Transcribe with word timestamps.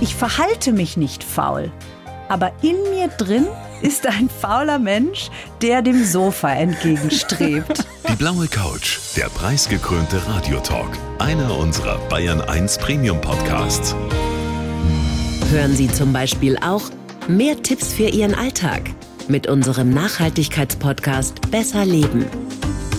Ich 0.00 0.14
verhalte 0.14 0.72
mich 0.72 0.96
nicht 0.96 1.24
faul, 1.24 1.70
aber 2.28 2.52
in 2.62 2.76
mir 2.90 3.08
drin 3.08 3.46
ist 3.80 4.06
ein 4.06 4.28
fauler 4.28 4.78
Mensch, 4.78 5.30
der 5.62 5.80
dem 5.80 6.04
Sofa 6.04 6.52
entgegenstrebt. 6.52 7.86
Die 8.08 8.16
blaue 8.16 8.46
Couch, 8.46 8.98
der 9.16 9.26
preisgekrönte 9.26 10.20
Radiotalk, 10.28 10.90
einer 11.18 11.56
unserer 11.56 11.98
Bayern 12.08 12.40
1 12.42 12.78
Premium 12.78 13.20
Podcasts. 13.20 13.94
Hören 15.50 15.74
Sie 15.74 15.90
zum 15.90 16.12
Beispiel 16.12 16.58
auch 16.58 16.82
mehr 17.26 17.62
Tipps 17.62 17.92
für 17.92 18.08
Ihren 18.08 18.34
Alltag 18.34 18.82
mit 19.28 19.46
unserem 19.46 19.90
Nachhaltigkeitspodcast 19.90 21.50
Besser 21.50 21.84
Leben. 21.84 22.26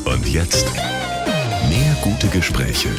Und 0.05 0.27
jetzt 0.27 0.65
mehr 1.69 1.95
gute 2.01 2.27
Gespräche. 2.27 2.89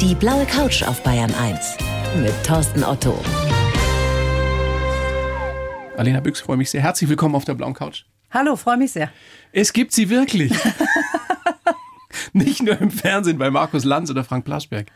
Die 0.00 0.14
blaue 0.14 0.44
Couch 0.46 0.82
auf 0.82 1.02
Bayern 1.02 1.34
1 1.34 1.87
mit 2.16 2.32
Thorsten 2.44 2.82
Otto. 2.82 3.18
Alena 5.96 6.20
Büchs, 6.20 6.40
freue 6.40 6.56
mich 6.56 6.70
sehr. 6.70 6.82
Herzlich 6.82 7.10
willkommen 7.10 7.34
auf 7.34 7.44
der 7.44 7.54
blauen 7.54 7.74
Couch. 7.74 8.04
Hallo, 8.30 8.56
freue 8.56 8.76
mich 8.76 8.92
sehr. 8.92 9.10
Es 9.52 9.72
gibt 9.72 9.92
sie 9.92 10.10
wirklich. 10.10 10.52
Nicht 12.32 12.62
nur 12.62 12.80
im 12.80 12.90
Fernsehen 12.90 13.38
bei 13.38 13.50
Markus 13.50 13.84
Lanz 13.84 14.10
oder 14.10 14.24
Frank 14.24 14.44
Plaschberg. 14.44 14.86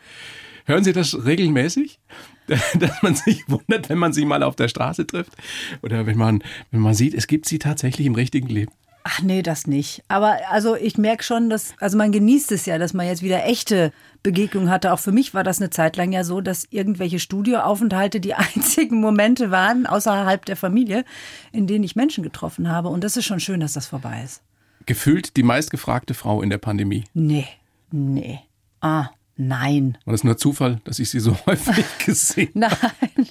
Hören 0.65 0.83
Sie 0.83 0.93
das 0.93 1.25
regelmäßig? 1.25 1.99
Dass 2.47 3.01
man 3.01 3.15
sich 3.15 3.47
wundert, 3.47 3.89
wenn 3.89 3.97
man 3.97 4.13
sie 4.13 4.25
mal 4.25 4.43
auf 4.43 4.55
der 4.55 4.67
Straße 4.67 5.05
trifft? 5.07 5.33
Oder 5.81 6.05
wenn 6.05 6.17
man, 6.17 6.43
wenn 6.71 6.81
man 6.81 6.93
sieht, 6.93 7.13
es 7.13 7.27
gibt 7.27 7.47
sie 7.47 7.59
tatsächlich 7.59 8.07
im 8.07 8.15
richtigen 8.15 8.47
Leben? 8.47 8.71
Ach 9.03 9.21
nee, 9.21 9.41
das 9.41 9.67
nicht. 9.67 10.03
Aber 10.07 10.37
also 10.49 10.75
ich 10.75 10.97
merke 10.97 11.23
schon, 11.23 11.49
dass, 11.49 11.73
also 11.79 11.97
man 11.97 12.11
genießt 12.11 12.51
es 12.53 12.65
ja, 12.65 12.77
dass 12.77 12.93
man 12.93 13.05
jetzt 13.05 13.21
wieder 13.21 13.45
echte 13.45 13.91
Begegnungen 14.23 14.69
hatte. 14.69 14.93
Auch 14.93 14.99
für 14.99 15.11
mich 15.11 15.33
war 15.33 15.43
das 15.43 15.59
eine 15.59 15.69
Zeit 15.69 15.97
lang 15.97 16.11
ja 16.11 16.23
so, 16.23 16.41
dass 16.41 16.65
irgendwelche 16.69 17.19
Studioaufenthalte 17.19 18.19
die 18.19 18.33
einzigen 18.55 18.99
Momente 18.99 19.51
waren, 19.51 19.85
außerhalb 19.85 20.45
der 20.45 20.55
Familie, 20.55 21.05
in 21.51 21.67
denen 21.67 21.83
ich 21.83 21.95
Menschen 21.95 22.23
getroffen 22.23 22.69
habe. 22.69 22.89
Und 22.89 23.03
das 23.03 23.17
ist 23.17 23.25
schon 23.25 23.39
schön, 23.39 23.59
dass 23.59 23.73
das 23.73 23.85
vorbei 23.85 24.21
ist. 24.23 24.41
Gefühlt 24.85 25.37
die 25.37 25.43
meistgefragte 25.43 26.13
Frau 26.13 26.41
in 26.41 26.49
der 26.49 26.57
Pandemie. 26.57 27.03
Nee, 27.13 27.47
nee. 27.91 28.39
Ah, 28.81 29.09
Nein. 29.35 29.97
War 30.05 30.11
das 30.11 30.23
nur 30.23 30.37
Zufall, 30.37 30.79
dass 30.83 30.99
ich 30.99 31.09
sie 31.09 31.19
so 31.19 31.35
häufig 31.45 31.85
gesehen 32.05 32.63
habe? 32.63 32.77
Nein, 33.15 33.27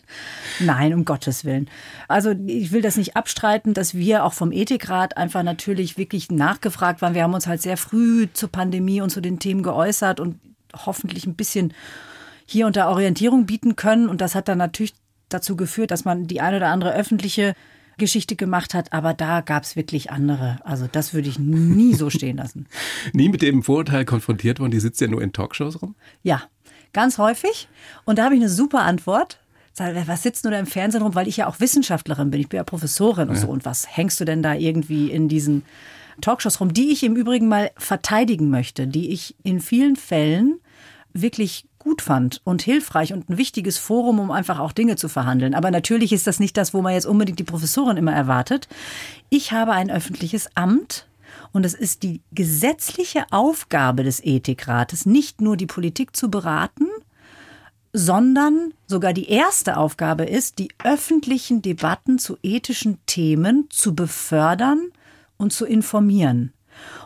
nein, 0.58 0.94
um 0.94 1.04
Gottes 1.04 1.44
Willen. 1.44 1.70
Also 2.08 2.34
ich 2.46 2.72
will 2.72 2.82
das 2.82 2.96
nicht 2.96 3.16
abstreiten, 3.16 3.72
dass 3.72 3.94
wir 3.94 4.24
auch 4.24 4.32
vom 4.32 4.50
Ethikrat 4.50 5.16
einfach 5.16 5.44
natürlich 5.44 5.98
wirklich 5.98 6.30
nachgefragt 6.30 7.02
waren. 7.02 7.14
Wir 7.14 7.22
haben 7.22 7.34
uns 7.34 7.46
halt 7.46 7.62
sehr 7.62 7.76
früh 7.76 8.26
zur 8.32 8.50
Pandemie 8.50 9.00
und 9.00 9.10
zu 9.10 9.20
den 9.20 9.38
Themen 9.38 9.62
geäußert 9.62 10.18
und 10.18 10.40
hoffentlich 10.74 11.26
ein 11.26 11.34
bisschen 11.34 11.72
hier 12.46 12.66
und 12.66 12.76
da 12.76 12.90
Orientierung 12.90 13.46
bieten 13.46 13.76
können. 13.76 14.08
Und 14.08 14.20
das 14.20 14.34
hat 14.34 14.48
dann 14.48 14.58
natürlich 14.58 14.94
dazu 15.28 15.56
geführt, 15.56 15.90
dass 15.90 16.04
man 16.04 16.26
die 16.26 16.40
ein 16.40 16.54
oder 16.54 16.68
andere 16.68 16.94
öffentliche 16.94 17.54
Geschichte 17.98 18.36
gemacht 18.36 18.74
hat, 18.74 18.92
aber 18.92 19.14
da 19.14 19.42
gab 19.42 19.64
es 19.64 19.76
wirklich 19.76 20.10
andere. 20.10 20.58
Also 20.64 20.88
das 20.90 21.14
würde 21.14 21.28
ich 21.28 21.38
nie 21.38 21.94
so 21.94 22.10
stehen 22.10 22.36
lassen. 22.36 22.66
nie 23.12 23.28
mit 23.28 23.42
dem 23.42 23.62
Vorurteil 23.62 24.04
konfrontiert 24.04 24.60
worden, 24.60 24.70
die 24.70 24.80
sitzt 24.80 25.00
ja 25.00 25.08
nur 25.08 25.22
in 25.22 25.32
Talkshows 25.32 25.82
rum? 25.82 25.94
Ja, 26.22 26.42
ganz 26.92 27.18
häufig. 27.18 27.68
Und 28.04 28.18
da 28.18 28.24
habe 28.24 28.34
ich 28.34 28.40
eine 28.40 28.50
super 28.50 28.80
Antwort. 28.82 29.38
Was 29.76 30.22
sitzt 30.22 30.44
du 30.44 30.50
da 30.50 30.58
im 30.58 30.66
Fernsehen 30.66 31.02
rum? 31.02 31.14
Weil 31.14 31.28
ich 31.28 31.38
ja 31.38 31.46
auch 31.46 31.60
Wissenschaftlerin 31.60 32.30
bin. 32.30 32.40
Ich 32.40 32.48
bin 32.48 32.58
ja 32.58 32.64
Professorin 32.64 33.28
und 33.28 33.36
ja. 33.36 33.40
so. 33.40 33.48
Und 33.48 33.64
was 33.64 33.96
hängst 33.96 34.20
du 34.20 34.24
denn 34.24 34.42
da 34.42 34.54
irgendwie 34.54 35.10
in 35.10 35.28
diesen 35.28 35.64
Talkshows 36.20 36.60
rum, 36.60 36.74
die 36.74 36.92
ich 36.92 37.02
im 37.04 37.16
Übrigen 37.16 37.48
mal 37.48 37.70
verteidigen 37.76 38.50
möchte, 38.50 38.86
die 38.86 39.10
ich 39.10 39.34
in 39.42 39.60
vielen 39.60 39.96
Fällen 39.96 40.60
wirklich 41.14 41.66
gut 41.78 42.02
fand 42.02 42.40
und 42.44 42.62
hilfreich 42.62 43.12
und 43.12 43.28
ein 43.28 43.38
wichtiges 43.38 43.78
Forum, 43.78 44.20
um 44.20 44.30
einfach 44.30 44.58
auch 44.58 44.72
Dinge 44.72 44.96
zu 44.96 45.08
verhandeln. 45.08 45.54
Aber 45.54 45.70
natürlich 45.70 46.12
ist 46.12 46.26
das 46.26 46.38
nicht 46.38 46.56
das, 46.56 46.72
wo 46.72 46.82
man 46.82 46.94
jetzt 46.94 47.06
unbedingt 47.06 47.38
die 47.38 47.44
Professorin 47.44 47.96
immer 47.96 48.12
erwartet. 48.12 48.68
Ich 49.30 49.52
habe 49.52 49.72
ein 49.72 49.90
öffentliches 49.90 50.48
Amt 50.54 51.06
und 51.52 51.66
es 51.66 51.74
ist 51.74 52.02
die 52.02 52.20
gesetzliche 52.32 53.24
Aufgabe 53.30 54.04
des 54.04 54.24
Ethikrates, 54.24 55.06
nicht 55.06 55.40
nur 55.40 55.56
die 55.56 55.66
Politik 55.66 56.14
zu 56.14 56.30
beraten, 56.30 56.86
sondern 57.92 58.72
sogar 58.86 59.12
die 59.12 59.28
erste 59.28 59.76
Aufgabe 59.76 60.24
ist, 60.24 60.58
die 60.58 60.68
öffentlichen 60.82 61.60
Debatten 61.60 62.18
zu 62.18 62.38
ethischen 62.42 62.98
Themen 63.06 63.66
zu 63.70 63.94
befördern 63.94 64.90
und 65.36 65.52
zu 65.52 65.66
informieren. 65.66 66.52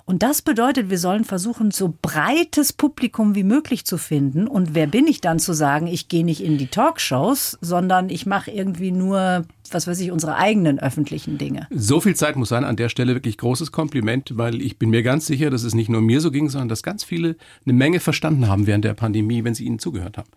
Und 0.09 0.22
das 0.22 0.41
bedeutet, 0.41 0.89
wir 0.89 0.99
sollen 0.99 1.25
versuchen, 1.25 1.72
so 1.72 1.93
breites 2.00 2.72
Publikum 2.72 3.34
wie 3.34 3.43
möglich 3.43 3.84
zu 3.84 3.99
finden. 3.99 4.47
Und 4.47 4.72
wer 4.72 4.87
bin 4.87 5.09
ich 5.09 5.21
dann 5.21 5.41
zu 5.41 5.53
sagen, 5.53 5.89
ich 5.89 6.09
gehe 6.09 6.25
nicht 6.25 6.44
in 6.44 6.59
die 6.59 6.69
Talkshows, 6.69 7.59
sondern 7.61 8.09
ich 8.09 8.25
mache 8.25 8.53
irgendwie 8.53 8.93
nur, 8.93 9.45
was 9.72 9.89
weiß 9.89 9.99
ich, 9.99 10.12
unsere 10.12 10.37
eigenen 10.37 10.78
öffentlichen 10.78 11.39
Dinge. 11.39 11.66
So 11.71 12.00
viel 12.00 12.15
Zeit 12.15 12.37
muss 12.37 12.50
sein. 12.50 12.62
An 12.62 12.77
der 12.77 12.89
Stelle 12.89 13.15
wirklich 13.15 13.37
großes 13.37 13.72
Kompliment, 13.72 14.31
weil 14.37 14.62
ich 14.62 14.78
bin 14.78 14.91
mir 14.91 15.03
ganz 15.03 15.27
sicher, 15.27 15.50
dass 15.50 15.65
es 15.65 15.75
nicht 15.75 15.89
nur 15.89 16.00
mir 16.00 16.21
so 16.21 16.31
ging, 16.31 16.49
sondern 16.50 16.69
dass 16.69 16.84
ganz 16.84 17.03
viele 17.03 17.34
eine 17.65 17.72
Menge 17.72 17.99
verstanden 17.99 18.47
haben 18.47 18.69
während 18.69 18.84
der 18.84 18.95
Pandemie, 18.95 19.43
wenn 19.43 19.55
sie 19.55 19.65
ihnen 19.65 19.81
zugehört 19.81 20.19
haben. 20.19 20.31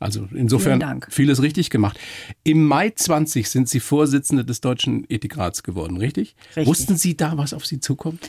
Also 0.00 0.26
insofern 0.34 1.00
vieles 1.10 1.42
richtig 1.42 1.70
gemacht. 1.70 1.96
Im 2.42 2.66
Mai 2.66 2.90
20 2.90 3.48
sind 3.48 3.68
Sie 3.68 3.78
Vorsitzende 3.78 4.44
des 4.44 4.60
Deutschen 4.60 5.06
Ethikrats 5.08 5.62
geworden, 5.62 5.96
richtig? 5.96 6.34
richtig? 6.56 6.66
Wussten 6.66 6.96
Sie 6.96 7.16
da, 7.16 7.38
was 7.38 7.54
auf 7.54 7.64
Sie 7.64 7.78
zukommt? 7.78 8.28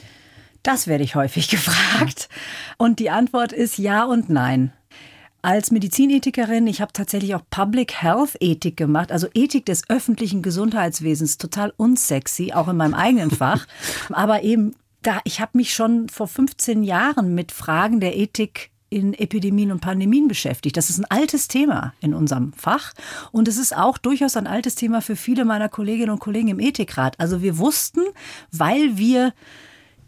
Das 0.64 0.88
werde 0.88 1.04
ich 1.04 1.16
häufig 1.16 1.50
gefragt. 1.50 2.30
Und 2.78 3.00
die 3.00 3.10
Antwort 3.10 3.52
ist 3.52 3.78
ja 3.78 4.06
und 4.06 4.30
nein. 4.30 4.74
Als 5.42 5.72
Medizinethikerin, 5.72 6.68
ich 6.68 6.80
habe 6.80 6.94
tatsächlich 6.94 7.36
auch 7.36 7.44
Public 7.50 8.02
Health 8.02 8.38
Ethik 8.40 8.78
gemacht, 8.78 9.12
also 9.12 9.28
Ethik 9.34 9.66
des 9.66 9.90
öffentlichen 9.90 10.42
Gesundheitswesens, 10.42 11.38
total 11.38 11.74
unsexy, 11.76 12.54
auch 12.54 12.70
in 12.70 12.78
meinem 12.78 12.94
eigenen 12.94 13.30
Fach. 13.32 13.68
Aber 14.10 14.44
eben 14.44 14.74
da, 15.02 15.20
ich 15.26 15.42
habe 15.42 15.58
mich 15.58 15.74
schon 15.74 16.08
vor 16.08 16.30
15 16.30 16.84
Jahren 16.84 17.36
mit 17.36 17.52
Fragen 17.52 18.00
der 18.00 18.16
Ethik 18.18 18.72
in 18.90 19.14
Epidemien 19.14 19.72
und 19.72 19.82
Pandemien 19.82 20.30
beschäftigt. 20.30 20.78
Das 20.78 20.90
ist 20.90 21.00
ein 21.00 21.10
altes 21.10 21.50
Thema 21.50 21.94
in 22.00 22.14
unserem 22.14 22.54
Fach 22.54 22.94
und 23.32 23.50
es 23.50 23.58
ist 23.58 23.76
auch 23.76 23.98
durchaus 23.98 24.38
ein 24.38 24.48
altes 24.48 24.76
Thema 24.76 25.02
für 25.02 25.16
viele 25.18 25.44
meiner 25.44 25.68
Kolleginnen 25.68 26.12
und 26.12 26.20
Kollegen 26.20 26.50
im 26.50 26.60
Ethikrat. 26.60 27.20
Also 27.20 27.42
wir 27.42 27.58
wussten, 27.58 28.02
weil 28.52 28.98
wir 28.98 29.34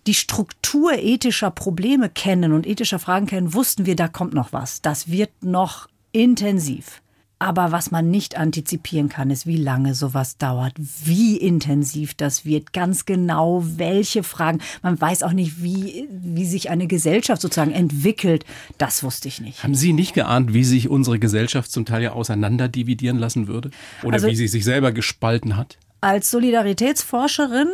die 0.08 0.14
Struktur 0.14 0.94
ethischer 0.94 1.52
Probleme 1.52 2.10
kennen 2.10 2.54
und 2.54 2.68
ethischer 2.68 3.00
Fragen 3.00 3.26
kennen, 3.26 3.54
wussten 3.54 3.86
wir, 3.86 3.96
da 3.96 4.08
kommt 4.08 4.34
noch 4.34 4.54
was. 4.54 4.82
Das 4.82 5.10
wird 5.10 5.32
noch 5.42 5.88
intensiv. 6.12 7.02
Aber 7.38 7.74
was 7.74 7.92
man 7.92 8.10
nicht 8.10 8.38
antizipieren 8.38 9.10
kann, 9.10 9.30
ist, 9.30 9.46
wie 9.46 9.58
lange 9.58 9.94
sowas 9.94 10.38
dauert, 10.38 10.74
wie 10.78 11.36
intensiv 11.36 12.14
das 12.14 12.46
wird, 12.46 12.72
ganz 12.72 13.06
genau 13.06 13.62
welche 13.66 14.24
Fragen. 14.24 14.60
Man 14.82 15.00
weiß 15.00 15.22
auch 15.24 15.34
nicht, 15.34 15.62
wie, 15.62 16.08
wie 16.10 16.46
sich 16.46 16.70
eine 16.70 16.88
Gesellschaft 16.88 17.42
sozusagen 17.42 17.74
entwickelt. 17.74 18.46
Das 18.78 19.04
wusste 19.04 19.28
ich 19.28 19.42
nicht. 19.42 19.64
Haben 19.64 19.76
Sie 19.76 19.92
nicht 19.92 20.14
geahnt, 20.14 20.54
wie 20.54 20.64
sich 20.64 20.90
unsere 20.90 21.20
Gesellschaft 21.20 21.72
zum 21.72 21.86
Teil 21.86 22.04
ja 22.04 22.14
auseinanderdividieren 22.14 23.18
lassen 23.18 23.48
würde? 23.48 23.70
Oder 24.04 24.14
also, 24.14 24.28
wie 24.28 24.36
sie 24.36 24.48
sich 24.48 24.64
selber 24.64 24.94
gespalten 24.94 25.58
hat? 25.58 25.78
Als 26.00 26.32
Solidaritätsforscherin 26.32 27.68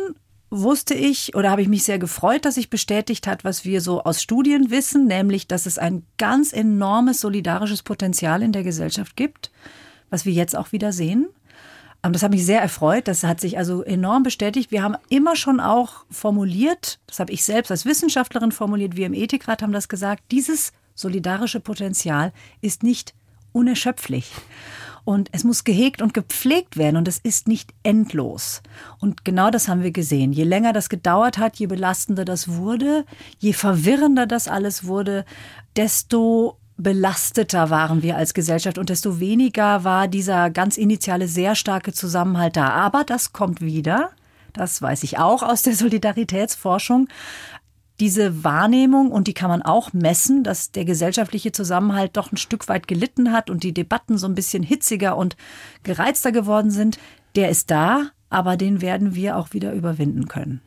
wusste 0.52 0.92
ich 0.92 1.34
oder 1.34 1.50
habe 1.50 1.62
ich 1.62 1.68
mich 1.68 1.82
sehr 1.82 1.98
gefreut, 1.98 2.44
dass 2.44 2.56
sich 2.56 2.68
bestätigt 2.68 3.26
hat, 3.26 3.42
was 3.42 3.64
wir 3.64 3.80
so 3.80 4.04
aus 4.04 4.22
Studien 4.22 4.70
wissen, 4.70 5.06
nämlich, 5.06 5.48
dass 5.48 5.64
es 5.64 5.78
ein 5.78 6.04
ganz 6.18 6.52
enormes 6.52 7.22
solidarisches 7.22 7.82
Potenzial 7.82 8.42
in 8.42 8.52
der 8.52 8.62
Gesellschaft 8.62 9.16
gibt, 9.16 9.50
was 10.10 10.26
wir 10.26 10.32
jetzt 10.32 10.54
auch 10.54 10.70
wieder 10.70 10.92
sehen. 10.92 11.28
Ähm, 12.04 12.12
das 12.12 12.22
hat 12.22 12.32
mich 12.32 12.44
sehr 12.44 12.60
erfreut. 12.60 13.08
Das 13.08 13.24
hat 13.24 13.40
sich 13.40 13.56
also 13.56 13.82
enorm 13.82 14.24
bestätigt. 14.24 14.70
Wir 14.70 14.82
haben 14.82 14.96
immer 15.08 15.36
schon 15.36 15.58
auch 15.58 16.04
formuliert, 16.10 17.00
das 17.06 17.18
habe 17.18 17.32
ich 17.32 17.44
selbst 17.44 17.70
als 17.70 17.86
Wissenschaftlerin 17.86 18.52
formuliert, 18.52 18.94
wir 18.94 19.06
im 19.06 19.14
Ethikrat 19.14 19.62
haben 19.62 19.72
das 19.72 19.88
gesagt, 19.88 20.22
dieses 20.30 20.72
solidarische 20.94 21.60
Potenzial 21.60 22.32
ist 22.60 22.82
nicht 22.82 23.14
unerschöpflich. 23.52 24.30
Und 25.04 25.28
es 25.32 25.42
muss 25.42 25.64
gehegt 25.64 26.00
und 26.00 26.14
gepflegt 26.14 26.76
werden 26.76 26.96
und 26.96 27.08
es 27.08 27.18
ist 27.18 27.48
nicht 27.48 27.74
endlos. 27.82 28.62
Und 29.00 29.24
genau 29.24 29.50
das 29.50 29.66
haben 29.66 29.82
wir 29.82 29.90
gesehen. 29.90 30.32
Je 30.32 30.44
länger 30.44 30.72
das 30.72 30.88
gedauert 30.88 31.38
hat, 31.38 31.56
je 31.56 31.66
belastender 31.66 32.24
das 32.24 32.48
wurde, 32.48 33.04
je 33.38 33.52
verwirrender 33.52 34.26
das 34.26 34.46
alles 34.46 34.84
wurde, 34.84 35.24
desto 35.76 36.58
belasteter 36.76 37.70
waren 37.70 38.02
wir 38.02 38.16
als 38.16 38.34
Gesellschaft 38.34 38.78
und 38.78 38.88
desto 38.88 39.20
weniger 39.20 39.84
war 39.84 40.08
dieser 40.08 40.50
ganz 40.50 40.76
initiale, 40.76 41.28
sehr 41.28 41.54
starke 41.54 41.92
Zusammenhalt 41.92 42.56
da. 42.56 42.68
Aber 42.68 43.04
das 43.04 43.32
kommt 43.32 43.60
wieder. 43.60 44.10
Das 44.52 44.82
weiß 44.82 45.02
ich 45.02 45.18
auch 45.18 45.42
aus 45.42 45.62
der 45.62 45.74
Solidaritätsforschung 45.74 47.08
diese 48.02 48.42
Wahrnehmung, 48.42 49.12
und 49.12 49.28
die 49.28 49.32
kann 49.32 49.48
man 49.48 49.62
auch 49.62 49.92
messen, 49.92 50.42
dass 50.42 50.72
der 50.72 50.84
gesellschaftliche 50.84 51.52
Zusammenhalt 51.52 52.16
doch 52.16 52.32
ein 52.32 52.36
Stück 52.36 52.66
weit 52.66 52.88
gelitten 52.88 53.30
hat 53.30 53.48
und 53.48 53.62
die 53.62 53.72
Debatten 53.72 54.18
so 54.18 54.26
ein 54.26 54.34
bisschen 54.34 54.64
hitziger 54.64 55.16
und 55.16 55.36
gereizter 55.84 56.32
geworden 56.32 56.72
sind, 56.72 56.98
der 57.36 57.48
ist 57.48 57.70
da, 57.70 58.10
aber 58.28 58.56
den 58.56 58.80
werden 58.80 59.14
wir 59.14 59.36
auch 59.36 59.52
wieder 59.52 59.72
überwinden 59.72 60.26
können. 60.26 60.62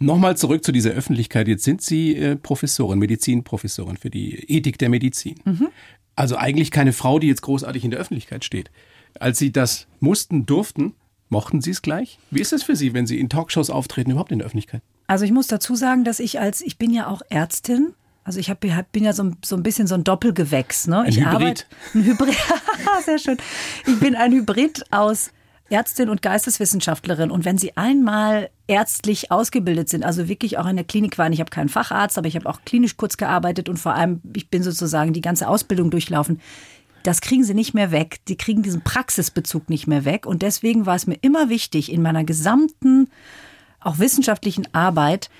Nochmal 0.00 0.36
zurück 0.36 0.64
zu 0.64 0.72
dieser 0.72 0.90
Öffentlichkeit. 0.90 1.46
Jetzt 1.46 1.62
sind 1.62 1.80
Sie 1.80 2.16
äh, 2.16 2.34
Professorin, 2.34 2.98
Medizinprofessorin 2.98 3.96
für 3.96 4.10
die 4.10 4.50
Ethik 4.50 4.76
der 4.76 4.88
Medizin. 4.88 5.36
Mhm. 5.44 5.68
Also 6.16 6.38
eigentlich 6.38 6.72
keine 6.72 6.92
Frau, 6.92 7.20
die 7.20 7.28
jetzt 7.28 7.42
großartig 7.42 7.84
in 7.84 7.92
der 7.92 8.00
Öffentlichkeit 8.00 8.44
steht. 8.44 8.72
Als 9.20 9.38
Sie 9.38 9.52
das 9.52 9.86
mussten, 10.00 10.44
durften, 10.44 10.94
mochten 11.28 11.60
Sie 11.60 11.70
es 11.70 11.82
gleich? 11.82 12.18
Wie 12.32 12.40
ist 12.40 12.52
es 12.52 12.64
für 12.64 12.74
Sie, 12.74 12.94
wenn 12.94 13.06
Sie 13.06 13.20
in 13.20 13.28
Talkshows 13.28 13.70
auftreten, 13.70 14.10
überhaupt 14.10 14.32
in 14.32 14.40
der 14.40 14.46
Öffentlichkeit? 14.46 14.82
Also 15.10 15.24
ich 15.24 15.32
muss 15.32 15.48
dazu 15.48 15.74
sagen, 15.74 16.04
dass 16.04 16.20
ich 16.20 16.38
als, 16.38 16.60
ich 16.60 16.78
bin 16.78 16.92
ja 16.92 17.08
auch 17.08 17.20
Ärztin 17.30 17.94
also 18.22 18.38
ich 18.38 18.48
hab, 18.50 18.60
bin 18.60 19.02
ja 19.02 19.12
so, 19.12 19.32
so 19.44 19.56
ein 19.56 19.64
bisschen 19.64 19.88
so 19.88 19.96
ein 19.96 20.04
Doppelgewächs. 20.04 20.86
Ne? 20.86 21.00
Ein 21.00 21.08
ich 21.08 21.16
Hybrid. 21.16 21.34
Arbeite, 21.34 21.64
ein 21.94 22.04
Hybrid. 22.04 22.36
Sehr 23.04 23.18
schön. 23.18 23.38
Ich 23.86 23.98
bin 23.98 24.14
ein 24.14 24.30
Hybrid 24.30 24.84
aus 24.92 25.32
Ärztin 25.68 26.10
und 26.10 26.22
Geisteswissenschaftlerin. 26.22 27.32
Und 27.32 27.44
wenn 27.44 27.58
Sie 27.58 27.76
einmal 27.76 28.50
ärztlich 28.68 29.32
ausgebildet 29.32 29.88
sind, 29.88 30.04
also 30.04 30.28
wirklich 30.28 30.58
auch 30.58 30.66
in 30.66 30.76
der 30.76 30.84
Klinik 30.84 31.18
waren, 31.18 31.32
ich 31.32 31.40
habe 31.40 31.50
keinen 31.50 31.70
Facharzt, 31.70 32.18
aber 32.18 32.28
ich 32.28 32.36
habe 32.36 32.48
auch 32.48 32.60
klinisch 32.64 32.96
kurz 32.96 33.16
gearbeitet 33.16 33.68
und 33.68 33.78
vor 33.78 33.94
allem, 33.94 34.20
ich 34.36 34.48
bin 34.48 34.62
sozusagen 34.62 35.12
die 35.12 35.22
ganze 35.22 35.48
Ausbildung 35.48 35.90
durchlaufen. 35.90 36.40
Das 37.02 37.20
kriegen 37.20 37.42
sie 37.42 37.54
nicht 37.54 37.74
mehr 37.74 37.90
weg. 37.90 38.18
Die 38.28 38.36
kriegen 38.36 38.62
diesen 38.62 38.82
Praxisbezug 38.82 39.70
nicht 39.70 39.86
mehr 39.86 40.04
weg. 40.04 40.26
Und 40.26 40.42
deswegen 40.42 40.86
war 40.86 40.94
es 40.94 41.06
mir 41.06 41.18
immer 41.22 41.48
wichtig, 41.48 41.90
in 41.90 42.02
meiner 42.02 42.22
gesamten, 42.22 43.08
auch 43.80 43.98
wissenschaftlichen 43.98 44.72
Arbeit, 44.74 45.30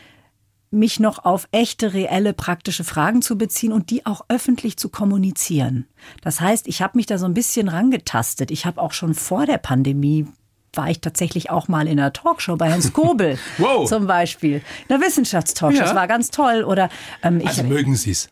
mich 0.70 1.00
noch 1.00 1.24
auf 1.24 1.48
echte, 1.50 1.94
reelle, 1.94 2.32
praktische 2.32 2.84
Fragen 2.84 3.22
zu 3.22 3.36
beziehen 3.36 3.72
und 3.72 3.90
die 3.90 4.06
auch 4.06 4.24
öffentlich 4.28 4.76
zu 4.76 4.88
kommunizieren. 4.88 5.86
Das 6.22 6.40
heißt, 6.40 6.68
ich 6.68 6.80
habe 6.80 6.96
mich 6.96 7.06
da 7.06 7.18
so 7.18 7.26
ein 7.26 7.34
bisschen 7.34 7.68
rangetastet. 7.68 8.50
Ich 8.50 8.66
habe 8.66 8.80
auch 8.80 8.92
schon 8.92 9.14
vor 9.14 9.46
der 9.46 9.58
Pandemie 9.58 10.26
war 10.72 10.88
ich 10.88 11.00
tatsächlich 11.00 11.50
auch 11.50 11.66
mal 11.66 11.88
in 11.88 11.98
einer 11.98 12.12
Talkshow 12.12 12.56
bei 12.56 12.68
Herrn 12.68 12.82
Skobel 12.82 13.38
wow. 13.58 13.88
zum 13.88 14.06
Beispiel. 14.06 14.62
In 14.88 14.94
einer 14.94 15.04
Wissenschaftstalkshow. 15.04 15.80
Ja. 15.80 15.84
Das 15.84 15.96
war 15.96 16.06
ganz 16.06 16.30
toll. 16.30 16.62
Oder, 16.62 16.88
ähm, 17.22 17.42
also 17.44 17.64
mögen 17.64 17.96
Sie 17.96 18.12
es? 18.12 18.28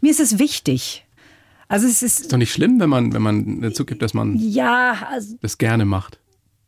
Mir 0.00 0.10
ist 0.10 0.20
es 0.20 0.38
wichtig. 0.38 1.04
Also 1.68 1.86
es 1.86 2.02
ist, 2.02 2.20
ist 2.20 2.32
doch 2.32 2.38
nicht 2.38 2.52
schlimm, 2.52 2.78
wenn 2.80 2.90
man, 2.90 3.12
wenn 3.12 3.22
man 3.22 3.60
dazu 3.60 3.84
gibt, 3.84 4.02
dass 4.02 4.14
man 4.14 4.36
ja, 4.36 5.06
also, 5.10 5.36
das 5.40 5.58
gerne 5.58 5.84
macht. 5.84 6.18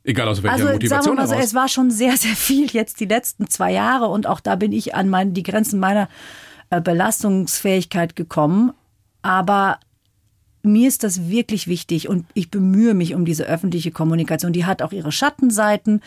Egal 0.07 0.29
aus 0.29 0.41
welcher 0.43 0.55
also, 0.55 0.69
Motivation 0.69 1.17
sagen 1.17 1.29
wir 1.29 1.37
mal 1.37 1.43
so. 1.43 1.45
Es 1.45 1.55
war 1.55 1.69
schon 1.69 1.91
sehr, 1.91 2.17
sehr 2.17 2.37
viel 2.37 2.71
jetzt 2.71 3.01
die 3.01 3.07
letzten 3.07 3.49
zwei 3.51 3.73
Jahre 3.73 4.07
und 4.07 4.29
auch 4.29 4.39
da 4.39 4.55
bin 4.55 4.71
ich 4.71 4.95
an 4.95 5.09
mein, 5.09 5.35
die 5.35 5.43
Grenzen 5.43 5.81
meiner 5.81 6.09
äh, 6.71 6.81
Belastungsfähigkeit 6.81 8.15
gekommen. 8.15 8.73
Aber 9.23 9.81
mir 10.67 10.89
ist 10.89 11.05
das 11.05 11.29
wirklich 11.29 11.67
wichtig 11.67 12.09
und 12.09 12.27
ich 12.35 12.51
bemühe 12.51 12.95
mich 12.95 13.15
um 13.15 13.25
diese 13.25 13.45
öffentliche 13.45 13.91
Kommunikation. 13.91 14.53
Die 14.53 14.65
hat 14.65 14.83
auch 14.83 14.93
ihre 14.93 15.13
Schattenseiten. 15.13 16.03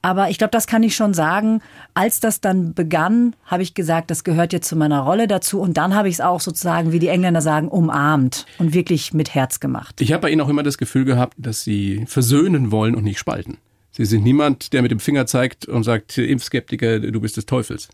Aber 0.00 0.30
ich 0.30 0.38
glaube, 0.38 0.52
das 0.52 0.66
kann 0.66 0.82
ich 0.82 0.94
schon 0.94 1.12
sagen. 1.12 1.60
Als 1.94 2.20
das 2.20 2.40
dann 2.40 2.72
begann, 2.74 3.34
habe 3.44 3.62
ich 3.62 3.74
gesagt, 3.74 4.10
das 4.10 4.22
gehört 4.24 4.52
jetzt 4.52 4.68
zu 4.68 4.76
meiner 4.76 5.00
Rolle 5.00 5.26
dazu. 5.26 5.60
Und 5.60 5.76
dann 5.76 5.94
habe 5.94 6.08
ich 6.08 6.14
es 6.14 6.20
auch 6.20 6.40
sozusagen, 6.40 6.92
wie 6.92 6.98
die 6.98 7.08
Engländer 7.08 7.40
sagen, 7.40 7.68
umarmt 7.68 8.46
und 8.58 8.74
wirklich 8.74 9.12
mit 9.12 9.34
Herz 9.34 9.60
gemacht. 9.60 10.00
Ich 10.00 10.12
habe 10.12 10.22
bei 10.22 10.30
Ihnen 10.30 10.40
auch 10.40 10.48
immer 10.48 10.62
das 10.62 10.78
Gefühl 10.78 11.04
gehabt, 11.04 11.34
dass 11.36 11.62
Sie 11.62 12.04
versöhnen 12.06 12.70
wollen 12.70 12.94
und 12.94 13.04
nicht 13.04 13.18
spalten. 13.18 13.58
Sie 13.90 14.04
sind 14.04 14.22
niemand, 14.22 14.72
der 14.72 14.82
mit 14.82 14.92
dem 14.92 15.00
Finger 15.00 15.26
zeigt 15.26 15.66
und 15.66 15.82
sagt, 15.82 16.18
Impfskeptiker, 16.18 17.00
du 17.00 17.20
bist 17.20 17.36
des 17.36 17.46
Teufels. 17.46 17.88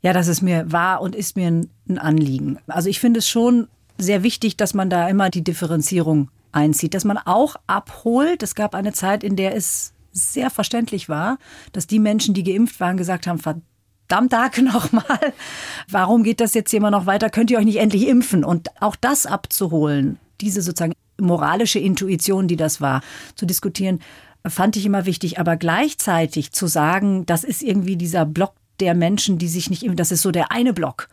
Ja, 0.00 0.12
das 0.12 0.28
ist 0.28 0.40
mir 0.40 0.70
wahr 0.70 1.00
und 1.00 1.14
ist 1.14 1.36
mir 1.36 1.48
ein 1.48 1.98
Anliegen. 1.98 2.58
Also 2.66 2.88
ich 2.88 3.00
finde 3.00 3.18
es 3.18 3.28
schon 3.28 3.68
sehr 3.98 4.22
wichtig, 4.22 4.56
dass 4.56 4.74
man 4.74 4.90
da 4.90 5.08
immer 5.08 5.30
die 5.30 5.44
Differenzierung 5.44 6.30
einzieht, 6.52 6.94
dass 6.94 7.04
man 7.04 7.18
auch 7.18 7.56
abholt. 7.66 8.42
Es 8.42 8.54
gab 8.54 8.74
eine 8.74 8.92
Zeit, 8.92 9.22
in 9.22 9.36
der 9.36 9.54
es 9.54 9.92
sehr 10.12 10.50
verständlich 10.50 11.08
war, 11.08 11.38
dass 11.72 11.86
die 11.86 11.98
Menschen, 11.98 12.34
die 12.34 12.42
geimpft 12.42 12.80
waren, 12.80 12.96
gesagt 12.96 13.26
haben, 13.26 13.38
verdammt 13.38 14.30
Tag 14.30 14.58
nochmal, 14.62 15.32
warum 15.88 16.22
geht 16.22 16.40
das 16.40 16.54
jetzt 16.54 16.72
immer 16.72 16.90
noch 16.90 17.06
weiter? 17.06 17.30
Könnt 17.30 17.50
ihr 17.50 17.58
euch 17.58 17.64
nicht 17.64 17.78
endlich 17.78 18.08
impfen? 18.08 18.44
Und 18.44 18.70
auch 18.80 18.96
das 18.96 19.26
abzuholen, 19.26 20.18
diese 20.40 20.62
sozusagen 20.62 20.94
moralische 21.20 21.78
Intuition, 21.78 22.48
die 22.48 22.56
das 22.56 22.80
war, 22.80 23.02
zu 23.34 23.46
diskutieren, 23.46 24.00
fand 24.46 24.76
ich 24.76 24.86
immer 24.86 25.06
wichtig. 25.06 25.38
Aber 25.38 25.56
gleichzeitig 25.56 26.52
zu 26.52 26.66
sagen, 26.66 27.26
das 27.26 27.44
ist 27.44 27.62
irgendwie 27.62 27.96
dieser 27.96 28.24
Block 28.24 28.54
der 28.80 28.94
Menschen, 28.94 29.38
die 29.38 29.48
sich 29.48 29.70
nicht 29.70 29.82
impfen, 29.82 29.96
das 29.96 30.12
ist 30.12 30.22
so 30.22 30.30
der 30.30 30.50
eine 30.52 30.72
Block. 30.72 31.08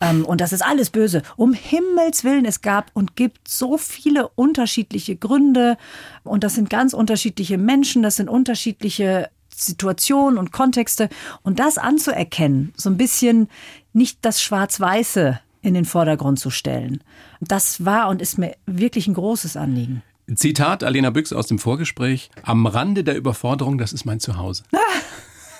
Ähm, 0.00 0.24
und 0.24 0.40
das 0.40 0.52
ist 0.52 0.64
alles 0.64 0.90
böse. 0.90 1.22
Um 1.36 1.52
Himmels 1.52 2.24
Willen, 2.24 2.44
es 2.44 2.60
gab 2.60 2.90
und 2.94 3.16
gibt 3.16 3.48
so 3.48 3.78
viele 3.78 4.28
unterschiedliche 4.28 5.16
Gründe. 5.16 5.76
Und 6.24 6.44
das 6.44 6.54
sind 6.54 6.70
ganz 6.70 6.92
unterschiedliche 6.92 7.58
Menschen, 7.58 8.02
das 8.02 8.16
sind 8.16 8.28
unterschiedliche 8.28 9.30
Situationen 9.54 10.38
und 10.38 10.52
Kontexte. 10.52 11.08
Und 11.42 11.58
das 11.58 11.78
anzuerkennen, 11.78 12.72
so 12.76 12.90
ein 12.90 12.96
bisschen 12.96 13.48
nicht 13.92 14.18
das 14.22 14.42
Schwarz-Weiße 14.42 15.40
in 15.62 15.74
den 15.74 15.84
Vordergrund 15.84 16.38
zu 16.38 16.50
stellen. 16.50 17.02
Das 17.40 17.84
war 17.84 18.08
und 18.08 18.22
ist 18.22 18.38
mir 18.38 18.54
wirklich 18.66 19.08
ein 19.08 19.14
großes 19.14 19.56
Anliegen. 19.56 20.02
Zitat 20.34 20.84
Alena 20.84 21.10
Büchs 21.10 21.32
aus 21.32 21.46
dem 21.46 21.58
Vorgespräch. 21.58 22.30
Am 22.42 22.66
Rande 22.66 23.02
der 23.02 23.16
Überforderung, 23.16 23.78
das 23.78 23.92
ist 23.92 24.04
mein 24.04 24.20
Zuhause. 24.20 24.62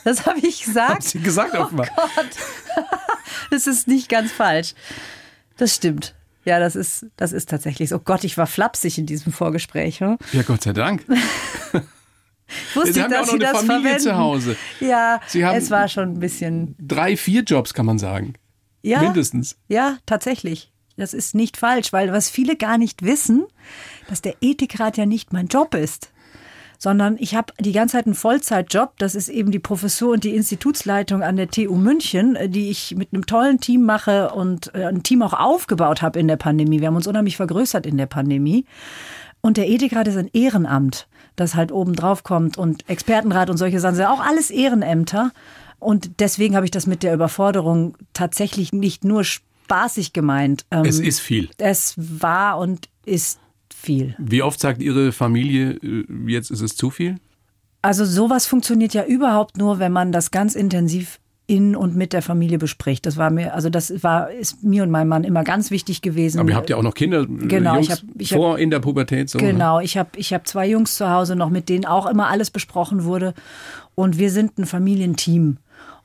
Das 0.04 0.24
habe 0.24 0.38
ich 0.38 0.64
gesagt. 0.64 0.90
Haben 0.90 1.00
Sie 1.02 1.20
gesagt 1.20 1.54
oh 1.54 1.62
offenbar. 1.62 1.88
Gott. 1.94 2.28
Das 3.58 3.66
ist 3.66 3.88
nicht 3.88 4.08
ganz 4.08 4.30
falsch. 4.30 4.74
Das 5.56 5.74
stimmt. 5.74 6.14
Ja, 6.44 6.60
das 6.60 6.76
ist, 6.76 7.06
das 7.16 7.32
ist 7.32 7.48
tatsächlich 7.48 7.88
so. 7.88 7.96
Oh 7.96 8.02
Gott, 8.04 8.22
ich 8.22 8.38
war 8.38 8.46
flapsig 8.46 8.98
in 8.98 9.06
diesem 9.06 9.32
Vorgespräch. 9.32 9.98
Hm? 9.98 10.16
Ja, 10.32 10.42
Gott 10.42 10.62
sei 10.62 10.72
Dank. 10.72 11.04
Wusste 12.74 12.92
Sie 12.92 13.00
ich, 13.00 13.04
haben 13.04 13.12
ja 13.12 13.20
auch 13.20 13.24
dass 13.24 13.32
noch 13.32 13.38
Sie 13.40 13.44
eine 13.44 13.52
das 13.52 13.58
Familie 13.58 13.80
verwenden. 13.80 14.02
zu 14.02 14.16
Hause. 14.16 14.56
Ja, 14.78 15.20
Sie 15.26 15.44
haben 15.44 15.58
es 15.58 15.72
war 15.72 15.88
schon 15.88 16.12
ein 16.12 16.20
bisschen. 16.20 16.76
Drei, 16.78 17.16
vier 17.16 17.42
Jobs, 17.42 17.74
kann 17.74 17.84
man 17.84 17.98
sagen. 17.98 18.34
Ja, 18.82 19.00
Mindestens. 19.02 19.56
Ja, 19.66 19.98
tatsächlich. 20.06 20.70
Das 20.96 21.14
ist 21.14 21.34
nicht 21.34 21.56
falsch, 21.56 21.92
weil 21.92 22.12
was 22.12 22.30
viele 22.30 22.54
gar 22.54 22.78
nicht 22.78 23.02
wissen, 23.02 23.44
dass 24.08 24.22
der 24.22 24.36
Ethikrat 24.40 24.96
ja 24.96 25.04
nicht 25.04 25.32
mein 25.32 25.48
Job 25.48 25.74
ist 25.74 26.12
sondern 26.78 27.16
ich 27.18 27.34
habe 27.34 27.52
die 27.60 27.72
ganze 27.72 27.96
Zeit 27.96 28.06
einen 28.06 28.14
Vollzeitjob. 28.14 28.92
Das 28.98 29.14
ist 29.14 29.28
eben 29.28 29.50
die 29.50 29.58
Professur 29.58 30.12
und 30.12 30.24
die 30.24 30.34
Institutsleitung 30.34 31.22
an 31.22 31.36
der 31.36 31.50
TU 31.50 31.74
München, 31.74 32.36
äh, 32.36 32.48
die 32.48 32.70
ich 32.70 32.94
mit 32.96 33.12
einem 33.12 33.26
tollen 33.26 33.60
Team 33.60 33.84
mache 33.84 34.30
und 34.30 34.74
äh, 34.74 34.84
ein 34.84 35.02
Team 35.02 35.22
auch 35.22 35.34
aufgebaut 35.34 36.00
habe 36.00 36.18
in 36.20 36.28
der 36.28 36.36
Pandemie. 36.36 36.80
Wir 36.80 36.86
haben 36.86 36.96
uns 36.96 37.08
unheimlich 37.08 37.36
vergrößert 37.36 37.84
in 37.84 37.98
der 37.98 38.06
Pandemie. 38.06 38.64
Und 39.40 39.56
der 39.56 39.68
Ethikrat 39.68 40.08
ist 40.08 40.16
ein 40.16 40.30
Ehrenamt, 40.32 41.08
das 41.36 41.54
halt 41.54 41.70
oben 41.72 41.94
drauf 41.94 42.24
kommt 42.24 42.58
und 42.58 42.88
Expertenrat 42.88 43.50
und 43.50 43.56
solche 43.56 43.80
Sachen 43.80 43.96
sind 43.96 44.06
auch 44.06 44.20
alles 44.20 44.50
Ehrenämter. 44.50 45.32
Und 45.78 46.20
deswegen 46.20 46.56
habe 46.56 46.66
ich 46.66 46.72
das 46.72 46.86
mit 46.86 47.02
der 47.02 47.14
Überforderung 47.14 47.96
tatsächlich 48.12 48.72
nicht 48.72 49.04
nur 49.04 49.22
spaßig 49.22 50.12
gemeint. 50.12 50.66
Es 50.70 50.98
ist 50.98 51.20
viel. 51.20 51.50
Es 51.58 51.94
war 51.96 52.58
und 52.58 52.88
ist 53.04 53.38
viel. 53.78 54.14
Wie 54.18 54.42
oft 54.42 54.60
sagt 54.60 54.82
Ihre 54.82 55.12
Familie, 55.12 55.72
äh, 55.82 56.04
jetzt 56.26 56.50
ist 56.50 56.60
es 56.60 56.76
zu 56.76 56.90
viel? 56.90 57.16
Also 57.80 58.04
sowas 58.04 58.46
funktioniert 58.46 58.92
ja 58.92 59.04
überhaupt 59.04 59.56
nur, 59.56 59.78
wenn 59.78 59.92
man 59.92 60.12
das 60.12 60.30
ganz 60.30 60.54
intensiv 60.54 61.20
in 61.46 61.74
und 61.74 61.96
mit 61.96 62.12
der 62.12 62.20
Familie 62.20 62.58
bespricht. 62.58 63.06
Das 63.06 63.16
war 63.16 63.30
mir, 63.30 63.54
also 63.54 63.70
das 63.70 64.02
war, 64.02 64.30
ist 64.30 64.62
mir 64.62 64.82
und 64.82 64.90
meinem 64.90 65.08
Mann 65.08 65.24
immer 65.24 65.44
ganz 65.44 65.70
wichtig 65.70 66.02
gewesen. 66.02 66.40
Aber 66.40 66.50
ihr 66.50 66.56
habt 66.56 66.68
ja 66.68 66.76
auch 66.76 66.82
noch 66.82 66.94
Kinder, 66.94 67.22
äh, 67.22 67.26
genau, 67.26 67.74
Jungs 67.74 67.86
ich 67.86 67.92
hab, 67.92 68.00
ich 68.18 68.32
vor 68.34 68.52
hab, 68.52 68.58
in 68.58 68.70
der 68.70 68.80
Pubertät. 68.80 69.30
So, 69.30 69.38
genau, 69.38 69.78
ne? 69.78 69.84
ich 69.84 69.96
habe 69.96 70.10
ich 70.16 70.34
hab 70.34 70.46
zwei 70.46 70.68
Jungs 70.68 70.96
zu 70.96 71.08
Hause 71.08 71.36
noch, 71.36 71.48
mit 71.48 71.68
denen 71.68 71.86
auch 71.86 72.06
immer 72.06 72.28
alles 72.28 72.50
besprochen 72.50 73.04
wurde. 73.04 73.32
Und 73.94 74.18
wir 74.18 74.30
sind 74.30 74.58
ein 74.58 74.66
Familienteam. 74.66 75.56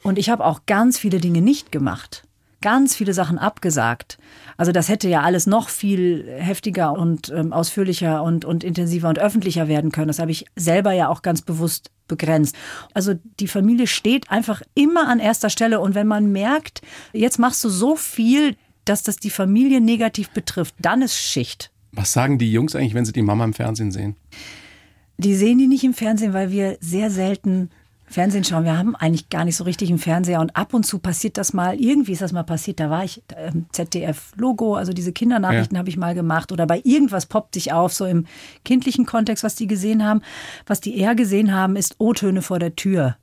Und 0.03 0.17
ich 0.17 0.29
habe 0.29 0.45
auch 0.45 0.61
ganz 0.65 0.97
viele 0.97 1.19
Dinge 1.19 1.41
nicht 1.41 1.71
gemacht 1.71 2.23
ganz 2.63 2.95
viele 2.95 3.13
Sachen 3.13 3.37
abgesagt. 3.37 4.17
Also 4.57 4.71
das 4.71 4.87
hätte 4.87 5.09
ja 5.09 5.21
alles 5.21 5.45
noch 5.45 5.67
viel 5.67 6.25
heftiger 6.37 6.93
und 6.93 7.29
ähm, 7.29 7.51
ausführlicher 7.51 8.23
und, 8.23 8.45
und 8.45 8.63
intensiver 8.63 9.09
und 9.09 9.19
öffentlicher 9.19 9.67
werden 9.67 9.91
können. 9.91 10.07
Das 10.07 10.19
habe 10.19 10.31
ich 10.31 10.45
selber 10.55 10.93
ja 10.93 11.09
auch 11.09 11.21
ganz 11.21 11.41
bewusst 11.41 11.91
begrenzt. 12.07 12.55
Also 12.93 13.15
die 13.39 13.49
Familie 13.49 13.85
steht 13.85 14.31
einfach 14.31 14.61
immer 14.75 15.09
an 15.09 15.19
erster 15.19 15.49
Stelle. 15.49 15.81
Und 15.81 15.93
wenn 15.93 16.07
man 16.07 16.31
merkt, 16.31 16.81
jetzt 17.11 17.37
machst 17.37 17.63
du 17.65 17.69
so 17.69 17.97
viel, 17.97 18.55
dass 18.85 19.03
das 19.03 19.17
die 19.17 19.29
Familie 19.29 19.81
negativ 19.81 20.29
betrifft, 20.29 20.75
dann 20.79 21.01
ist 21.01 21.17
Schicht. 21.17 21.69
Was 21.91 22.13
sagen 22.13 22.37
die 22.37 22.51
Jungs 22.51 22.75
eigentlich, 22.75 22.93
wenn 22.93 23.05
sie 23.05 23.11
die 23.11 23.21
Mama 23.21 23.43
im 23.43 23.53
Fernsehen 23.53 23.91
sehen? 23.91 24.15
Die 25.17 25.35
sehen 25.35 25.57
die 25.57 25.67
nicht 25.67 25.83
im 25.83 25.93
Fernsehen, 25.93 26.33
weil 26.33 26.49
wir 26.49 26.77
sehr 26.79 27.11
selten 27.11 27.69
Fernsehen 28.05 28.43
schauen. 28.43 28.65
Wir 28.65 28.77
haben 28.77 28.95
eigentlich 28.95 29.29
gar 29.29 29.45
nicht 29.45 29.55
so 29.55 29.63
richtig 29.63 29.89
einen 29.89 29.97
Fernseher 29.97 30.39
und 30.39 30.55
ab 30.55 30.73
und 30.73 30.85
zu 30.85 30.99
passiert 30.99 31.37
das 31.37 31.53
mal. 31.53 31.79
Irgendwie 31.79 32.11
ist 32.11 32.21
das 32.21 32.31
mal 32.31 32.43
passiert. 32.43 32.79
Da 32.79 32.89
war 32.89 33.03
ich 33.03 33.23
ähm, 33.35 33.65
ZDF-Logo, 33.71 34.75
also 34.75 34.93
diese 34.93 35.13
Kindernachrichten 35.13 35.75
ja. 35.75 35.79
habe 35.79 35.89
ich 35.89 35.97
mal 35.97 36.13
gemacht 36.13 36.51
oder 36.51 36.67
bei 36.67 36.81
irgendwas 36.83 37.25
poppt 37.25 37.55
sich 37.55 37.73
auf, 37.73 37.93
so 37.93 38.05
im 38.05 38.25
kindlichen 38.65 39.05
Kontext, 39.05 39.43
was 39.43 39.55
die 39.55 39.67
gesehen 39.67 40.05
haben. 40.05 40.21
Was 40.67 40.79
die 40.79 40.97
eher 40.97 41.15
gesehen 41.15 41.53
haben, 41.53 41.75
ist 41.75 41.95
O-Töne 41.97 42.41
vor 42.41 42.59
der 42.59 42.75
Tür. 42.75 43.17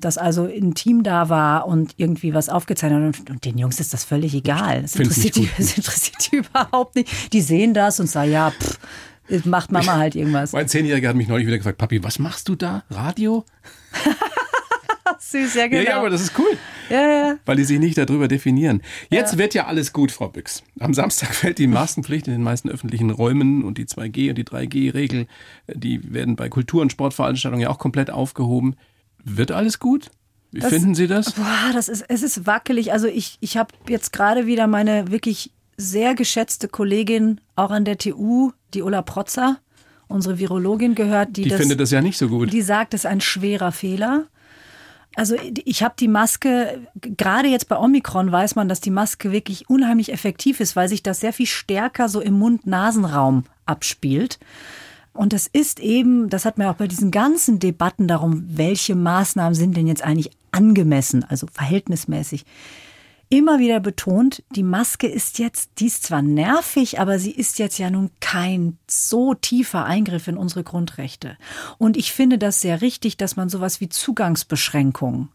Dass 0.00 0.18
also 0.18 0.46
ein 0.46 0.74
Team 0.74 1.02
da 1.02 1.28
war 1.28 1.66
und 1.66 1.94
irgendwie 1.96 2.34
was 2.34 2.48
aufgezeichnet 2.48 3.18
hat. 3.18 3.30
Und 3.30 3.44
den 3.44 3.58
Jungs 3.58 3.80
ist 3.80 3.92
das 3.92 4.04
völlig 4.04 4.34
egal. 4.34 4.82
Das 4.82 4.96
interessiert, 4.96 5.36
die, 5.36 5.48
das 5.56 5.76
interessiert 5.76 6.32
die 6.32 6.36
überhaupt 6.36 6.96
nicht. 6.96 7.32
Die 7.32 7.40
sehen 7.40 7.74
das 7.74 8.00
und 8.00 8.08
sagen, 8.08 8.32
ja, 8.32 8.50
pff, 8.50 8.78
macht 9.44 9.72
Mama 9.72 9.96
halt 9.96 10.14
irgendwas. 10.14 10.52
Mein 10.52 10.68
Zehnjähriger 10.68 11.10
hat 11.10 11.16
mich 11.16 11.28
neulich 11.28 11.46
wieder 11.46 11.58
gefragt, 11.58 11.78
Papi, 11.78 12.02
was 12.02 12.18
machst 12.18 12.48
du 12.48 12.54
da? 12.54 12.84
Radio? 12.90 13.44
Süß, 15.18 15.54
ja 15.54 15.68
genau. 15.68 15.82
Ja, 15.82 15.90
ja, 15.90 15.98
aber 15.98 16.10
das 16.10 16.20
ist 16.20 16.38
cool. 16.38 16.58
Ja, 16.90 17.00
ja. 17.00 17.36
Weil 17.44 17.56
die 17.56 17.64
sich 17.64 17.78
nicht 17.78 17.96
darüber 17.96 18.28
definieren. 18.28 18.82
Jetzt 19.08 19.32
ja. 19.32 19.38
wird 19.38 19.54
ja 19.54 19.66
alles 19.66 19.92
gut, 19.92 20.10
Frau 20.10 20.28
Büchs. 20.28 20.62
Am 20.80 20.94
Samstag 20.94 21.34
fällt 21.34 21.58
die 21.58 21.66
Maskenpflicht 21.66 22.26
in 22.26 22.32
den 22.32 22.42
meisten 22.42 22.68
öffentlichen 22.68 23.10
Räumen 23.10 23.62
und 23.62 23.78
die 23.78 23.86
2G- 23.86 24.30
und 24.30 24.38
die 24.38 24.44
3G-Regel, 24.44 25.26
die 25.72 26.12
werden 26.12 26.36
bei 26.36 26.48
Kultur- 26.48 26.82
und 26.82 26.92
Sportveranstaltungen 26.92 27.62
ja 27.62 27.70
auch 27.70 27.78
komplett 27.78 28.10
aufgehoben. 28.10 28.76
Wird 29.24 29.52
alles 29.52 29.78
gut? 29.78 30.10
Wie 30.50 30.60
das, 30.60 30.70
finden 30.70 30.94
Sie 30.94 31.06
das? 31.06 31.32
Boah, 31.32 31.70
das 31.72 31.88
ist, 31.88 32.04
es 32.08 32.22
ist 32.22 32.46
wackelig. 32.46 32.92
Also 32.92 33.06
ich, 33.06 33.38
ich 33.40 33.56
habe 33.56 33.72
jetzt 33.88 34.12
gerade 34.12 34.46
wieder 34.46 34.66
meine 34.66 35.10
wirklich 35.10 35.52
sehr 35.90 36.14
geschätzte 36.14 36.68
Kollegin 36.68 37.40
auch 37.56 37.70
an 37.70 37.84
der 37.84 37.98
TU, 37.98 38.52
die 38.74 38.82
Ulla 38.82 39.02
Protzer, 39.02 39.58
unsere 40.08 40.38
Virologin 40.38 40.94
gehört, 40.94 41.36
die, 41.36 41.42
die 41.42 41.48
das, 41.50 41.60
findet 41.60 41.80
das 41.80 41.90
ja 41.90 42.00
nicht 42.00 42.18
so 42.18 42.28
gut. 42.28 42.52
Die 42.52 42.62
sagt, 42.62 42.94
es 42.94 43.02
ist 43.02 43.06
ein 43.06 43.20
schwerer 43.20 43.72
Fehler. 43.72 44.26
Also 45.14 45.36
ich 45.64 45.82
habe 45.82 45.94
die 45.98 46.08
Maske, 46.08 46.80
gerade 46.94 47.48
jetzt 47.48 47.68
bei 47.68 47.76
Omikron 47.76 48.32
weiß 48.32 48.54
man, 48.54 48.68
dass 48.68 48.80
die 48.80 48.90
Maske 48.90 49.30
wirklich 49.30 49.68
unheimlich 49.68 50.10
effektiv 50.12 50.60
ist, 50.60 50.74
weil 50.74 50.88
sich 50.88 51.02
das 51.02 51.20
sehr 51.20 51.34
viel 51.34 51.46
stärker 51.46 52.08
so 52.08 52.20
im 52.20 52.38
Mund-Nasen-Raum 52.38 53.44
abspielt. 53.66 54.38
Und 55.12 55.34
das 55.34 55.46
ist 55.52 55.80
eben, 55.80 56.30
das 56.30 56.46
hat 56.46 56.56
man 56.56 56.68
auch 56.68 56.76
bei 56.76 56.86
diesen 56.86 57.10
ganzen 57.10 57.58
Debatten 57.58 58.08
darum, 58.08 58.44
welche 58.48 58.94
Maßnahmen 58.94 59.54
sind 59.54 59.76
denn 59.76 59.86
jetzt 59.86 60.02
eigentlich 60.02 60.30
angemessen, 60.50 61.24
also 61.24 61.46
verhältnismäßig, 61.52 62.46
immer 63.32 63.58
wieder 63.58 63.80
betont, 63.80 64.42
die 64.54 64.62
Maske 64.62 65.06
ist 65.06 65.38
jetzt, 65.38 65.70
die 65.78 65.86
ist 65.86 66.04
zwar 66.04 66.20
nervig, 66.20 67.00
aber 67.00 67.18
sie 67.18 67.30
ist 67.30 67.58
jetzt 67.58 67.78
ja 67.78 67.88
nun 67.88 68.10
kein 68.20 68.76
so 68.86 69.32
tiefer 69.32 69.86
Eingriff 69.86 70.28
in 70.28 70.36
unsere 70.36 70.62
Grundrechte. 70.62 71.38
Und 71.78 71.96
ich 71.96 72.12
finde 72.12 72.36
das 72.36 72.60
sehr 72.60 72.82
richtig, 72.82 73.16
dass 73.16 73.34
man 73.36 73.48
sowas 73.48 73.80
wie 73.80 73.88
Zugangsbeschränkungen 73.88 75.30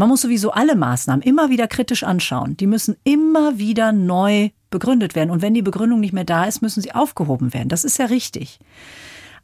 man 0.00 0.08
muss 0.08 0.20
sowieso 0.20 0.52
alle 0.52 0.76
Maßnahmen 0.76 1.22
immer 1.22 1.50
wieder 1.50 1.66
kritisch 1.66 2.04
anschauen. 2.04 2.56
Die 2.56 2.68
müssen 2.68 2.96
immer 3.02 3.58
wieder 3.58 3.90
neu 3.90 4.50
begründet 4.70 5.16
werden. 5.16 5.30
Und 5.30 5.42
wenn 5.42 5.54
die 5.54 5.62
Begründung 5.62 5.98
nicht 5.98 6.12
mehr 6.12 6.22
da 6.22 6.44
ist, 6.44 6.62
müssen 6.62 6.80
sie 6.80 6.94
aufgehoben 6.94 7.52
werden. 7.52 7.68
Das 7.68 7.82
ist 7.82 7.98
ja 7.98 8.06
richtig. 8.06 8.60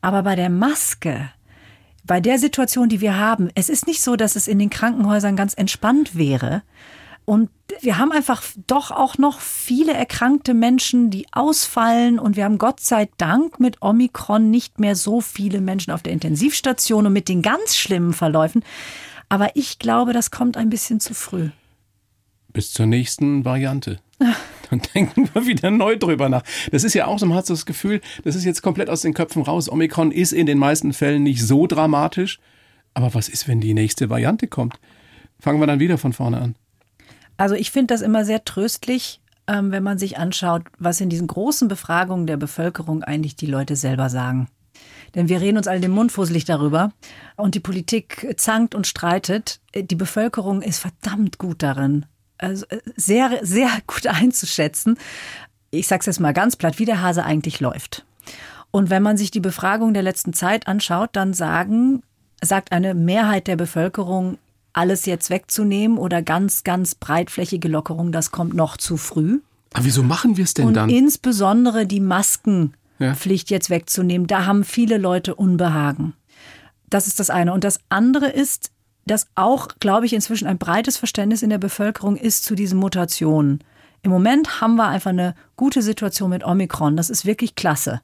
Aber 0.01 0.23
bei 0.23 0.37
der 0.37 0.51
Maske, 0.51 1.29
bei 2.05 2.21
der 2.21 2.39
Situation, 2.39 2.89
die 2.89 3.01
wir 3.01 3.19
haben, 3.19 3.51
es 3.57 3.69
ist 3.69 3.89
nicht 3.89 4.01
so, 4.01 4.15
dass 4.15 4.37
es 4.37 4.47
in 4.47 4.61
den 4.61 4.71
Krankenhäusern 4.71 5.35
ganz 5.35 5.55
entspannt 5.55 6.15
wäre. 6.15 6.63
Und 7.25 7.51
wir 7.81 7.99
haben 7.99 8.13
einfach 8.13 8.43
doch 8.67 8.91
auch 8.91 9.17
noch 9.17 9.41
viele 9.41 9.95
erkrankte 9.95 10.53
Menschen, 10.53 11.11
die 11.11 11.27
ausfallen. 11.33 12.19
Und 12.19 12.37
wir 12.37 12.45
haben 12.45 12.59
Gott 12.59 12.81
sei 12.81 13.09
Dank 13.17 13.61
mit 13.61 13.81
Omikron 13.81 14.51
nicht 14.51 14.79
mehr 14.79 14.95
so 14.95 15.21
viele 15.21 15.61
Menschen 15.61 15.93
auf 15.93 16.03
der 16.03 16.13
Intensivstation 16.13 17.07
und 17.07 17.13
mit 17.13 17.29
den 17.29 17.43
ganz 17.43 17.77
schlimmen 17.77 18.13
Verläufen. 18.13 18.63
Aber 19.29 19.57
ich 19.57 19.79
glaube, 19.79 20.13
das 20.13 20.31
kommt 20.31 20.57
ein 20.57 20.69
bisschen 20.69 21.01
zu 21.01 21.15
früh. 21.15 21.49
Bis 22.53 22.73
zur 22.73 22.87
nächsten 22.87 23.45
Variante. 23.45 23.99
Dann 24.71 24.83
denken 24.95 25.29
wir 25.33 25.47
wieder 25.47 25.71
neu 25.71 25.97
drüber 25.97 26.29
nach. 26.29 26.43
Das 26.71 26.85
ist 26.85 26.95
ja 26.95 27.07
auch 27.07 27.19
so, 27.19 27.27
man 27.27 27.39
hat 27.39 27.47
so 27.47 27.55
das 27.55 27.67
Gefühl, 27.67 28.01
das 28.23 28.37
ist 28.37 28.45
jetzt 28.45 28.63
komplett 28.63 28.91
aus 28.91 29.01
den 29.01 29.15
Köpfen 29.15 29.43
raus. 29.43 29.69
Omikron 29.69 30.13
ist 30.13 30.33
in 30.33 30.47
den 30.47 30.59
meisten 30.59 30.93
Fällen 30.93 31.23
nicht 31.23 31.43
so 31.43 31.67
dramatisch. 31.67 32.39
Aber 32.93 33.13
was 33.15 33.29
ist, 33.29 33.49
wenn 33.49 33.61
die 33.61 33.75
nächste 33.75 34.09
Variante 34.09 34.47
kommt? 34.47 34.79
Fangen 35.41 35.59
wir 35.59 35.67
dann 35.67 35.81
wieder 35.81 35.99
von 35.99 36.13
vorne 36.13 36.41
an. 36.41 36.55
Also 37.37 37.55
ich 37.55 37.71
finde 37.71 37.95
das 37.95 38.01
immer 38.01 38.25
sehr 38.25 38.45
tröstlich, 38.45 39.21
ähm, 39.47 39.71
wenn 39.73 39.83
man 39.83 39.99
sich 39.99 40.19
anschaut, 40.19 40.63
was 40.79 41.01
in 41.01 41.11
diesen 41.11 41.27
großen 41.27 41.69
Befragungen 41.69 42.27
der 42.27 42.37
Bevölkerung 42.37 43.03
eigentlich 43.03 43.37
die 43.37 43.47
Leute 43.47 43.77
selber 43.77 44.09
sagen. 44.09 44.49
Denn 45.15 45.29
wir 45.29 45.41
reden 45.41 45.59
uns 45.59 45.69
alle 45.69 45.81
den 45.81 45.93
Mund 45.93 46.11
fusselig 46.13 46.45
darüber 46.45 46.93
und 47.37 47.55
die 47.55 47.61
Politik 47.61 48.35
zankt 48.37 48.75
und 48.75 48.87
streitet. 48.87 49.61
Die 49.75 49.95
Bevölkerung 49.95 50.63
ist 50.63 50.79
verdammt 50.81 51.39
gut 51.39 51.63
darin, 51.63 52.07
also 52.39 52.67
äh, 52.69 52.81
sehr, 52.97 53.41
sehr 53.43 53.69
gut 53.87 54.07
einzuschätzen. 54.07 54.99
Ich 55.71 55.87
sage 55.87 56.01
es 56.01 56.07
jetzt 56.07 56.21
mal 56.21 56.33
ganz 56.33 56.57
platt, 56.57 56.79
wie 56.79 56.85
der 56.85 57.03
Hase 57.03 57.25
eigentlich 57.25 57.61
läuft. 57.61 58.05
Und 58.71 58.91
wenn 58.91 59.03
man 59.03 59.17
sich 59.17 59.31
die 59.31 59.41
Befragung 59.41 59.95
der 59.95 60.03
letzten 60.03 60.33
Zeit 60.33 60.67
anschaut, 60.67 61.11
dann 61.13 61.33
sagen, 61.33 62.03
sagt 62.43 62.73
eine 62.73 62.95
Mehrheit 62.95 63.47
der 63.47 63.57
Bevölkerung, 63.57 64.39
alles 64.75 65.07
jetzt 65.07 65.31
wegzunehmen 65.31 65.97
oder 65.97 66.21
ganz, 66.21 66.65
ganz 66.65 66.95
breitflächige 66.95 67.69
Lockerung, 67.69 68.13
das 68.13 68.31
kommt 68.31 68.55
noch 68.55 68.77
zu 68.77 68.97
früh. 68.97 69.41
Aber 69.73 69.85
wieso 69.85 70.03
machen 70.03 70.37
wir 70.37 70.45
es 70.45 70.55
denn 70.55 70.67
und 70.67 70.75
dann? 70.75 70.91
Insbesondere 70.91 71.87
die 71.87 72.01
Maskenpflicht 72.01 73.51
ja. 73.51 73.57
jetzt 73.57 73.71
wegzunehmen, 73.71 74.27
da 74.27 74.47
haben 74.47 74.65
viele 74.65 74.99
Leute 74.99 75.35
Unbehagen. 75.35 76.15
Das 76.91 77.07
ist 77.07 77.19
das 77.19 77.31
eine. 77.31 77.53
Und 77.53 77.65
das 77.65 77.81
andere 77.89 78.29
ist, 78.29 78.71
dass 79.07 79.29
auch, 79.35 79.69
glaube 79.81 80.07
ich, 80.07 80.13
inzwischen 80.13 80.47
ein 80.47 80.59
breites 80.59 80.97
Verständnis 80.97 81.43
in 81.43 81.51
der 81.51 81.59
Bevölkerung 81.59 82.17
ist 82.17 82.45
zu 82.45 82.55
diesen 82.55 82.79
Mutationen. 82.79 83.63
Im 84.03 84.11
Moment 84.11 84.61
haben 84.61 84.77
wir 84.77 84.89
einfach 84.89 85.11
eine 85.11 85.35
gute 85.57 85.83
Situation 85.83 86.31
mit 86.31 86.45
Omikron. 86.45 86.97
Das 86.97 87.11
ist 87.11 87.25
wirklich 87.25 87.55
klasse. 87.55 88.01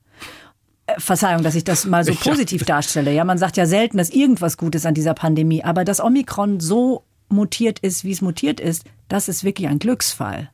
Verzeihung, 0.98 1.42
dass 1.42 1.54
ich 1.54 1.64
das 1.64 1.86
mal 1.86 2.04
so 2.04 2.14
positiv 2.20 2.64
darstelle. 2.64 3.12
Ja, 3.12 3.24
man 3.24 3.38
sagt 3.38 3.56
ja 3.56 3.66
selten, 3.66 3.98
dass 3.98 4.10
irgendwas 4.10 4.56
Gutes 4.56 4.86
an 4.86 4.94
dieser 4.94 5.14
Pandemie, 5.14 5.64
aber 5.64 5.84
dass 5.84 6.00
Omikron 6.00 6.60
so 6.60 7.04
mutiert 7.28 7.78
ist, 7.78 8.04
wie 8.04 8.12
es 8.12 8.22
mutiert 8.22 8.60
ist, 8.60 8.84
das 9.08 9.28
ist 9.28 9.44
wirklich 9.44 9.68
ein 9.68 9.78
Glücksfall. 9.78 10.50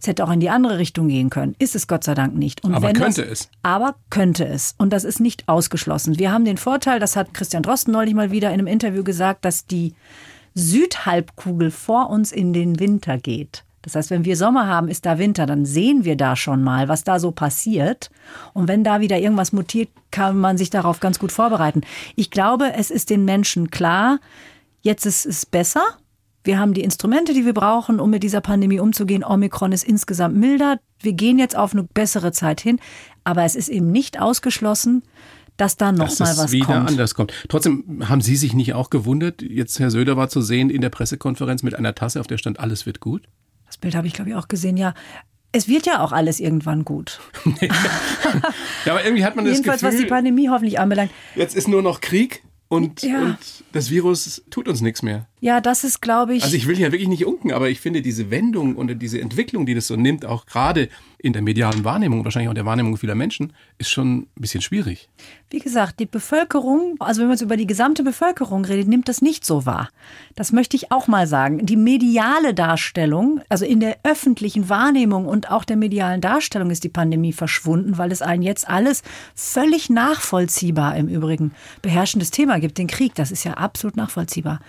Es 0.00 0.06
hätte 0.06 0.24
auch 0.24 0.30
in 0.30 0.40
die 0.40 0.48
andere 0.48 0.78
Richtung 0.78 1.08
gehen 1.08 1.28
können. 1.28 1.54
Ist 1.58 1.74
es 1.74 1.86
Gott 1.86 2.04
sei 2.04 2.14
Dank 2.14 2.34
nicht. 2.34 2.64
Und 2.64 2.74
aber 2.74 2.92
könnte 2.92 3.22
das, 3.22 3.42
es. 3.42 3.50
Aber 3.62 3.96
könnte 4.08 4.46
es. 4.46 4.74
Und 4.78 4.92
das 4.92 5.04
ist 5.04 5.20
nicht 5.20 5.48
ausgeschlossen. 5.48 6.18
Wir 6.18 6.32
haben 6.32 6.46
den 6.46 6.56
Vorteil, 6.56 7.00
das 7.00 7.16
hat 7.16 7.34
Christian 7.34 7.62
Drosten 7.62 7.92
neulich 7.92 8.14
mal 8.14 8.30
wieder 8.30 8.48
in 8.48 8.54
einem 8.54 8.66
Interview 8.66 9.04
gesagt, 9.04 9.44
dass 9.44 9.66
die 9.66 9.94
Südhalbkugel 10.54 11.70
vor 11.70 12.08
uns 12.08 12.32
in 12.32 12.52
den 12.52 12.80
Winter 12.80 13.18
geht. 13.18 13.64
Das 13.82 13.94
heißt, 13.94 14.10
wenn 14.10 14.24
wir 14.24 14.36
Sommer 14.36 14.66
haben, 14.66 14.88
ist 14.88 15.06
da 15.06 15.18
Winter, 15.18 15.46
dann 15.46 15.64
sehen 15.64 16.04
wir 16.04 16.16
da 16.16 16.36
schon 16.36 16.62
mal, 16.62 16.88
was 16.88 17.02
da 17.04 17.18
so 17.18 17.30
passiert. 17.30 18.10
Und 18.52 18.68
wenn 18.68 18.84
da 18.84 19.00
wieder 19.00 19.18
irgendwas 19.18 19.52
mutiert, 19.52 19.88
kann 20.10 20.38
man 20.38 20.58
sich 20.58 20.70
darauf 20.70 21.00
ganz 21.00 21.18
gut 21.18 21.32
vorbereiten. 21.32 21.80
Ich 22.14 22.30
glaube, 22.30 22.72
es 22.74 22.90
ist 22.90 23.10
den 23.10 23.24
Menschen 23.24 23.70
klar, 23.70 24.18
jetzt 24.82 25.06
ist 25.06 25.24
es 25.24 25.46
besser. 25.46 25.82
Wir 26.44 26.58
haben 26.58 26.72
die 26.72 26.82
Instrumente, 26.82 27.34
die 27.34 27.44
wir 27.44 27.52
brauchen, 27.52 28.00
um 28.00 28.10
mit 28.10 28.22
dieser 28.22 28.40
Pandemie 28.40 28.80
umzugehen. 28.80 29.24
Omikron 29.24 29.72
ist 29.72 29.84
insgesamt 29.84 30.36
milder. 30.36 30.78
Wir 31.00 31.12
gehen 31.12 31.38
jetzt 31.38 31.56
auf 31.56 31.72
eine 31.72 31.82
bessere 31.82 32.32
Zeit 32.32 32.60
hin. 32.60 32.80
Aber 33.24 33.44
es 33.44 33.54
ist 33.54 33.68
eben 33.68 33.92
nicht 33.92 34.20
ausgeschlossen, 34.20 35.02
dass 35.58 35.76
da 35.76 35.92
noch 35.92 36.08
dass 36.08 36.18
mal 36.18 36.36
was 36.36 36.52
wieder 36.52 36.66
kommt. 36.66 36.88
anders 36.88 37.14
kommt. 37.14 37.32
Trotzdem 37.48 38.08
haben 38.08 38.22
Sie 38.22 38.36
sich 38.36 38.54
nicht 38.54 38.72
auch 38.72 38.88
gewundert, 38.88 39.42
jetzt 39.42 39.78
Herr 39.78 39.90
Söder 39.90 40.16
war 40.16 40.30
zu 40.30 40.40
sehen 40.40 40.70
in 40.70 40.80
der 40.80 40.88
Pressekonferenz 40.88 41.62
mit 41.62 41.74
einer 41.74 41.94
Tasse, 41.94 42.20
auf 42.20 42.26
der 42.26 42.38
stand, 42.38 42.58
alles 42.58 42.86
wird 42.86 43.00
gut? 43.00 43.28
Das 43.70 43.76
Bild 43.76 43.94
habe 43.94 44.08
ich, 44.08 44.14
glaube 44.14 44.30
ich, 44.30 44.36
auch 44.36 44.48
gesehen, 44.48 44.76
ja. 44.76 44.94
Es 45.52 45.68
wird 45.68 45.86
ja 45.86 46.00
auch 46.00 46.10
alles 46.10 46.40
irgendwann 46.40 46.84
gut. 46.84 47.20
ja, 48.84 48.92
aber 48.92 49.04
irgendwie 49.04 49.24
hat 49.24 49.36
man 49.36 49.44
das 49.44 49.58
Jedenfalls, 49.58 49.80
Gefühl, 49.80 49.94
was 49.94 50.02
die 50.02 50.08
Pandemie 50.08 50.48
hoffentlich 50.48 50.80
anbelangt. 50.80 51.12
Jetzt 51.36 51.54
ist 51.54 51.68
nur 51.68 51.80
noch 51.80 52.00
Krieg 52.00 52.42
und, 52.66 53.02
ja. 53.02 53.20
und 53.20 53.38
das 53.70 53.90
Virus 53.90 54.42
tut 54.50 54.66
uns 54.66 54.80
nichts 54.80 55.02
mehr. 55.02 55.28
Ja, 55.40 55.60
das 55.60 55.84
ist, 55.84 56.02
glaube 56.02 56.34
ich. 56.34 56.42
Also 56.42 56.56
ich 56.56 56.66
will 56.66 56.78
ja 56.78 56.92
wirklich 56.92 57.08
nicht 57.08 57.24
unken, 57.24 57.52
aber 57.52 57.70
ich 57.70 57.80
finde 57.80 58.02
diese 58.02 58.30
Wendung 58.30 58.76
und 58.76 58.98
diese 59.00 59.20
Entwicklung, 59.20 59.64
die 59.64 59.74
das 59.74 59.86
so 59.86 59.96
nimmt, 59.96 60.26
auch 60.26 60.44
gerade 60.46 60.90
in 61.22 61.32
der 61.32 61.42
medialen 61.42 61.84
Wahrnehmung, 61.84 62.24
wahrscheinlich 62.24 62.48
auch 62.48 62.52
in 62.52 62.56
der 62.56 62.66
Wahrnehmung 62.66 62.96
vieler 62.96 63.14
Menschen, 63.14 63.52
ist 63.78 63.90
schon 63.90 64.20
ein 64.20 64.26
bisschen 64.36 64.62
schwierig. 64.62 65.08
Wie 65.50 65.58
gesagt, 65.58 65.98
die 65.98 66.06
Bevölkerung, 66.06 66.94
also 66.98 67.20
wenn 67.20 67.28
man 67.28 67.34
jetzt 67.34 67.42
über 67.42 67.56
die 67.56 67.66
gesamte 67.66 68.02
Bevölkerung 68.02 68.64
redet, 68.64 68.88
nimmt 68.88 69.08
das 69.08 69.20
nicht 69.20 69.44
so 69.44 69.66
wahr. 69.66 69.90
Das 70.34 70.52
möchte 70.52 70.76
ich 70.76 70.92
auch 70.92 71.08
mal 71.08 71.26
sagen. 71.26 71.66
Die 71.66 71.76
mediale 71.76 72.54
Darstellung, 72.54 73.40
also 73.48 73.64
in 73.64 73.80
der 73.80 73.98
öffentlichen 74.04 74.68
Wahrnehmung 74.68 75.26
und 75.26 75.50
auch 75.50 75.64
der 75.64 75.76
medialen 75.76 76.20
Darstellung 76.20 76.70
ist 76.70 76.84
die 76.84 76.88
Pandemie 76.88 77.32
verschwunden, 77.32 77.98
weil 77.98 78.12
es 78.12 78.22
einen 78.22 78.42
jetzt 78.42 78.68
alles 78.68 79.02
völlig 79.34 79.90
nachvollziehbar 79.90 80.96
im 80.96 81.08
Übrigen 81.08 81.52
beherrschendes 81.82 82.30
Thema 82.30 82.60
gibt, 82.60 82.78
den 82.78 82.86
Krieg. 82.86 83.14
Das 83.14 83.30
ist 83.30 83.44
ja 83.44 83.54
absolut 83.54 83.96
nachvollziehbar. 83.96 84.60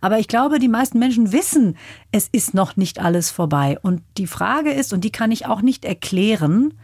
Aber 0.00 0.18
ich 0.20 0.28
glaube, 0.28 0.58
die 0.58 0.68
meisten 0.68 0.98
Menschen 0.98 1.32
wissen, 1.32 1.78
es 2.12 2.28
ist 2.30 2.52
noch 2.52 2.76
nicht 2.76 3.00
alles 3.00 3.30
vorbei. 3.30 3.78
Und 3.80 4.02
die 4.18 4.26
Frage 4.26 4.70
ist, 4.70 4.92
und 4.92 5.02
die 5.02 5.10
kann 5.10 5.32
ich 5.32 5.46
auch 5.46 5.62
nicht 5.62 5.86
erklären, 5.86 6.74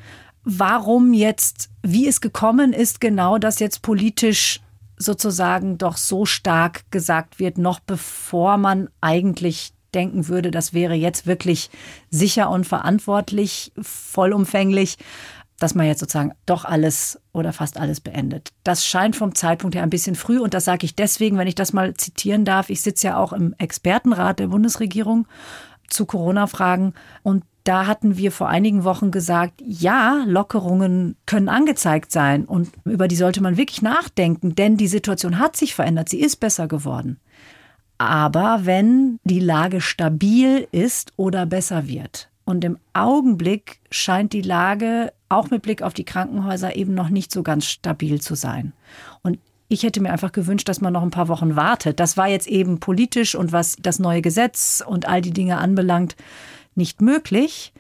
warum 0.43 1.13
jetzt, 1.13 1.69
wie 1.83 2.09
es 2.09 2.23
gekommen 2.23 2.73
ist, 2.73 3.01
genau 3.01 3.37
dass 3.37 3.59
jetzt 3.59 3.83
politisch 3.83 4.61
sozusagen 4.97 5.77
doch 5.77 5.99
so 5.99 6.25
stark 6.25 6.91
gesagt 6.91 7.39
wird, 7.39 7.59
noch 7.59 7.79
bevor 7.79 8.57
man 8.57 8.89
eigentlich 9.03 9.75
denken 9.95 10.29
würde, 10.29 10.51
das 10.51 10.73
wäre 10.73 10.95
jetzt 10.95 11.27
wirklich 11.27 11.69
sicher 12.11 12.49
und 12.49 12.67
verantwortlich, 12.67 13.71
vollumfänglich 13.81 14.97
dass 15.59 15.75
man 15.75 15.87
jetzt 15.87 16.01
sozusagen 16.01 16.33
doch 16.45 16.65
alles 16.65 17.21
oder 17.33 17.53
fast 17.53 17.79
alles 17.79 18.01
beendet. 18.01 18.51
Das 18.65 18.85
scheint 18.85 19.17
vom 19.17 19.35
Zeitpunkt 19.35 19.75
her 19.75 19.83
ein 19.83 19.91
bisschen 19.91 20.15
früh 20.15 20.39
und 20.39 20.55
das 20.55 20.65
sage 20.65 20.85
ich 20.85 20.95
deswegen, 20.95 21.39
wenn 21.39 21.49
ich 21.49 21.55
das 21.55 21.73
mal 21.73 21.95
zitieren 21.95 22.45
darf. 22.45 22.69
Ich 22.71 22.83
sitze 22.83 23.09
ja 23.09 23.17
auch 23.17 23.33
im 23.33 23.55
Expertenrat 23.59 24.39
der 24.39 24.49
Bundesregierung 24.49 25.27
zu 25.89 26.05
Corona-Fragen 26.05 26.95
und 27.23 27.45
da 27.65 27.87
hatten 27.87 28.17
wir 28.17 28.31
vor 28.31 28.49
einigen 28.49 28.85
Wochen 28.85 29.11
gesagt, 29.11 29.61
ja, 29.65 30.23
Lockerungen 30.27 31.17
können 31.27 31.49
angezeigt 31.49 32.13
sein 32.13 32.45
und 32.45 32.71
über 32.85 33.09
die 33.09 33.17
sollte 33.17 33.43
man 33.43 33.57
wirklich 33.57 33.83
nachdenken, 33.83 34.55
denn 34.55 34.77
die 34.77 34.87
Situation 34.87 35.39
hat 35.41 35.57
sich 35.57 35.75
verändert, 35.75 36.09
sie 36.09 36.21
ist 36.21 36.37
besser 36.37 36.69
geworden. 36.69 37.19
aber 37.99 38.61
wenn 38.65 39.19
die 39.25 39.41
Lage 39.41 39.81
stabil 39.81 40.69
ist 40.71 41.13
oder 41.17 41.47
besser 41.47 41.87
wird. 41.89 42.29
Und 42.47 42.65
im 42.65 42.79
Augenblick 42.95 43.81
scheint 43.91 44.33
die 44.33 44.41
Lage 44.41 45.13
auch 45.29 45.51
mit 45.51 45.63
Blick 45.63 45.83
auf 45.83 45.93
die 45.93 46.05
Krankenhäuser 46.05 46.77
eben 46.77 46.95
noch 46.95 47.09
nicht 47.09 47.33
so 47.33 47.43
ganz 47.43 47.67
stabil 47.67 48.21
zu 48.21 48.37
sein. 48.37 48.73
Und 49.23 49.39
ich 49.69 49.83
hätte 49.83 50.01
mir 50.01 50.13
einfach 50.13 50.31
gewünscht, 50.31 50.69
dass 50.69 50.81
man 50.81 50.93
noch 50.93 51.03
ein 51.03 51.11
paar 51.11 51.27
Wochen 51.27 51.57
wartet. 51.57 51.99
Das 51.99 52.17
war 52.17 52.29
jetzt 52.29 52.47
eben 52.47 52.79
politisch 52.79 53.35
und 53.35 53.51
was 53.51 53.77
das 53.81 53.99
neue 53.99 54.23
Gesetz 54.23 54.83
und 54.87 55.09
all 55.09 55.21
die 55.21 55.33
Dinge 55.33 55.59
anbelangt, 55.59 56.15
nicht 56.77 57.01
möglich. 57.01 57.73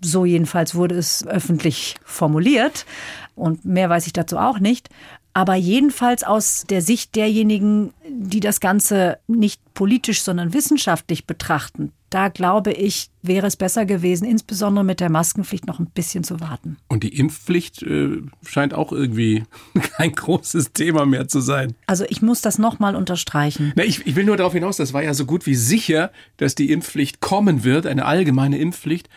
So 0.00 0.24
jedenfalls 0.24 0.76
wurde 0.76 0.94
es 0.94 1.26
öffentlich 1.26 1.96
formuliert. 2.04 2.86
Und 3.34 3.64
mehr 3.64 3.90
weiß 3.90 4.06
ich 4.06 4.12
dazu 4.12 4.38
auch 4.38 4.60
nicht. 4.60 4.88
Aber 5.34 5.54
jedenfalls 5.54 6.24
aus 6.24 6.64
der 6.68 6.82
Sicht 6.82 7.16
derjenigen, 7.16 7.92
die 8.08 8.40
das 8.40 8.60
Ganze 8.60 9.18
nicht 9.26 9.60
politisch, 9.74 10.22
sondern 10.22 10.52
wissenschaftlich 10.52 11.26
betrachten, 11.26 11.92
da 12.12 12.28
glaube 12.28 12.72
ich, 12.72 13.08
wäre 13.22 13.46
es 13.46 13.56
besser 13.56 13.86
gewesen, 13.86 14.26
insbesondere 14.26 14.84
mit 14.84 15.00
der 15.00 15.08
Maskenpflicht 15.08 15.66
noch 15.66 15.78
ein 15.78 15.86
bisschen 15.86 16.24
zu 16.24 16.40
warten. 16.40 16.76
Und 16.88 17.04
die 17.04 17.16
Impfpflicht 17.16 17.82
äh, 17.82 18.20
scheint 18.46 18.74
auch 18.74 18.92
irgendwie 18.92 19.44
kein 19.96 20.12
großes 20.12 20.72
Thema 20.74 21.06
mehr 21.06 21.28
zu 21.28 21.40
sein. 21.40 21.74
Also 21.86 22.04
ich 22.08 22.20
muss 22.20 22.42
das 22.42 22.58
nochmal 22.58 22.96
unterstreichen. 22.96 23.72
Na, 23.76 23.84
ich, 23.84 24.06
ich 24.06 24.14
will 24.14 24.24
nur 24.24 24.36
darauf 24.36 24.52
hinaus, 24.52 24.76
das 24.76 24.92
war 24.92 25.02
ja 25.02 25.14
so 25.14 25.24
gut 25.24 25.46
wie 25.46 25.54
sicher, 25.54 26.12
dass 26.36 26.54
die 26.54 26.70
Impfpflicht 26.70 27.20
kommen 27.20 27.64
wird, 27.64 27.86
eine 27.86 28.04
allgemeine 28.04 28.58
Impfpflicht. 28.58 29.08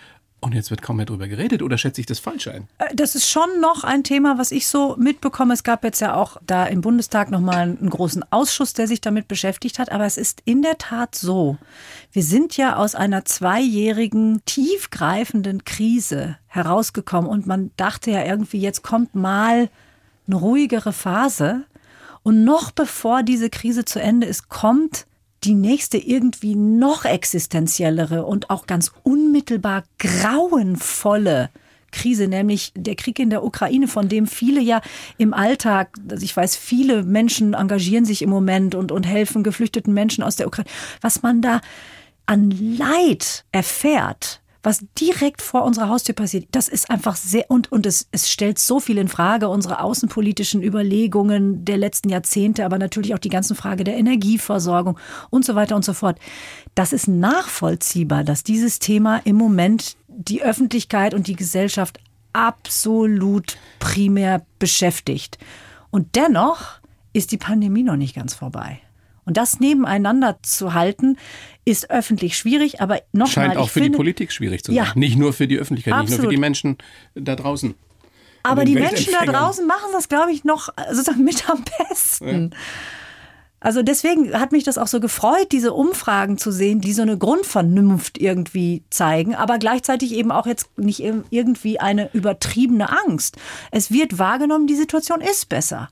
Und 0.41 0.53
jetzt 0.53 0.69
wird 0.69 0.81
kaum 0.81 0.97
mehr 0.97 1.07
darüber 1.07 1.27
geredet 1.27 1.63
oder 1.63 1.77
schätze 1.77 2.01
ich 2.01 2.07
das 2.07 2.19
falsch 2.19 2.47
ein? 2.47 2.67
Äh, 2.77 2.93
das 2.93 3.15
ist 3.15 3.27
schon 3.27 3.59
noch 3.61 3.83
ein 3.83 4.03
Thema, 4.03 4.37
was 4.37 4.51
ich 4.51 4.67
so 4.67 4.95
mitbekomme. 4.97 5.53
Es 5.53 5.63
gab 5.63 5.83
jetzt 5.83 6.01
ja 6.01 6.13
auch 6.13 6.37
da 6.45 6.65
im 6.65 6.81
Bundestag 6.81 7.31
nochmal 7.31 7.61
einen 7.61 7.89
großen 7.89 8.23
Ausschuss, 8.31 8.73
der 8.73 8.87
sich 8.87 9.01
damit 9.01 9.27
beschäftigt 9.27 9.79
hat. 9.79 9.91
Aber 9.91 10.05
es 10.05 10.17
ist 10.17 10.41
in 10.45 10.61
der 10.61 10.77
Tat 10.77 11.15
so. 11.15 11.57
Wir 12.11 12.23
sind 12.23 12.57
ja 12.57 12.75
aus 12.75 12.93
einer 12.93 13.25
zweijährigen, 13.25 14.43
tiefgreifenden 14.45 15.63
Krise 15.63 16.37
herausgekommen 16.47 17.29
und 17.29 17.47
man 17.47 17.71
dachte 17.75 18.11
ja 18.11 18.23
irgendwie, 18.23 18.59
jetzt 18.59 18.83
kommt 18.83 19.15
mal 19.15 19.69
eine 20.27 20.35
ruhigere 20.35 20.93
Phase. 20.93 21.63
Und 22.23 22.43
noch 22.43 22.71
bevor 22.71 23.23
diese 23.23 23.49
Krise 23.49 23.85
zu 23.85 23.99
Ende 23.99 24.27
ist, 24.27 24.49
kommt 24.49 25.05
die 25.45 25.53
nächste 25.53 25.97
irgendwie 25.97 26.55
noch 26.55 27.05
existenziellere 27.05 28.25
und 28.25 28.49
auch 28.49 28.67
ganz 28.67 28.91
unmittelbar 29.03 29.83
grauenvolle 29.99 31.49
Krise, 31.91 32.27
nämlich 32.27 32.73
der 32.75 32.95
Krieg 32.95 33.19
in 33.19 33.29
der 33.29 33.43
Ukraine, 33.43 33.87
von 33.87 34.09
dem 34.09 34.27
viele 34.27 34.59
ja 34.59 34.81
im 35.17 35.33
Alltag, 35.33 35.97
also 36.09 36.23
ich 36.23 36.35
weiß, 36.35 36.57
viele 36.57 37.03
Menschen 37.03 37.53
engagieren 37.53 38.05
sich 38.05 38.21
im 38.21 38.29
Moment 38.29 38.75
und, 38.75 38.91
und 38.91 39.05
helfen 39.05 39.43
geflüchteten 39.43 39.93
Menschen 39.93 40.23
aus 40.23 40.35
der 40.35 40.47
Ukraine. 40.47 40.69
Was 41.01 41.21
man 41.21 41.41
da 41.41 41.61
an 42.25 42.51
Leid 42.51 43.45
erfährt, 43.51 44.41
was 44.65 44.83
direkt 44.99 45.43
vor 45.43 45.63
unserer 45.63 45.89
Haustür 45.89 46.15
passiert, 46.15 46.47
das 46.51 46.67
ist 46.67 46.89
einfach 46.89 47.15
sehr, 47.15 47.45
und, 47.49 47.71
und 47.71 47.85
es, 47.85 48.07
es 48.11 48.31
stellt 48.31 48.57
so 48.57 48.79
viel 48.79 48.97
in 48.97 49.07
Frage, 49.07 49.47
unsere 49.47 49.79
außenpolitischen 49.81 50.63
Überlegungen 50.63 51.63
der 51.63 51.77
letzten 51.77 52.09
Jahrzehnte, 52.09 52.65
aber 52.65 52.79
natürlich 52.79 53.13
auch 53.13 53.19
die 53.19 53.29
ganzen 53.29 53.55
Frage 53.55 53.83
der 53.83 53.95
Energieversorgung 53.97 54.99
und 55.29 55.45
so 55.45 55.53
weiter 55.53 55.75
und 55.75 55.85
so 55.85 55.93
fort. 55.93 56.17
Das 56.73 56.93
ist 56.93 57.07
nachvollziehbar, 57.07 58.23
dass 58.23 58.43
dieses 58.43 58.79
Thema 58.79 59.17
im 59.23 59.35
Moment 59.35 59.97
die 60.07 60.41
Öffentlichkeit 60.41 61.13
und 61.13 61.27
die 61.27 61.35
Gesellschaft 61.35 61.99
absolut 62.33 63.57
primär 63.79 64.45
beschäftigt. 64.57 65.37
Und 65.91 66.15
dennoch 66.15 66.79
ist 67.13 67.31
die 67.31 67.37
Pandemie 67.37 67.83
noch 67.83 67.95
nicht 67.95 68.15
ganz 68.15 68.33
vorbei. 68.33 68.81
Und 69.25 69.37
das 69.37 69.59
nebeneinander 69.59 70.37
zu 70.43 70.73
halten, 70.73 71.17
ist 71.65 71.89
öffentlich 71.89 72.37
schwierig, 72.37 72.79
aber 72.79 73.01
nochmal. 73.11 73.27
Scheint 73.27 73.57
auch 73.57 73.67
für 73.69 73.79
finde, 73.79 73.89
die 73.89 73.97
Politik 73.97 74.31
schwierig 74.31 74.63
zu 74.63 74.71
sein. 74.71 74.85
Ja, 74.85 74.91
nicht 74.95 75.17
nur 75.17 75.33
für 75.33 75.47
die 75.47 75.57
Öffentlichkeit, 75.57 75.93
absolut. 75.93 76.09
nicht 76.09 76.19
nur 76.19 76.29
für 76.29 76.35
die 76.35 76.39
Menschen 76.39 76.77
da 77.15 77.35
draußen. 77.35 77.75
Aber 78.43 78.63
die 78.63 78.75
Menschen 78.75 79.11
da 79.11 79.25
draußen 79.25 79.65
machen 79.65 79.89
das, 79.91 80.07
glaube 80.07 80.31
ich, 80.31 80.43
noch 80.43 80.69
sozusagen 80.91 81.23
mit 81.23 81.49
am 81.49 81.63
besten. 81.89 82.51
Ja. 82.51 82.57
Also 83.61 83.81
deswegen 83.81 84.39
hat 84.39 84.51
mich 84.51 84.63
das 84.63 84.77
auch 84.77 84.85
so 84.85 84.99
gefreut, 84.99 85.51
diese 85.51 85.73
Umfragen 85.73 86.37
zu 86.37 86.51
sehen, 86.51 86.81
die 86.81 86.93
so 86.93 87.01
eine 87.01 87.17
Grundvernunft 87.17 88.19
irgendwie 88.19 88.83
zeigen, 88.91 89.33
aber 89.33 89.57
gleichzeitig 89.57 90.13
eben 90.13 90.31
auch 90.31 90.45
jetzt 90.45 90.77
nicht 90.77 90.99
irgendwie 90.99 91.79
eine 91.79 92.13
übertriebene 92.13 92.89
Angst. 93.05 93.37
Es 93.71 93.89
wird 93.91 94.19
wahrgenommen, 94.19 94.67
die 94.67 94.75
Situation 94.75 95.19
ist 95.19 95.49
besser. 95.49 95.89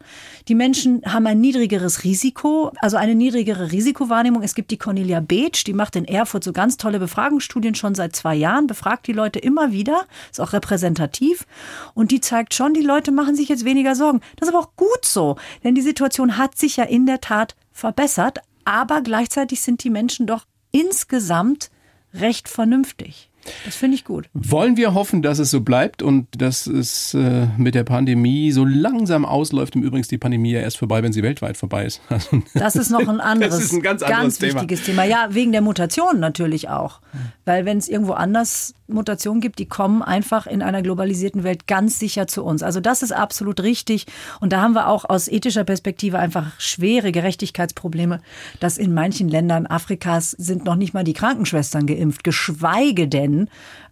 Die 0.49 0.55
Menschen 0.55 1.01
haben 1.05 1.25
ein 1.25 1.41
niedrigeres 1.41 2.03
Risiko, 2.03 2.71
also 2.79 2.97
eine 2.97 3.15
niedrigere 3.15 3.71
Risikowahrnehmung. 3.71 4.43
Es 4.43 4.53
gibt 4.53 4.69
die 4.69 4.77
Cornelia 4.77 5.19
Beetsch, 5.19 5.63
die 5.65 5.73
macht 5.73 5.95
in 5.95 6.05
Erfurt 6.05 6.43
so 6.43 6.53
ganz 6.53 6.77
tolle 6.77 6.99
Befragungsstudien 6.99 7.73
schon 7.73 7.95
seit 7.95 8.15
zwei 8.15 8.35
Jahren, 8.35 8.67
befragt 8.67 9.07
die 9.07 9.13
Leute 9.13 9.39
immer 9.39 9.71
wieder, 9.71 10.05
ist 10.29 10.41
auch 10.41 10.53
repräsentativ 10.53 11.47
und 11.95 12.11
die 12.11 12.21
zeigt 12.21 12.53
schon, 12.53 12.75
die 12.75 12.81
Leute 12.81 13.11
machen 13.11 13.35
sich 13.35 13.49
jetzt 13.49 13.65
weniger 13.65 13.95
Sorgen. 13.95 14.19
Das 14.35 14.47
ist 14.47 14.53
aber 14.53 14.63
auch 14.63 14.75
gut 14.75 15.05
so, 15.05 15.37
denn 15.63 15.73
die 15.73 15.81
Situation 15.81 16.37
hat 16.37 16.55
sich 16.55 16.77
ja 16.77 16.83
in 16.83 17.07
der 17.07 17.19
Tat 17.19 17.55
verbessert, 17.83 18.39
aber 18.63 19.01
gleichzeitig 19.01 19.59
sind 19.59 19.83
die 19.83 19.89
Menschen 19.89 20.25
doch 20.25 20.45
insgesamt 20.71 21.69
recht 22.13 22.47
vernünftig. 22.47 23.29
Das 23.65 23.75
finde 23.75 23.95
ich 23.95 24.05
gut. 24.05 24.29
Wollen 24.33 24.77
wir 24.77 24.93
hoffen, 24.93 25.21
dass 25.21 25.39
es 25.39 25.51
so 25.51 25.61
bleibt 25.61 26.01
und 26.01 26.27
dass 26.41 26.67
es 26.67 27.13
äh, 27.13 27.47
mit 27.57 27.75
der 27.75 27.83
Pandemie 27.83 28.51
so 28.51 28.65
langsam 28.65 29.25
ausläuft. 29.25 29.75
Im 29.75 29.83
Übrigen 29.83 30.01
ist 30.01 30.11
die 30.11 30.17
Pandemie 30.17 30.51
ja 30.51 30.59
erst 30.61 30.77
vorbei, 30.77 31.03
wenn 31.03 31.13
sie 31.13 31.23
weltweit 31.23 31.57
vorbei 31.57 31.85
ist. 31.85 32.01
Also, 32.13 32.43
das 32.53 32.75
ist 32.75 32.91
noch 32.91 33.07
ein 33.07 33.19
anderes, 33.19 33.55
das 33.55 33.63
ist 33.65 33.73
ein 33.73 33.81
ganz, 33.81 34.01
ganz 34.01 34.37
Thema. 34.37 34.61
wichtiges 34.61 34.83
Thema. 34.83 35.03
Ja, 35.03 35.29
wegen 35.31 35.51
der 35.51 35.61
Mutation 35.61 36.19
natürlich 36.19 36.69
auch. 36.69 36.99
Weil 37.43 37.65
wenn 37.65 37.79
es 37.79 37.89
irgendwo 37.89 38.13
anders 38.13 38.75
Mutationen 38.87 39.41
gibt, 39.41 39.59
die 39.59 39.65
kommen 39.65 40.01
einfach 40.01 40.45
in 40.45 40.61
einer 40.61 40.81
globalisierten 40.81 41.43
Welt 41.43 41.67
ganz 41.67 41.99
sicher 41.99 42.27
zu 42.27 42.43
uns. 42.43 42.63
Also 42.63 42.79
das 42.79 43.01
ist 43.01 43.11
absolut 43.11 43.61
richtig. 43.61 44.05
Und 44.39 44.53
da 44.53 44.61
haben 44.61 44.73
wir 44.73 44.87
auch 44.87 45.05
aus 45.09 45.27
ethischer 45.27 45.63
Perspektive 45.63 46.19
einfach 46.19 46.51
schwere 46.59 47.11
Gerechtigkeitsprobleme, 47.11 48.21
dass 48.59 48.77
in 48.77 48.93
manchen 48.93 49.29
Ländern 49.29 49.65
Afrikas 49.65 50.31
sind 50.31 50.65
noch 50.65 50.75
nicht 50.75 50.93
mal 50.93 51.03
die 51.03 51.13
Krankenschwestern 51.13 51.87
geimpft, 51.87 52.23
geschweige 52.23 53.07
denn 53.07 53.32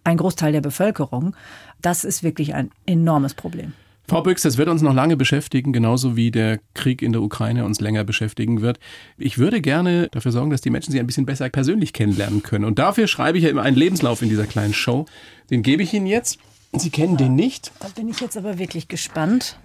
ein 0.03 0.17
Großteil 0.17 0.51
der 0.51 0.61
Bevölkerung. 0.61 1.35
Das 1.81 2.03
ist 2.03 2.23
wirklich 2.23 2.53
ein 2.53 2.71
enormes 2.85 3.33
Problem. 3.33 3.73
Frau 4.07 4.21
Büchs, 4.21 4.41
das 4.41 4.57
wird 4.57 4.67
uns 4.67 4.81
noch 4.81 4.93
lange 4.93 5.15
beschäftigen, 5.15 5.71
genauso 5.71 6.17
wie 6.17 6.31
der 6.31 6.59
Krieg 6.73 7.01
in 7.01 7.13
der 7.13 7.21
Ukraine 7.21 7.63
uns 7.63 7.79
länger 7.79 8.03
beschäftigen 8.03 8.61
wird. 8.61 8.77
Ich 9.17 9.37
würde 9.37 9.61
gerne 9.61 10.09
dafür 10.11 10.33
sorgen, 10.33 10.49
dass 10.49 10.59
die 10.59 10.69
Menschen 10.69 10.91
sich 10.91 10.99
ein 10.99 11.07
bisschen 11.07 11.25
besser 11.25 11.49
persönlich 11.49 11.93
kennenlernen 11.93 12.43
können. 12.43 12.65
Und 12.65 12.77
dafür 12.77 13.07
schreibe 13.07 13.37
ich 13.37 13.45
ja 13.45 13.49
immer 13.49 13.61
einen 13.61 13.77
Lebenslauf 13.77 14.21
in 14.21 14.27
dieser 14.27 14.47
kleinen 14.47 14.73
Show. 14.73 15.05
Den 15.49 15.63
gebe 15.63 15.81
ich 15.81 15.93
Ihnen 15.93 16.07
jetzt. 16.07 16.39
Sie 16.73 16.89
kennen 16.89 17.15
den 17.15 17.35
nicht. 17.35 17.71
Da 17.79 17.87
bin 17.87 18.09
ich 18.09 18.19
jetzt 18.19 18.35
aber 18.35 18.57
wirklich 18.59 18.89
gespannt. 18.89 19.57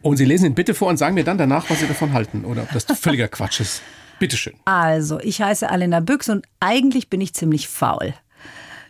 Und 0.00 0.16
Sie 0.16 0.24
lesen 0.24 0.46
ihn 0.46 0.54
bitte 0.54 0.74
vor 0.74 0.88
und 0.88 0.96
sagen 0.96 1.14
mir 1.14 1.24
dann 1.24 1.38
danach, 1.38 1.70
was 1.70 1.78
Sie 1.78 1.86
davon 1.86 2.12
halten 2.12 2.44
oder 2.44 2.62
ob 2.62 2.72
das 2.72 2.84
völliger 3.00 3.28
Quatsch 3.28 3.60
ist. 3.60 3.82
Bitteschön. 4.18 4.54
Also, 4.64 5.20
ich 5.20 5.40
heiße 5.40 5.68
Alena 5.70 6.00
Büchs 6.00 6.28
und 6.28 6.44
eigentlich 6.58 7.08
bin 7.08 7.20
ich 7.20 7.34
ziemlich 7.34 7.68
faul. 7.68 8.14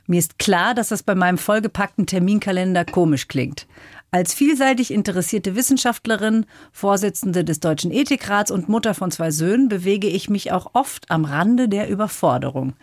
Mir 0.06 0.18
ist 0.18 0.38
klar, 0.38 0.74
dass 0.74 0.88
das 0.88 1.02
bei 1.02 1.14
meinem 1.14 1.38
vollgepackten 1.38 2.06
Terminkalender 2.06 2.84
komisch 2.84 3.28
klingt. 3.28 3.66
Als 4.10 4.34
vielseitig 4.34 4.90
interessierte 4.92 5.56
Wissenschaftlerin, 5.56 6.44
Vorsitzende 6.70 7.44
des 7.44 7.60
Deutschen 7.60 7.90
Ethikrats 7.90 8.50
und 8.50 8.68
Mutter 8.68 8.92
von 8.92 9.10
zwei 9.10 9.30
Söhnen 9.30 9.68
bewege 9.68 10.06
ich 10.06 10.28
mich 10.28 10.52
auch 10.52 10.70
oft 10.74 11.10
am 11.10 11.24
Rande 11.24 11.66
der 11.68 11.88
Überforderung. 11.88 12.74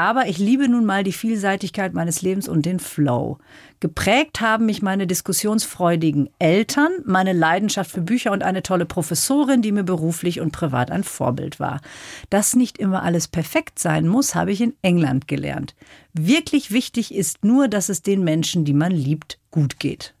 Aber 0.00 0.28
ich 0.28 0.38
liebe 0.38 0.66
nun 0.66 0.86
mal 0.86 1.04
die 1.04 1.12
Vielseitigkeit 1.12 1.92
meines 1.92 2.22
Lebens 2.22 2.48
und 2.48 2.64
den 2.64 2.78
Flow. 2.78 3.36
Geprägt 3.80 4.40
haben 4.40 4.64
mich 4.64 4.80
meine 4.80 5.06
diskussionsfreudigen 5.06 6.30
Eltern, 6.38 6.90
meine 7.04 7.34
Leidenschaft 7.34 7.90
für 7.90 8.00
Bücher 8.00 8.32
und 8.32 8.42
eine 8.42 8.62
tolle 8.62 8.86
Professorin, 8.86 9.60
die 9.60 9.72
mir 9.72 9.84
beruflich 9.84 10.40
und 10.40 10.52
privat 10.52 10.90
ein 10.90 11.04
Vorbild 11.04 11.60
war. 11.60 11.82
Dass 12.30 12.56
nicht 12.56 12.78
immer 12.78 13.02
alles 13.02 13.28
perfekt 13.28 13.78
sein 13.78 14.08
muss, 14.08 14.34
habe 14.34 14.52
ich 14.52 14.62
in 14.62 14.72
England 14.80 15.28
gelernt. 15.28 15.74
Wirklich 16.14 16.70
wichtig 16.70 17.14
ist 17.14 17.44
nur, 17.44 17.68
dass 17.68 17.90
es 17.90 18.00
den 18.00 18.24
Menschen, 18.24 18.64
die 18.64 18.72
man 18.72 18.92
liebt, 18.92 19.38
gut 19.50 19.78
geht 19.78 20.14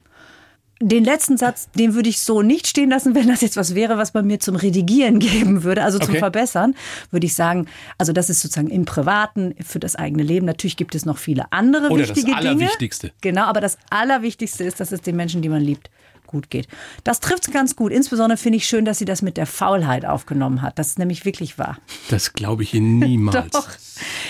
den 0.82 1.04
letzten 1.04 1.36
Satz, 1.36 1.68
den 1.74 1.94
würde 1.94 2.08
ich 2.08 2.20
so 2.20 2.42
nicht 2.42 2.66
stehen 2.66 2.90
lassen, 2.90 3.14
wenn 3.14 3.28
das 3.28 3.40
jetzt 3.40 3.56
was 3.56 3.74
wäre, 3.74 3.98
was 3.98 4.14
man 4.14 4.26
mir 4.26 4.40
zum 4.40 4.56
Redigieren 4.56 5.18
geben 5.18 5.62
würde, 5.62 5.84
also 5.84 5.98
zum 5.98 6.10
okay. 6.10 6.18
Verbessern, 6.18 6.74
würde 7.10 7.26
ich 7.26 7.34
sagen, 7.34 7.66
also 7.98 8.12
das 8.12 8.30
ist 8.30 8.40
sozusagen 8.40 8.70
im 8.70 8.84
Privaten, 8.84 9.54
für 9.64 9.78
das 9.78 9.96
eigene 9.96 10.22
Leben. 10.22 10.46
Natürlich 10.46 10.76
gibt 10.76 10.94
es 10.94 11.04
noch 11.04 11.18
viele 11.18 11.52
andere 11.52 11.88
Oder 11.88 12.02
wichtige 12.02 12.26
Dinge. 12.26 12.36
das 12.36 12.46
Allerwichtigste. 12.46 13.06
Dinge. 13.08 13.18
Genau, 13.20 13.44
aber 13.44 13.60
das 13.60 13.78
Allerwichtigste 13.90 14.64
ist, 14.64 14.80
dass 14.80 14.92
es 14.92 15.02
den 15.02 15.16
Menschen, 15.16 15.42
die 15.42 15.48
man 15.48 15.62
liebt, 15.62 15.90
gut 16.30 16.48
geht. 16.48 16.68
Das 17.04 17.20
trifft 17.20 17.48
es 17.48 17.52
ganz 17.52 17.76
gut. 17.76 17.92
Insbesondere 17.92 18.38
finde 18.38 18.58
ich 18.58 18.66
schön, 18.66 18.84
dass 18.84 18.98
sie 18.98 19.04
das 19.04 19.20
mit 19.20 19.36
der 19.36 19.46
Faulheit 19.46 20.06
aufgenommen 20.06 20.62
hat. 20.62 20.78
Das 20.78 20.88
ist 20.88 20.98
nämlich 20.98 21.24
wirklich 21.24 21.58
wahr. 21.58 21.78
Das 22.08 22.32
glaube 22.32 22.62
ich 22.62 22.72
Ihnen 22.72 23.00
niemals. 23.00 23.50
Doch. 23.50 23.68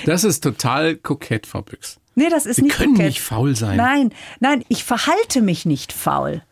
Das 0.07 0.25
ist 0.25 0.43
total 0.43 0.97
kokett, 0.97 1.47
Frau 1.47 1.63
Büchs. 1.63 2.00
Nee, 2.14 2.29
das 2.29 2.46
ist 2.46 2.57
Sie 2.57 2.62
nicht 2.62 2.77
können 2.77 2.94
kokett. 2.94 3.07
nicht 3.07 3.20
faul 3.20 3.55
sein. 3.57 3.77
Nein, 3.77 4.12
nein, 4.40 4.64
ich 4.68 4.85
verhalte 4.85 5.42
mich 5.42 5.64
nicht 5.66 5.92
faul. 5.92 6.42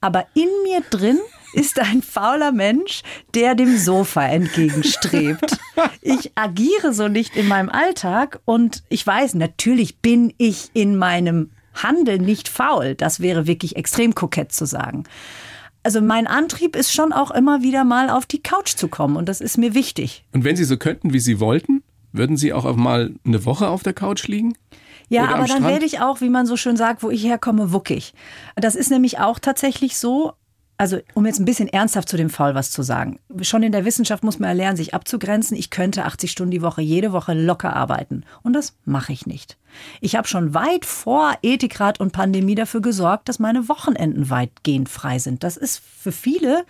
Aber 0.00 0.26
in 0.34 0.48
mir 0.64 0.82
drin 0.90 1.18
ist 1.54 1.78
ein 1.78 2.02
fauler 2.02 2.52
Mensch, 2.52 3.02
der 3.34 3.54
dem 3.54 3.78
Sofa 3.78 4.24
entgegenstrebt. 4.26 5.56
Ich 6.06 6.32
agiere 6.36 6.92
so 6.92 7.08
nicht 7.08 7.34
in 7.34 7.48
meinem 7.48 7.70
Alltag 7.70 8.40
und 8.44 8.82
ich 8.90 9.06
weiß, 9.06 9.34
natürlich 9.34 9.98
bin 10.00 10.34
ich 10.36 10.70
in 10.74 10.96
meinem 10.96 11.50
Handeln 11.74 12.22
nicht 12.24 12.48
faul. 12.48 12.94
Das 12.94 13.20
wäre 13.20 13.46
wirklich 13.46 13.76
extrem 13.76 14.14
kokett 14.14 14.52
zu 14.52 14.66
sagen. 14.66 15.04
Also 15.82 16.00
mein 16.00 16.26
Antrieb 16.26 16.76
ist 16.76 16.92
schon 16.92 17.12
auch 17.12 17.30
immer 17.30 17.62
wieder 17.62 17.84
mal 17.84 18.10
auf 18.10 18.26
die 18.26 18.42
Couch 18.42 18.76
zu 18.76 18.88
kommen 18.88 19.16
und 19.16 19.28
das 19.28 19.40
ist 19.40 19.56
mir 19.58 19.74
wichtig. 19.74 20.24
Und 20.32 20.44
wenn 20.44 20.56
Sie 20.56 20.64
so 20.64 20.76
könnten, 20.76 21.12
wie 21.12 21.20
Sie 21.20 21.40
wollten, 21.40 21.82
würden 22.12 22.36
Sie 22.36 22.52
auch 22.52 22.76
mal 22.76 23.14
eine 23.24 23.44
Woche 23.44 23.68
auf 23.68 23.82
der 23.82 23.94
Couch 23.94 24.28
liegen? 24.28 24.54
Ja, 25.08 25.28
aber 25.28 25.46
dann 25.46 25.64
werde 25.64 25.84
ich 25.84 26.00
auch, 26.00 26.20
wie 26.20 26.28
man 26.28 26.46
so 26.46 26.56
schön 26.56 26.76
sagt, 26.76 27.02
wo 27.02 27.10
ich 27.10 27.24
herkomme, 27.24 27.72
wuckig. 27.72 28.14
Das 28.56 28.74
ist 28.74 28.90
nämlich 28.90 29.18
auch 29.18 29.38
tatsächlich 29.38 29.98
so, 29.98 30.32
also 30.76 30.98
um 31.14 31.26
jetzt 31.26 31.38
ein 31.38 31.44
bisschen 31.44 31.68
ernsthaft 31.68 32.08
zu 32.08 32.16
dem 32.16 32.30
Fall 32.30 32.54
was 32.54 32.70
zu 32.70 32.82
sagen. 32.82 33.20
Schon 33.42 33.62
in 33.62 33.72
der 33.72 33.84
Wissenschaft 33.84 34.24
muss 34.24 34.38
man 34.38 34.48
erlernen, 34.48 34.76
sich 34.76 34.94
abzugrenzen. 34.94 35.56
Ich 35.56 35.70
könnte 35.70 36.04
80 36.04 36.30
Stunden 36.30 36.50
die 36.50 36.62
Woche 36.62 36.82
jede 36.82 37.12
Woche 37.12 37.34
locker 37.34 37.76
arbeiten. 37.76 38.24
Und 38.42 38.54
das 38.54 38.74
mache 38.84 39.12
ich 39.12 39.26
nicht. 39.26 39.56
Ich 40.00 40.16
habe 40.16 40.28
schon 40.28 40.54
weit 40.54 40.84
vor 40.84 41.34
Ethikrat 41.42 42.00
und 42.00 42.12
Pandemie 42.12 42.54
dafür 42.54 42.80
gesorgt, 42.80 43.28
dass 43.28 43.38
meine 43.38 43.68
Wochenenden 43.68 44.30
weitgehend 44.30 44.88
frei 44.88 45.18
sind. 45.18 45.42
Das 45.44 45.56
ist 45.56 45.80
für 45.80 46.12
viele 46.12 46.64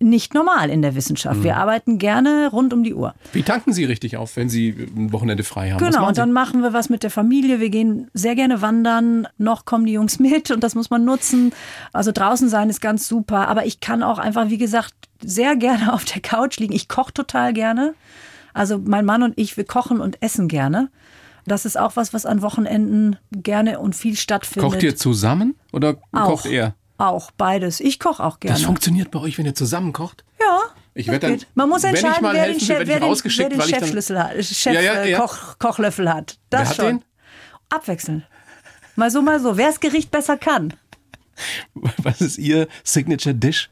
nicht 0.00 0.34
normal 0.34 0.70
in 0.70 0.82
der 0.82 0.94
Wissenschaft. 0.94 1.42
Wir 1.42 1.54
mhm. 1.54 1.60
arbeiten 1.60 1.98
gerne 1.98 2.48
rund 2.50 2.72
um 2.72 2.82
die 2.82 2.94
Uhr. 2.94 3.14
Wie 3.32 3.42
tanken 3.42 3.72
Sie 3.72 3.84
richtig 3.84 4.16
auf, 4.16 4.36
wenn 4.36 4.48
Sie 4.48 4.70
ein 4.96 5.12
Wochenende 5.12 5.44
frei 5.44 5.70
haben? 5.70 5.84
Genau, 5.84 6.08
und 6.08 6.18
dann 6.18 6.32
machen 6.32 6.62
wir 6.62 6.72
was 6.72 6.90
mit 6.90 7.02
der 7.02 7.10
Familie. 7.10 7.60
Wir 7.60 7.70
gehen 7.70 8.10
sehr 8.12 8.34
gerne 8.34 8.60
wandern. 8.60 9.28
Noch 9.38 9.64
kommen 9.64 9.86
die 9.86 9.92
Jungs 9.92 10.18
mit 10.20 10.50
und 10.50 10.62
das 10.62 10.74
muss 10.74 10.90
man 10.90 11.04
nutzen. 11.04 11.52
Also 11.92 12.12
draußen 12.12 12.48
sein 12.48 12.70
ist 12.70 12.80
ganz 12.80 13.08
super. 13.08 13.48
Aber 13.48 13.66
ich 13.66 13.80
kann 13.80 14.02
auch 14.02 14.18
einfach, 14.18 14.50
wie 14.50 14.58
gesagt, 14.58 14.94
sehr 15.22 15.56
gerne 15.56 15.92
auf 15.94 16.04
der 16.04 16.20
Couch 16.20 16.58
liegen. 16.58 16.74
Ich 16.74 16.88
koche 16.88 17.12
total 17.12 17.52
gerne. 17.52 17.94
Also 18.52 18.78
mein 18.78 19.04
Mann 19.04 19.22
und 19.22 19.34
ich, 19.36 19.56
wir 19.56 19.64
kochen 19.64 20.00
und 20.00 20.22
essen 20.22 20.48
gerne. 20.48 20.90
Das 21.46 21.66
ist 21.66 21.78
auch 21.78 21.96
was, 21.96 22.14
was 22.14 22.24
an 22.24 22.40
Wochenenden 22.40 23.16
gerne 23.30 23.78
und 23.78 23.94
viel 23.94 24.16
stattfindet. 24.16 24.70
Kocht 24.70 24.82
ihr 24.82 24.96
zusammen 24.96 25.56
oder 25.72 25.96
auch. 26.12 26.26
kocht 26.26 26.46
er? 26.46 26.74
Auch, 26.96 27.30
beides. 27.32 27.80
Ich 27.80 27.98
koche 27.98 28.22
auch 28.22 28.40
gerne. 28.40 28.56
Das 28.56 28.64
funktioniert 28.64 29.10
bei 29.10 29.20
euch, 29.20 29.38
wenn 29.38 29.46
ihr 29.46 29.54
zusammen 29.54 29.92
kocht? 29.92 30.24
Ja. 30.40 30.60
Ich 30.94 31.08
werde 31.08 31.28
dann, 31.28 31.40
Man 31.54 31.68
muss 31.68 31.82
entscheiden, 31.82 32.18
wer, 32.20 32.32
helfen, 32.34 32.58
den, 32.58 32.66
Chef, 32.66 32.78
wer, 32.86 33.00
den, 33.00 33.10
wer 33.10 33.48
den 33.48 33.62
Chefschlüssel 33.62 34.22
hat, 34.22 34.44
Chef, 34.44 34.74
ja, 34.74 34.80
ja, 34.80 35.04
ja. 35.04 35.18
Koch, 35.18 35.58
Kochlöffel 35.58 36.12
hat. 36.12 36.38
Das 36.50 36.60
wer 36.60 36.68
hat 36.68 36.76
schon. 36.76 36.86
Den? 36.86 37.04
Abwechseln. 37.70 38.24
Mal 38.94 39.10
so, 39.10 39.20
mal 39.20 39.40
so. 39.40 39.56
Wer 39.56 39.68
das 39.68 39.80
Gericht 39.80 40.12
besser 40.12 40.36
kann. 40.36 40.74
Was 41.74 42.20
ist 42.20 42.38
Ihr 42.38 42.68
Signature 42.84 43.34
Dish? 43.34 43.70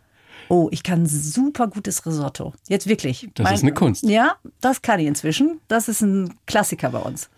Oh, 0.48 0.68
ich 0.72 0.82
kann 0.82 1.06
super 1.06 1.68
gutes 1.68 2.04
Risotto. 2.04 2.52
Jetzt 2.68 2.88
wirklich. 2.88 3.28
Das 3.34 3.44
mein, 3.44 3.54
ist 3.54 3.62
eine 3.62 3.72
Kunst. 3.72 4.02
Ja, 4.02 4.36
das 4.60 4.82
kann 4.82 4.98
ich 5.00 5.06
inzwischen. 5.06 5.60
Das 5.68 5.88
ist 5.88 6.02
ein 6.02 6.34
Klassiker 6.46 6.90
bei 6.90 6.98
uns. 6.98 7.30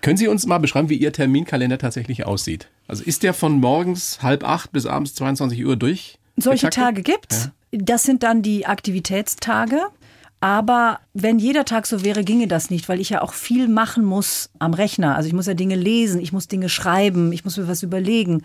Können 0.00 0.16
Sie 0.16 0.28
uns 0.28 0.46
mal 0.46 0.58
beschreiben, 0.58 0.88
wie 0.88 0.96
Ihr 0.96 1.12
Terminkalender 1.12 1.78
tatsächlich 1.78 2.24
aussieht? 2.26 2.68
Also 2.86 3.02
ist 3.04 3.22
der 3.22 3.34
von 3.34 3.60
morgens 3.60 4.22
halb 4.22 4.44
acht 4.44 4.72
bis 4.72 4.86
abends 4.86 5.14
22 5.14 5.64
Uhr 5.64 5.76
durch? 5.76 6.18
Solche 6.36 6.70
Tage 6.70 7.02
gibt's. 7.02 7.50
Ja. 7.72 7.80
Das 7.82 8.04
sind 8.04 8.22
dann 8.22 8.42
die 8.42 8.66
Aktivitätstage. 8.66 9.80
Aber 10.40 11.00
wenn 11.14 11.40
jeder 11.40 11.64
Tag 11.64 11.86
so 11.86 12.04
wäre, 12.04 12.22
ginge 12.22 12.46
das 12.46 12.70
nicht, 12.70 12.88
weil 12.88 13.00
ich 13.00 13.10
ja 13.10 13.22
auch 13.22 13.32
viel 13.32 13.66
machen 13.66 14.04
muss 14.04 14.50
am 14.60 14.72
Rechner. 14.72 15.16
Also 15.16 15.26
ich 15.26 15.34
muss 15.34 15.46
ja 15.46 15.54
Dinge 15.54 15.74
lesen, 15.74 16.20
ich 16.20 16.32
muss 16.32 16.46
Dinge 16.46 16.68
schreiben, 16.68 17.32
ich 17.32 17.44
muss 17.44 17.56
mir 17.56 17.66
was 17.66 17.82
überlegen. 17.82 18.44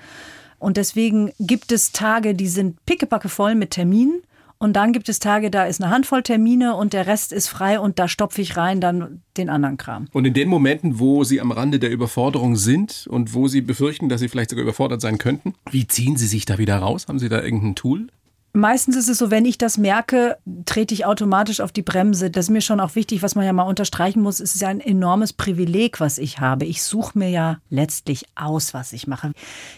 Und 0.58 0.78
deswegen 0.78 1.32
gibt 1.40 1.72
es 1.72 1.92
Tage, 1.92 2.34
die 2.34 2.48
sind 2.48 2.84
pickepacke 2.86 3.30
voll 3.30 3.54
mit 3.54 3.72
Terminen. 3.72 4.24
Und 4.64 4.78
dann 4.78 4.94
gibt 4.94 5.10
es 5.10 5.20
Tage, 5.20 5.52
da 5.52 5.66
ist 5.66 5.84
eine 5.84 5.92
Handvoll 5.92 6.24
Termine 6.24 6.78
und 6.78 6.94
der 6.94 7.06
Rest 7.06 7.34
ist 7.34 7.50
frei 7.50 7.82
und 7.82 8.00
da 8.00 8.08
stopfe 8.08 8.42
ich 8.42 8.56
rein 8.56 8.80
dann 8.80 9.22
den 9.36 9.50
anderen 9.50 9.76
Kram. 9.76 10.08
Und 10.14 10.24
in 10.24 10.34
den 10.34 10.48
Momenten, 10.48 11.00
wo 11.00 11.26
Sie 11.26 11.42
am 11.42 11.52
Rande 11.52 11.80
der 11.80 11.92
Überforderung 11.92 12.56
sind 12.56 13.06
und 13.10 13.34
wo 13.34 13.50
Sie 13.50 13.60
befürchten, 13.60 14.08
dass 14.08 14.22
Sie 14.22 14.30
vielleicht 14.30 14.52
sogar 14.52 14.64
überfordert 14.64 15.02
sein 15.02 15.18
könnten, 15.18 15.54
wie 15.70 15.86
ziehen 15.86 16.16
Sie 16.16 16.28
sich 16.28 16.46
da 16.46 16.60
wieder 16.60 16.78
raus? 16.78 17.08
Haben 17.10 17.20
Sie 17.20 17.28
da 17.28 17.44
irgendein 17.44 17.76
Tool? 17.76 18.08
Meistens 18.56 18.96
ist 18.96 19.10
es 19.10 19.18
so, 19.18 19.32
wenn 19.32 19.46
ich 19.46 19.58
das 19.58 19.80
merke, 19.80 20.38
trete 20.66 20.94
ich 20.94 21.08
automatisch 21.08 21.60
auf 21.60 21.72
die 21.72 21.82
Bremse. 21.82 22.30
Das 22.30 22.46
ist 22.46 22.50
mir 22.52 22.62
schon 22.62 22.80
auch 22.80 22.94
wichtig, 22.94 23.24
was 23.24 23.34
man 23.34 23.46
ja 23.46 23.52
mal 23.52 23.64
unterstreichen 23.64 24.22
muss. 24.22 24.40
Es 24.40 24.54
ist 24.54 24.62
ja 24.62 24.68
ein 24.68 24.80
enormes 24.80 25.34
Privileg, 25.34 26.00
was 26.00 26.20
ich 26.20 26.40
habe. 26.40 26.66
Ich 26.66 26.84
suche 26.84 27.18
mir 27.18 27.30
ja 27.30 27.58
letztlich 27.72 28.26
aus, 28.36 28.76
was 28.76 28.94
ich 28.94 29.08
mache. 29.08 29.32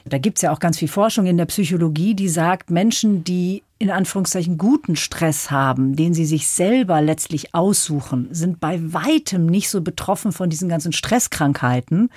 Da 0.03 0.17
gibt 0.17 0.39
es 0.39 0.41
ja 0.41 0.51
auch 0.51 0.59
ganz 0.59 0.77
viel 0.77 0.89
Forschung 0.89 1.25
in 1.25 1.37
der 1.37 1.45
Psychologie, 1.45 2.15
die 2.15 2.27
sagt, 2.27 2.69
Menschen, 2.69 3.23
die 3.23 3.63
in 3.79 3.91
Anführungszeichen 3.91 4.57
guten 4.57 4.97
Stress 4.97 5.51
haben, 5.51 5.95
den 5.95 6.13
sie 6.13 6.25
sich 6.25 6.49
selber 6.49 7.01
letztlich 7.01 7.55
aussuchen, 7.55 8.27
sind 8.31 8.59
bei 8.59 8.77
weitem 8.93 9.45
nicht 9.45 9.69
so 9.69 9.79
betroffen 9.79 10.33
von 10.33 10.49
diesen 10.49 10.67
ganzen 10.67 10.91
Stresskrankheiten 10.91 12.09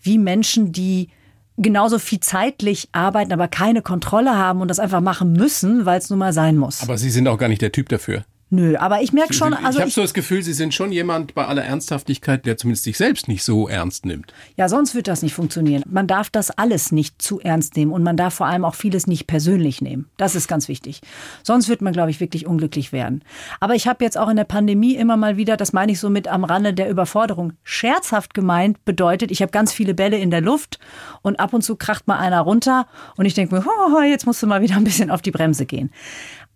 wie 0.00 0.16
Menschen, 0.16 0.72
die 0.72 1.10
genauso 1.56 1.98
viel 1.98 2.20
zeitlich 2.20 2.88
arbeiten, 2.92 3.32
aber 3.32 3.48
keine 3.48 3.82
Kontrolle 3.82 4.36
haben 4.36 4.60
und 4.60 4.68
das 4.68 4.78
einfach 4.78 5.00
machen 5.00 5.32
müssen, 5.32 5.84
weil 5.86 5.98
es 5.98 6.10
nun 6.10 6.18
mal 6.18 6.32
sein 6.32 6.56
muss. 6.56 6.82
Aber 6.82 6.98
Sie 6.98 7.10
sind 7.10 7.28
auch 7.28 7.38
gar 7.38 7.48
nicht 7.48 7.62
der 7.62 7.72
Typ 7.72 7.88
dafür. 7.88 8.24
Nö, 8.52 8.76
aber 8.76 9.00
ich 9.00 9.12
merke 9.12 9.32
schon, 9.32 9.54
also 9.54 9.78
ich 9.78 9.82
habe 9.82 9.90
so 9.92 10.02
das 10.02 10.12
Gefühl, 10.12 10.42
Sie 10.42 10.54
sind 10.54 10.74
schon 10.74 10.90
jemand 10.90 11.34
bei 11.34 11.46
aller 11.46 11.64
Ernsthaftigkeit, 11.64 12.44
der 12.44 12.56
zumindest 12.56 12.82
sich 12.82 12.96
selbst 12.96 13.28
nicht 13.28 13.44
so 13.44 13.68
ernst 13.68 14.04
nimmt. 14.04 14.34
Ja, 14.56 14.68
sonst 14.68 14.96
wird 14.96 15.06
das 15.06 15.22
nicht 15.22 15.34
funktionieren. 15.34 15.84
Man 15.88 16.08
darf 16.08 16.30
das 16.30 16.50
alles 16.50 16.90
nicht 16.90 17.22
zu 17.22 17.38
ernst 17.38 17.76
nehmen 17.76 17.92
und 17.92 18.02
man 18.02 18.16
darf 18.16 18.34
vor 18.34 18.46
allem 18.46 18.64
auch 18.64 18.74
vieles 18.74 19.06
nicht 19.06 19.28
persönlich 19.28 19.80
nehmen. 19.82 20.10
Das 20.16 20.34
ist 20.34 20.48
ganz 20.48 20.66
wichtig. 20.66 21.00
Sonst 21.44 21.68
wird 21.68 21.80
man, 21.80 21.92
glaube 21.92 22.10
ich, 22.10 22.18
wirklich 22.18 22.44
unglücklich 22.44 22.90
werden. 22.90 23.22
Aber 23.60 23.76
ich 23.76 23.86
habe 23.86 24.02
jetzt 24.02 24.18
auch 24.18 24.28
in 24.28 24.36
der 24.36 24.44
Pandemie 24.44 24.96
immer 24.96 25.16
mal 25.16 25.36
wieder, 25.36 25.56
das 25.56 25.72
meine 25.72 25.92
ich 25.92 26.00
so 26.00 26.10
mit 26.10 26.26
am 26.26 26.42
Rande 26.42 26.74
der 26.74 26.90
Überforderung, 26.90 27.52
scherzhaft 27.62 28.34
gemeint 28.34 28.84
bedeutet, 28.84 29.30
ich 29.30 29.42
habe 29.42 29.52
ganz 29.52 29.72
viele 29.72 29.94
Bälle 29.94 30.18
in 30.18 30.32
der 30.32 30.40
Luft 30.40 30.80
und 31.22 31.38
ab 31.38 31.52
und 31.52 31.62
zu 31.62 31.76
kracht 31.76 32.08
mal 32.08 32.18
einer 32.18 32.40
runter 32.40 32.88
und 33.16 33.26
ich 33.26 33.34
denke 33.34 33.54
mir, 33.54 33.64
oh, 33.64 34.00
jetzt 34.00 34.26
musst 34.26 34.42
du 34.42 34.48
mal 34.48 34.60
wieder 34.60 34.74
ein 34.74 34.84
bisschen 34.84 35.12
auf 35.12 35.22
die 35.22 35.30
Bremse 35.30 35.66
gehen 35.66 35.92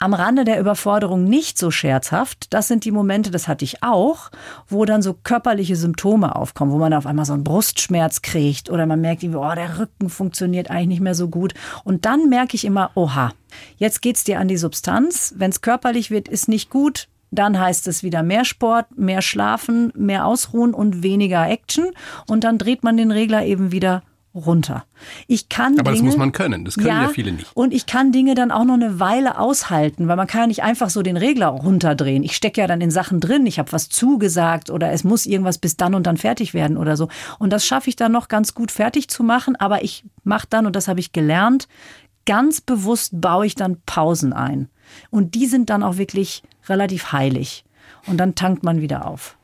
am 0.05 0.13
Rande 0.13 0.45
der 0.45 0.61
Überforderung 0.61 1.25
nicht 1.25 1.57
so 1.57 1.71
scherzhaft. 1.71 2.53
Das 2.53 2.69
sind 2.69 2.85
die 2.85 2.91
Momente, 2.91 3.31
das 3.31 3.49
hatte 3.49 3.65
ich 3.65 3.83
auch, 3.83 4.31
wo 4.69 4.85
dann 4.85 5.01
so 5.01 5.15
körperliche 5.15 5.77
Symptome 5.77 6.37
aufkommen, 6.37 6.73
wo 6.73 6.77
man 6.77 6.93
auf 6.93 7.07
einmal 7.07 7.25
so 7.25 7.33
einen 7.33 7.43
Brustschmerz 7.43 8.21
kriegt 8.21 8.69
oder 8.69 8.85
man 8.85 9.01
merkt, 9.01 9.25
oh, 9.25 9.55
der 9.55 9.79
Rücken 9.79 10.11
funktioniert 10.11 10.71
eigentlich 10.71 10.89
nicht 10.89 11.01
mehr 11.01 11.15
so 11.15 11.29
gut. 11.29 11.55
Und 11.85 12.05
dann 12.05 12.29
merke 12.29 12.55
ich 12.55 12.67
immer, 12.67 12.91
oha, 12.95 13.33
jetzt 13.79 14.03
geht's 14.03 14.25
dir 14.25 14.41
an 14.41 14.49
die 14.49 14.59
Substanz. 14.59 15.33
Wenn 15.39 15.51
es 15.51 15.63
körperlich 15.63 16.11
wird, 16.11 16.29
ist 16.29 16.49
nicht 16.49 16.69
gut. 16.69 17.09
Dann 17.31 17.59
heißt 17.59 17.89
es 17.89 18.03
wieder 18.03 18.23
mehr 18.23 18.45
Sport, 18.45 18.99
mehr 18.99 19.23
Schlafen, 19.23 19.91
mehr 19.97 20.27
Ausruhen 20.27 20.75
und 20.75 21.03
weniger 21.03 21.49
Action. 21.49 21.87
Und 22.27 22.45
dann 22.45 22.59
dreht 22.59 22.85
man 22.85 22.99
den 22.99 23.11
Regler 23.11 23.47
eben 23.47 23.73
wieder 23.73 24.03
runter. 24.35 24.85
Ich 25.27 25.49
kann 25.49 25.79
Aber 25.79 25.93
Dinge, 25.93 26.03
das 26.03 26.03
muss 26.03 26.17
man 26.17 26.33
können, 26.33 26.65
das 26.65 26.75
können 26.75 26.89
ja, 26.89 27.03
ja, 27.03 27.09
viele 27.09 27.33
nicht. 27.33 27.47
Und 27.55 27.73
ich 27.73 27.87
kann 27.87 28.11
Dinge 28.11 28.35
dann 28.35 28.51
auch 28.51 28.65
noch 28.65 28.75
eine 28.75 28.99
Weile 28.99 29.39
aushalten, 29.39 30.09
weil 30.09 30.17
man 30.17 30.27
kann 30.27 30.43
ja 30.43 30.47
nicht 30.49 30.63
einfach 30.63 30.91
so 30.91 31.03
den 31.03 31.17
Regler 31.17 31.49
runterdrehen. 31.49 32.23
Ich 32.25 32.35
stecke 32.35 32.61
ja 32.61 32.67
dann 32.67 32.81
in 32.81 32.91
Sachen 32.91 33.21
drin, 33.21 33.47
ich 33.47 33.59
habe 33.59 33.73
was 33.73 33.89
zugesagt 33.89 34.71
oder 34.71 34.91
es 34.91 35.05
muss 35.05 35.27
irgendwas 35.27 35.59
bis 35.59 35.77
dann 35.77 35.95
und 35.95 36.07
dann 36.07 36.17
fertig 36.17 36.53
werden 36.53 36.77
oder 36.77 36.97
so. 36.97 37.09
Und 37.39 37.53
das 37.53 37.65
schaffe 37.65 37.89
ich 37.89 37.97
dann 37.97 38.13
noch 38.13 38.29
ganz 38.29 38.55
gut 38.55 38.71
fertig 38.71 39.09
zu 39.09 39.23
machen, 39.23 39.57
aber 39.57 39.85
ich 39.85 40.05
mache 40.25 40.47
dann, 40.51 40.67
und 40.67 40.75
das 40.75 40.89
habe 40.89 41.01
ich 41.01 41.13
gelernt, 41.13 41.69
ganz 42.27 42.61
bewusst 42.61 43.21
baue 43.21 43.47
ich 43.47 43.55
dann 43.55 43.79
Pausen 43.87 44.33
ein. 44.33 44.69
Und 45.11 45.35
die 45.35 45.47
sind 45.47 45.71
dann 45.71 45.83
auch 45.83 45.97
wirklich 45.97 46.43
relativ 46.69 47.13
heilig. 47.13 47.65
Und 48.07 48.19
dann 48.19 48.35
tankt 48.35 48.65
man 48.65 48.81
wieder 48.81 49.07
auf. 49.07 49.37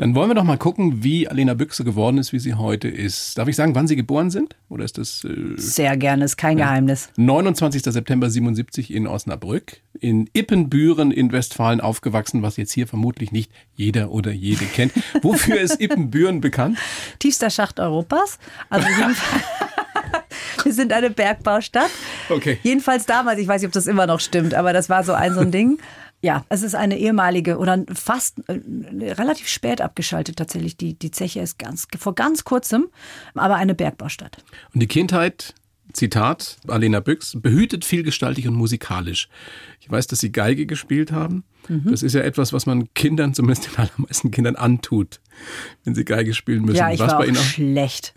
Dann 0.00 0.14
wollen 0.14 0.30
wir 0.30 0.34
doch 0.34 0.44
mal 0.44 0.56
gucken, 0.56 1.04
wie 1.04 1.28
Alena 1.28 1.52
Büchse 1.52 1.84
geworden 1.84 2.16
ist, 2.16 2.32
wie 2.32 2.38
sie 2.38 2.54
heute 2.54 2.88
ist. 2.88 3.36
Darf 3.36 3.48
ich 3.48 3.56
sagen, 3.56 3.74
wann 3.74 3.86
Sie 3.86 3.96
geboren 3.96 4.30
sind? 4.30 4.56
Oder 4.70 4.86
ist 4.86 4.96
das? 4.96 5.24
Äh, 5.24 5.56
Sehr 5.56 5.94
gerne, 5.98 6.24
ist 6.24 6.38
kein 6.38 6.56
ja. 6.56 6.64
Geheimnis. 6.64 7.10
29. 7.16 7.82
September 7.82 8.30
77 8.30 8.94
in 8.94 9.06
Osnabrück, 9.06 9.82
in 10.00 10.30
Ippenbüren 10.32 11.10
in 11.10 11.32
Westfalen 11.32 11.82
aufgewachsen, 11.82 12.42
was 12.42 12.56
jetzt 12.56 12.72
hier 12.72 12.86
vermutlich 12.86 13.30
nicht 13.30 13.52
jeder 13.74 14.10
oder 14.10 14.32
jede 14.32 14.64
kennt. 14.64 14.92
Wofür 15.20 15.60
ist 15.60 15.78
Ippenbüren 15.82 16.40
bekannt? 16.40 16.78
Tiefster 17.18 17.50
Schacht 17.50 17.78
Europas. 17.78 18.38
Also 18.70 18.88
Wir 20.64 20.72
sind 20.72 20.94
eine 20.94 21.10
Bergbaustadt. 21.10 21.90
Okay. 22.30 22.58
Jedenfalls 22.62 23.04
damals, 23.04 23.38
ich 23.38 23.48
weiß 23.48 23.60
nicht, 23.60 23.68
ob 23.68 23.72
das 23.72 23.86
immer 23.86 24.06
noch 24.06 24.20
stimmt, 24.20 24.54
aber 24.54 24.72
das 24.72 24.88
war 24.88 25.04
so 25.04 25.12
ein 25.12 25.34
so 25.34 25.40
ein 25.40 25.50
Ding. 25.50 25.78
Ja, 26.22 26.44
es 26.50 26.62
ist 26.62 26.74
eine 26.74 26.98
ehemalige 26.98 27.56
oder 27.58 27.84
fast 27.92 28.40
äh, 28.48 28.60
relativ 29.12 29.48
spät 29.48 29.80
abgeschaltet 29.80 30.36
tatsächlich. 30.36 30.76
Die, 30.76 30.94
die 30.94 31.10
Zeche 31.10 31.40
ist 31.40 31.58
ganz, 31.58 31.86
vor 31.98 32.14
ganz 32.14 32.44
kurzem, 32.44 32.88
aber 33.34 33.56
eine 33.56 33.74
Bergbaustadt. 33.74 34.44
Und 34.74 34.80
die 34.80 34.86
Kindheit, 34.86 35.54
Zitat, 35.92 36.58
Alena 36.68 37.00
Büchs, 37.00 37.36
behütet, 37.40 37.84
vielgestaltig 37.84 38.46
und 38.46 38.54
musikalisch. 38.54 39.28
Ich 39.80 39.90
weiß, 39.90 40.06
dass 40.08 40.20
Sie 40.20 40.30
Geige 40.30 40.66
gespielt 40.66 41.10
haben. 41.10 41.44
Mhm. 41.68 41.90
Das 41.90 42.02
ist 42.02 42.14
ja 42.14 42.20
etwas, 42.20 42.52
was 42.52 42.66
man 42.66 42.92
Kindern, 42.94 43.34
zumindest 43.34 43.66
den 43.70 43.76
allermeisten 43.88 44.30
Kindern, 44.30 44.56
antut, 44.56 45.20
wenn 45.84 45.94
sie 45.94 46.04
Geige 46.04 46.34
spielen 46.34 46.64
müssen. 46.64 46.76
Ja, 46.76 46.92
ich 46.92 47.00
Was 47.00 47.12
war 47.12 47.18
bei 47.18 47.24
auch 47.24 47.28
Ihnen 47.28 47.38
auch? 47.38 47.42
schlecht. 47.42 48.14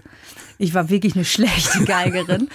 Ich 0.58 0.74
war 0.74 0.90
wirklich 0.90 1.16
eine 1.16 1.26
schlechte 1.26 1.84
Geigerin. 1.86 2.50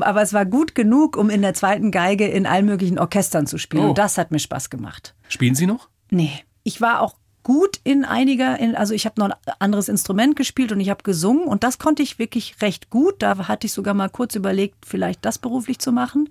aber 0.00 0.22
es 0.22 0.32
war 0.32 0.46
gut 0.46 0.74
genug, 0.74 1.16
um 1.16 1.30
in 1.30 1.42
der 1.42 1.54
zweiten 1.54 1.90
Geige 1.90 2.26
in 2.26 2.46
allen 2.46 2.66
möglichen 2.66 2.98
Orchestern 2.98 3.46
zu 3.46 3.58
spielen. 3.58 3.84
Oh. 3.84 3.88
Und 3.90 3.98
das 3.98 4.18
hat 4.18 4.30
mir 4.30 4.38
Spaß 4.38 4.70
gemacht. 4.70 5.14
Spielen 5.28 5.54
Sie 5.54 5.66
noch? 5.66 5.88
Nee. 6.10 6.32
Ich 6.62 6.80
war 6.80 7.00
auch 7.00 7.16
gut 7.44 7.78
in 7.84 8.04
einiger, 8.04 8.58
in, 8.58 8.74
also 8.74 8.94
ich 8.94 9.04
habe 9.06 9.20
noch 9.20 9.28
ein 9.28 9.54
anderes 9.60 9.88
Instrument 9.88 10.34
gespielt 10.34 10.72
und 10.72 10.80
ich 10.80 10.90
habe 10.90 11.02
gesungen 11.04 11.44
und 11.44 11.62
das 11.62 11.78
konnte 11.78 12.02
ich 12.02 12.18
wirklich 12.18 12.56
recht 12.60 12.90
gut. 12.90 13.16
Da 13.22 13.46
hatte 13.46 13.66
ich 13.66 13.72
sogar 13.72 13.94
mal 13.94 14.08
kurz 14.08 14.34
überlegt, 14.34 14.86
vielleicht 14.86 15.24
das 15.24 15.38
beruflich 15.38 15.78
zu 15.78 15.92
machen. 15.92 16.30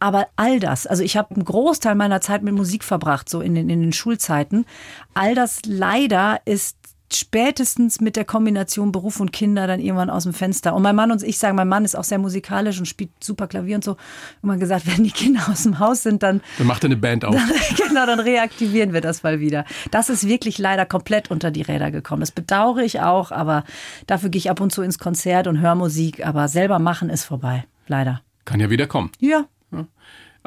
Aber 0.00 0.28
all 0.36 0.60
das, 0.60 0.86
also 0.86 1.02
ich 1.02 1.16
habe 1.16 1.34
einen 1.34 1.44
Großteil 1.44 1.94
meiner 1.96 2.20
Zeit 2.20 2.42
mit 2.42 2.54
Musik 2.54 2.84
verbracht, 2.84 3.28
so 3.28 3.40
in 3.40 3.54
den, 3.54 3.68
in 3.68 3.80
den 3.80 3.92
Schulzeiten. 3.92 4.64
All 5.12 5.34
das 5.34 5.62
leider 5.66 6.40
ist 6.44 6.77
spätestens 7.12 8.00
mit 8.00 8.16
der 8.16 8.24
Kombination 8.24 8.92
Beruf 8.92 9.20
und 9.20 9.32
Kinder 9.32 9.66
dann 9.66 9.80
irgendwann 9.80 10.10
aus 10.10 10.24
dem 10.24 10.34
Fenster. 10.34 10.74
Und 10.74 10.82
mein 10.82 10.94
Mann 10.94 11.10
und 11.10 11.22
ich 11.22 11.38
sagen, 11.38 11.56
mein 11.56 11.68
Mann 11.68 11.84
ist 11.84 11.94
auch 11.94 12.04
sehr 12.04 12.18
musikalisch 12.18 12.78
und 12.78 12.86
spielt 12.86 13.10
super 13.22 13.46
Klavier 13.46 13.76
und 13.76 13.84
so. 13.84 13.92
Und 13.92 14.48
man 14.48 14.60
gesagt, 14.60 14.86
wenn 14.86 15.04
die 15.04 15.10
Kinder 15.10 15.48
aus 15.50 15.62
dem 15.62 15.78
Haus 15.78 16.02
sind, 16.02 16.22
dann. 16.22 16.42
Dann 16.58 16.66
macht 16.66 16.84
er 16.84 16.88
eine 16.88 16.96
Band 16.96 17.24
auf. 17.24 17.34
Dann, 17.34 17.50
genau, 17.88 18.06
dann 18.06 18.20
reaktivieren 18.20 18.92
wir 18.92 19.00
das 19.00 19.22
mal 19.22 19.40
wieder. 19.40 19.64
Das 19.90 20.10
ist 20.10 20.28
wirklich 20.28 20.58
leider 20.58 20.86
komplett 20.86 21.30
unter 21.30 21.50
die 21.50 21.62
Räder 21.62 21.90
gekommen. 21.90 22.20
Das 22.20 22.32
bedauere 22.32 22.80
ich 22.80 23.00
auch, 23.00 23.32
aber 23.32 23.64
dafür 24.06 24.28
gehe 24.28 24.38
ich 24.38 24.50
ab 24.50 24.60
und 24.60 24.72
zu 24.72 24.82
ins 24.82 24.98
Konzert 24.98 25.46
und 25.46 25.60
höre 25.60 25.74
Musik. 25.74 26.26
Aber 26.26 26.48
selber 26.48 26.78
machen 26.78 27.10
ist 27.10 27.24
vorbei. 27.24 27.64
Leider. 27.86 28.20
Kann 28.44 28.60
ja 28.60 28.70
wieder 28.70 28.86
kommen. 28.86 29.10
Ja, 29.18 29.46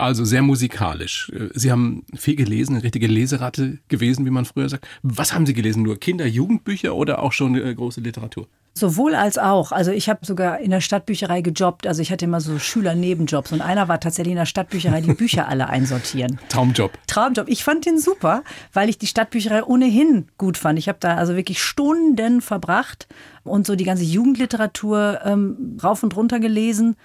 also 0.01 0.25
sehr 0.25 0.41
musikalisch. 0.41 1.31
Sie 1.53 1.71
haben 1.71 2.05
viel 2.15 2.35
gelesen, 2.35 2.75
eine 2.75 2.83
richtige 2.83 3.07
Leseratte 3.07 3.79
gewesen, 3.87 4.25
wie 4.25 4.31
man 4.31 4.45
früher 4.45 4.69
sagt. 4.69 4.87
Was 5.03 5.33
haben 5.33 5.45
Sie 5.45 5.53
gelesen? 5.53 5.83
Nur 5.83 5.99
Kinder-, 5.99 6.25
Jugendbücher 6.25 6.95
oder 6.95 7.19
auch 7.21 7.31
schon 7.31 7.55
äh, 7.55 7.73
große 7.73 8.01
Literatur? 8.01 8.47
Sowohl 8.73 9.15
als 9.15 9.37
auch. 9.37 9.73
Also 9.73 9.91
ich 9.91 10.07
habe 10.07 10.25
sogar 10.25 10.59
in 10.59 10.71
der 10.71 10.79
Stadtbücherei 10.79 11.41
gejobbt. 11.41 11.85
Also 11.85 12.01
ich 12.01 12.09
hatte 12.09 12.25
immer 12.25 12.39
so 12.39 12.57
Schüler-Nebenjobs 12.57 13.51
und 13.51 13.61
einer 13.61 13.89
war 13.89 13.99
tatsächlich 13.99 14.31
in 14.31 14.37
der 14.37 14.45
Stadtbücherei 14.45 15.01
die 15.01 15.13
Bücher 15.13 15.49
alle 15.49 15.67
einsortieren. 15.67 16.39
Traumjob. 16.49 16.91
Traumjob. 17.05 17.49
Ich 17.49 17.65
fand 17.65 17.85
den 17.85 17.99
super, 17.99 18.43
weil 18.71 18.87
ich 18.87 18.97
die 18.97 19.07
Stadtbücherei 19.07 19.63
ohnehin 19.63 20.27
gut 20.37 20.57
fand. 20.57 20.79
Ich 20.79 20.87
habe 20.87 20.99
da 21.01 21.15
also 21.15 21.35
wirklich 21.35 21.61
Stunden 21.61 22.39
verbracht 22.41 23.07
und 23.43 23.67
so 23.67 23.75
die 23.75 23.83
ganze 23.83 24.05
Jugendliteratur 24.05 25.19
ähm, 25.25 25.77
rauf 25.83 26.01
und 26.03 26.15
runter 26.15 26.39
gelesen. 26.39 26.95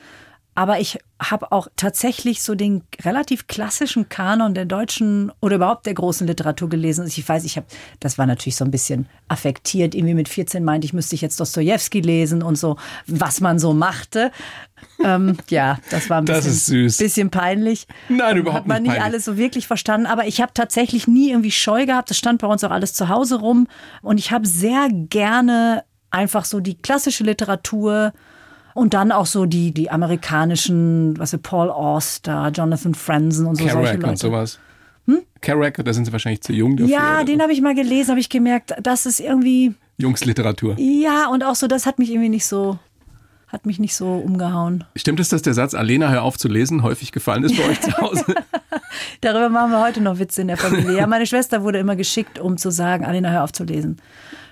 Aber 0.57 0.81
ich 0.81 0.99
habe 1.21 1.53
auch 1.53 1.69
tatsächlich 1.77 2.43
so 2.43 2.55
den 2.55 2.83
relativ 3.05 3.47
klassischen 3.47 4.09
Kanon 4.09 4.55
der 4.55 4.65
deutschen 4.65 5.31
oder 5.41 5.57
überhaupt 5.57 5.87
der 5.87 5.95
großen 5.95 6.27
Literatur 6.27 6.69
gelesen. 6.71 7.03
Also 7.03 7.19
ich 7.19 7.29
weiß, 7.29 7.45
ich 7.45 7.57
habe, 7.57 7.67
das 8.01 8.17
war 8.17 8.27
natürlich 8.27 8.57
so 8.57 8.65
ein 8.65 8.71
bisschen 8.71 9.07
affektiert. 9.29 9.95
Irgendwie 9.95 10.15
mit 10.15 10.29
14 10.31 10.65
meinte 10.65 10.87
ich, 10.87 10.95
müsste 10.95 11.15
ich 11.15 11.21
jetzt 11.21 11.39
Dostoevsky 11.39 12.01
lesen 12.01 12.43
und 12.43 12.57
so, 12.57 12.77
was 13.07 13.41
man 13.41 13.59
so 13.59 13.75
machte. 13.75 14.33
ähm, 15.05 15.37
ja, 15.51 15.79
das 15.91 16.09
war 16.09 16.19
ein 16.19 16.25
bisschen, 16.25 16.87
bisschen 16.87 17.31
peinlich. 17.31 17.87
Nein, 18.09 18.39
überhaupt 18.39 18.61
Hat 18.61 18.67
man 18.67 18.83
nicht 18.83 18.93
nicht 18.93 19.03
alles 19.03 19.27
so 19.27 19.37
wirklich 19.37 19.67
verstanden. 19.67 20.07
Aber 20.07 20.27
ich 20.27 20.41
habe 20.41 20.53
tatsächlich 20.55 21.07
nie 21.07 21.31
irgendwie 21.31 21.51
Scheu 21.51 21.85
gehabt. 21.85 22.09
Das 22.09 22.17
stand 22.17 22.41
bei 22.41 22.47
uns 22.47 22.65
auch 22.65 22.71
alles 22.71 22.95
zu 22.95 23.11
Hause 23.11 23.41
rum. 23.41 23.69
Und 24.01 24.19
ich 24.19 24.31
habe 24.31 24.47
sehr 24.47 24.89
gerne 24.91 25.85
einfach 26.11 26.47
so 26.47 26.61
die 26.61 26.77
klassische 26.77 27.25
Literatur 27.25 28.13
und 28.77 28.93
dann 28.93 29.11
auch 29.11 29.25
so 29.25 29.47
die, 29.47 29.73
die 29.73 29.91
amerikanischen, 29.91 31.19
was 31.19 31.33
ist 31.33 31.43
Paul 31.43 31.71
Auster, 31.71 32.51
Jonathan 32.55 32.95
Franzen 32.95 33.47
und 33.47 33.57
so 33.57 33.65
Kerouac 33.65 33.87
solche 33.87 33.97
Leute. 33.97 34.11
und 34.11 34.19
sowas. 34.19 34.59
Hm? 35.07 35.21
Kerouac, 35.41 35.83
da 35.83 35.93
sind 35.95 36.05
Sie 36.05 36.13
wahrscheinlich 36.13 36.43
zu 36.43 36.53
jung 36.53 36.77
dafür. 36.77 36.93
Ja, 36.93 37.25
den 37.25 37.41
habe 37.41 37.53
ich 37.53 37.63
mal 37.63 37.75
gelesen, 37.75 38.11
habe 38.11 38.21
ich 38.21 38.29
gemerkt, 38.29 38.75
das 38.83 39.07
ist 39.07 39.21
irgendwie... 39.21 39.75
Jungsliteratur. 39.97 40.77
Ja, 40.79 41.29
und 41.29 41.43
auch 41.43 41.55
so, 41.55 41.69
das 41.69 41.87
hat 41.87 41.99
mich 41.99 42.11
irgendwie 42.11 42.29
nicht 42.29 42.45
so 42.45 42.79
hat 43.49 43.65
mich 43.65 43.79
nicht 43.79 43.95
so 43.95 44.09
umgehauen. 44.09 44.83
Stimmt 44.97 45.21
es, 45.21 45.29
dass 45.29 45.41
der 45.41 45.55
Satz 45.55 45.73
Alena, 45.73 46.11
hör 46.11 46.25
auf 46.25 46.37
zu 46.37 46.49
lesen 46.49 46.83
häufig 46.83 47.13
gefallen 47.13 47.45
ist 47.45 47.57
bei 47.57 47.65
euch 47.65 47.81
zu 47.81 47.97
Hause? 47.97 48.25
Darüber 49.21 49.49
machen 49.49 49.71
wir 49.71 49.81
heute 49.81 50.01
noch 50.01 50.19
Witze 50.19 50.43
in 50.43 50.49
der 50.49 50.57
Familie. 50.57 50.97
Ja, 50.97 51.07
meine 51.07 51.27
Schwester 51.27 51.63
wurde 51.63 51.79
immer 51.79 51.95
geschickt, 51.95 52.41
um 52.41 52.59
zu 52.59 52.71
sagen, 52.71 53.05
Alena, 53.05 53.31
hör 53.31 53.45
auf 53.45 53.53
zu 53.53 53.63
lesen. 53.63 53.99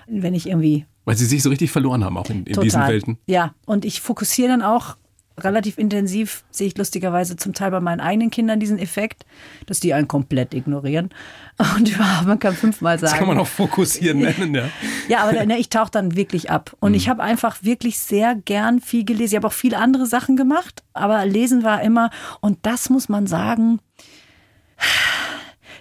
Wenn 0.07 0.33
ich 0.33 0.47
irgendwie 0.47 0.85
weil 1.05 1.15
sie 1.15 1.25
sich 1.25 1.43
so 1.43 1.49
richtig 1.49 1.71
verloren 1.71 2.03
haben, 2.03 2.17
auch 2.17 2.29
in, 2.29 2.45
in 2.45 2.59
diesen 2.59 2.81
Welten. 2.81 3.17
Ja, 3.27 3.53
und 3.65 3.85
ich 3.85 4.01
fokussiere 4.01 4.49
dann 4.49 4.61
auch 4.61 4.97
relativ 5.37 5.77
intensiv, 5.77 6.43
sehe 6.49 6.67
ich 6.67 6.77
lustigerweise 6.77 7.35
zum 7.35 7.53
Teil 7.53 7.71
bei 7.71 7.81
meinen 7.81 7.99
eigenen 7.99 8.31
Kindern 8.31 8.59
diesen 8.59 8.79
Effekt, 8.79 9.25
dass 9.65 9.79
die 9.79 9.93
einen 9.93 10.07
komplett 10.07 10.53
ignorieren. 10.53 11.09
Und 11.77 11.89
überhaupt, 11.89 12.27
man 12.27 12.39
kann 12.39 12.55
fünfmal 12.55 12.99
sagen. 12.99 13.11
Das 13.11 13.19
kann 13.19 13.27
man 13.27 13.37
auch 13.37 13.47
fokussieren 13.47 14.19
nennen, 14.19 14.55
ja. 14.55 14.69
ja, 15.09 15.23
aber 15.23 15.45
ne, 15.45 15.57
ich 15.57 15.69
tauche 15.69 15.91
dann 15.91 16.15
wirklich 16.15 16.51
ab. 16.51 16.75
Und 16.79 16.91
mhm. 16.91 16.97
ich 16.97 17.09
habe 17.09 17.21
einfach 17.21 17.63
wirklich 17.63 17.99
sehr 17.99 18.35
gern 18.35 18.79
viel 18.79 19.05
gelesen. 19.05 19.33
Ich 19.33 19.35
habe 19.37 19.47
auch 19.47 19.53
viele 19.53 19.77
andere 19.77 20.05
Sachen 20.05 20.37
gemacht, 20.37 20.83
aber 20.93 21.25
Lesen 21.25 21.63
war 21.63 21.81
immer, 21.81 22.11
und 22.39 22.59
das 22.61 22.89
muss 22.89 23.09
man 23.09 23.27
sagen, 23.27 23.79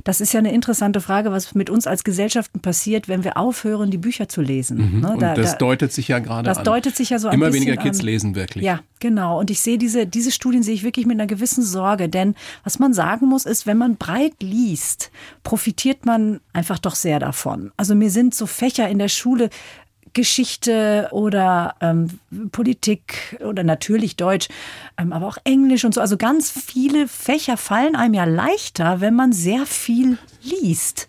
das 0.02 0.20
ist 0.20 0.32
ja 0.32 0.38
eine 0.38 0.52
interessante 0.52 1.00
Frage, 1.00 1.30
was 1.30 1.54
mit 1.54 1.70
uns 1.70 1.86
als 1.86 2.04
Gesellschaften 2.04 2.60
passiert, 2.60 3.08
wenn 3.08 3.24
wir 3.24 3.36
aufhören, 3.36 3.90
die 3.90 3.98
Bücher 3.98 4.28
zu 4.28 4.42
lesen. 4.42 4.96
Mhm. 4.96 5.00
Ne? 5.00 5.16
Da, 5.18 5.30
und 5.30 5.38
das 5.38 5.52
da, 5.52 5.58
deutet 5.58 5.92
sich 5.92 6.08
ja 6.08 6.18
gerade 6.18 6.50
an. 6.50 6.54
Das 6.56 6.62
deutet 6.64 6.96
sich 6.96 7.10
ja 7.10 7.18
so 7.18 7.28
Immer 7.30 7.46
ein 7.46 7.52
weniger 7.52 7.76
Kids 7.76 8.00
an. 8.00 8.06
lesen 8.06 8.34
wirklich. 8.34 8.64
Ja, 8.64 8.80
genau. 9.00 9.38
Und 9.38 9.50
ich 9.50 9.60
sehe 9.60 9.78
diese, 9.78 10.06
diese 10.06 10.32
Studien 10.32 10.62
sehe 10.62 10.74
ich 10.74 10.82
wirklich 10.82 11.06
mit 11.06 11.18
einer 11.18 11.26
gewissen 11.26 11.62
Sorge. 11.62 12.08
Denn 12.08 12.34
was 12.64 12.78
man 12.78 12.92
sagen 12.92 13.26
muss, 13.26 13.46
ist, 13.46 13.66
wenn 13.66 13.78
man 13.78 13.96
breit 13.96 14.42
liest, 14.42 15.10
profitiert 15.42 16.06
man 16.06 16.40
einfach 16.52 16.78
doch 16.78 16.94
sehr 16.94 17.18
davon. 17.18 17.72
Also 17.76 17.94
mir 17.94 18.10
sind 18.10 18.34
so 18.34 18.46
Fächer 18.46 18.88
in 18.88 18.98
der 18.98 19.08
Schule 19.08 19.50
Geschichte 20.14 21.08
oder 21.10 21.74
ähm, 21.80 22.18
Politik 22.52 23.38
oder 23.44 23.62
natürlich 23.62 24.16
Deutsch, 24.16 24.48
ähm, 24.96 25.12
aber 25.12 25.26
auch 25.26 25.38
Englisch 25.44 25.84
und 25.84 25.94
so. 25.94 26.00
Also 26.00 26.16
ganz 26.16 26.50
viele 26.50 27.08
Fächer 27.08 27.56
fallen 27.56 27.96
einem 27.96 28.14
ja 28.14 28.24
leichter, 28.24 29.00
wenn 29.00 29.14
man 29.14 29.32
sehr 29.32 29.66
viel 29.66 30.18
liest. 30.42 31.08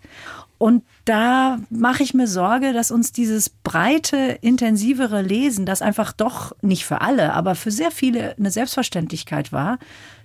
Und 0.58 0.84
da 1.04 1.58
mache 1.70 2.02
ich 2.02 2.14
mir 2.14 2.26
Sorge, 2.26 2.72
dass 2.72 2.90
uns 2.90 3.12
dieses 3.12 3.50
breite, 3.50 4.38
intensivere 4.40 5.20
Lesen, 5.20 5.66
das 5.66 5.82
einfach 5.82 6.12
doch 6.12 6.56
nicht 6.62 6.86
für 6.86 7.02
alle, 7.02 7.34
aber 7.34 7.54
für 7.54 7.70
sehr 7.70 7.90
viele 7.90 8.36
eine 8.38 8.50
Selbstverständlichkeit 8.50 9.52
war, 9.52 9.78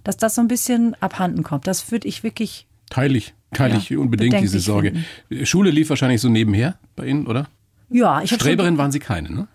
dass 0.04 0.18
das 0.18 0.36
so 0.36 0.42
ein 0.42 0.48
bisschen 0.48 0.96
abhanden 1.02 1.44
kommt. 1.44 1.68
Das 1.68 1.92
würde 1.92 2.08
ich 2.08 2.24
wirklich. 2.24 2.66
Teile 2.90 3.18
ich, 3.18 3.34
teile 3.54 3.74
ja, 3.74 3.80
ich 3.80 3.96
unbedingt 3.98 4.40
diese 4.40 4.60
Sorge. 4.60 4.94
Finden. 5.28 5.46
Schule 5.46 5.70
lief 5.70 5.90
wahrscheinlich 5.90 6.22
so 6.22 6.30
nebenher 6.30 6.78
bei 6.96 7.08
Ihnen, 7.08 7.28
oder? 7.28 7.48
Ja, 7.92 8.22
ich 8.22 8.34
Streberin 8.34 8.78
waren 8.78 8.92
Sie 8.92 9.00
keine, 9.00 9.32
ne? 9.32 9.48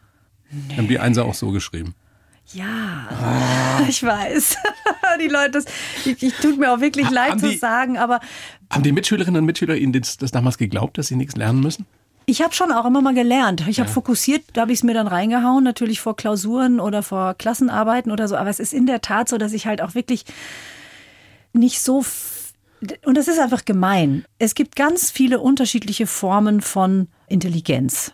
Nee. 0.50 0.76
Haben 0.76 0.88
die 0.88 0.98
Einser 0.98 1.24
auch 1.24 1.34
so 1.34 1.50
geschrieben. 1.50 1.94
Ja, 2.52 3.08
oh. 3.10 3.84
ich 3.88 4.02
weiß. 4.02 4.56
die 5.20 5.28
Leute, 5.28 5.52
das, 5.52 5.64
ich, 6.04 6.22
ich 6.22 6.34
tut 6.34 6.58
mir 6.58 6.72
auch 6.72 6.80
wirklich 6.80 7.06
ha, 7.06 7.10
leid 7.10 7.40
zu 7.40 7.56
sagen, 7.56 7.98
aber. 7.98 8.20
Haben 8.70 8.82
die 8.82 8.92
Mitschülerinnen 8.92 9.40
und 9.40 9.46
Mitschüler 9.46 9.76
Ihnen 9.76 9.92
das, 9.92 10.16
das 10.16 10.30
damals 10.30 10.58
geglaubt, 10.58 10.98
dass 10.98 11.08
sie 11.08 11.16
nichts 11.16 11.36
lernen 11.36 11.60
müssen? 11.60 11.86
Ich 12.26 12.42
habe 12.42 12.54
schon 12.54 12.72
auch 12.72 12.84
immer 12.84 13.02
mal 13.02 13.14
gelernt. 13.14 13.64
Ich 13.68 13.78
habe 13.78 13.88
fokussiert, 13.88 14.42
da 14.52 14.62
habe 14.62 14.72
ich 14.72 14.80
es 14.80 14.82
mir 14.82 14.94
dann 14.94 15.06
reingehauen, 15.06 15.62
natürlich 15.62 16.00
vor 16.00 16.16
Klausuren 16.16 16.80
oder 16.80 17.04
vor 17.04 17.34
Klassenarbeiten 17.34 18.10
oder 18.10 18.26
so. 18.26 18.36
Aber 18.36 18.50
es 18.50 18.58
ist 18.58 18.74
in 18.74 18.86
der 18.86 19.00
Tat 19.00 19.28
so, 19.28 19.38
dass 19.38 19.52
ich 19.52 19.66
halt 19.66 19.80
auch 19.80 19.94
wirklich 19.94 20.24
nicht 21.52 21.80
so 21.80 22.04
und 23.04 23.16
das 23.16 23.28
ist 23.28 23.38
einfach 23.38 23.64
gemein. 23.64 24.24
Es 24.38 24.54
gibt 24.54 24.76
ganz 24.76 25.10
viele 25.10 25.40
unterschiedliche 25.40 26.06
Formen 26.06 26.60
von 26.60 27.08
Intelligenz. 27.28 28.12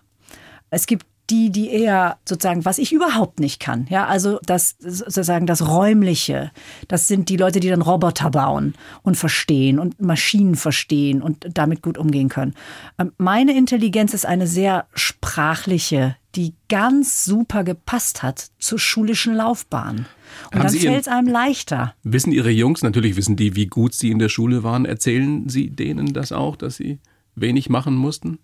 Es 0.73 0.87
gibt 0.87 1.07
die, 1.31 1.51
die 1.51 1.71
eher 1.71 2.19
sozusagen, 2.29 2.65
was 2.65 2.79
ich 2.79 2.93
überhaupt 2.93 3.41
nicht 3.41 3.61
kann. 3.61 3.87
Ja, 3.89 4.07
also 4.07 4.39
das 4.45 4.77
sozusagen 4.81 5.47
das 5.47 5.67
Räumliche. 5.67 6.51
Das 6.89 7.09
sind 7.09 7.29
die 7.29 7.37
Leute, 7.37 7.61
die 7.61 7.69
dann 7.69 7.83
Roboter 7.83 8.31
bauen 8.31 8.75
und 9.03 9.17
verstehen 9.17 9.79
und 9.79 10.01
Maschinen 10.01 10.57
verstehen 10.57 11.23
und 11.23 11.47
damit 11.55 11.83
gut 11.83 11.97
umgehen 11.97 12.29
können. 12.29 12.55
Ähm, 12.99 13.13
meine 13.19 13.57
Intelligenz 13.57 14.15
ist 14.15 14.27
eine 14.27 14.47
sehr 14.47 14.87
sprachliche, 14.95 16.17
die 16.35 16.55
ganz 16.69 17.25
super 17.25 17.63
gepasst 17.63 18.23
hat 18.23 18.51
zur 18.59 18.79
schulischen 18.79 19.35
Laufbahn. 19.35 20.07
Und 20.51 20.59
Haben 20.59 20.63
dann 20.63 20.75
fällt 20.75 21.03
es 21.03 21.09
einem 21.09 21.29
leichter. 21.29 21.95
Wissen 22.03 22.33
Ihre 22.33 22.51
Jungs, 22.51 22.83
natürlich 22.83 23.17
wissen 23.17 23.37
die, 23.37 23.55
wie 23.55 23.67
gut 23.67 23.95
Sie 23.95 24.11
in 24.11 24.19
der 24.19 24.29
Schule 24.29 24.65
waren. 24.65 24.87
Erzählen 24.87 25.49
Sie 25.49 25.71
denen 25.71 26.15
das 26.15 26.33
auch, 26.33 26.57
dass 26.57 26.77
Sie 26.77 26.99
wenig 27.35 27.69
machen 27.69 27.95
mussten? 27.95 28.39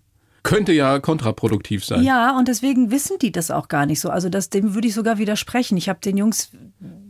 Könnte 0.49 0.73
ja 0.73 0.99
kontraproduktiv 0.99 1.85
sein. 1.85 2.03
Ja, 2.03 2.37
und 2.37 2.47
deswegen 2.47 2.89
wissen 2.89 3.17
die 3.21 3.31
das 3.31 3.51
auch 3.51 3.67
gar 3.67 3.85
nicht 3.85 3.99
so. 3.99 4.09
Also 4.09 4.29
das, 4.29 4.49
dem 4.49 4.73
würde 4.73 4.87
ich 4.87 4.95
sogar 4.95 5.19
widersprechen. 5.19 5.77
Ich 5.77 5.89
habe 5.89 5.99
den 5.99 6.17
Jungs, 6.17 6.49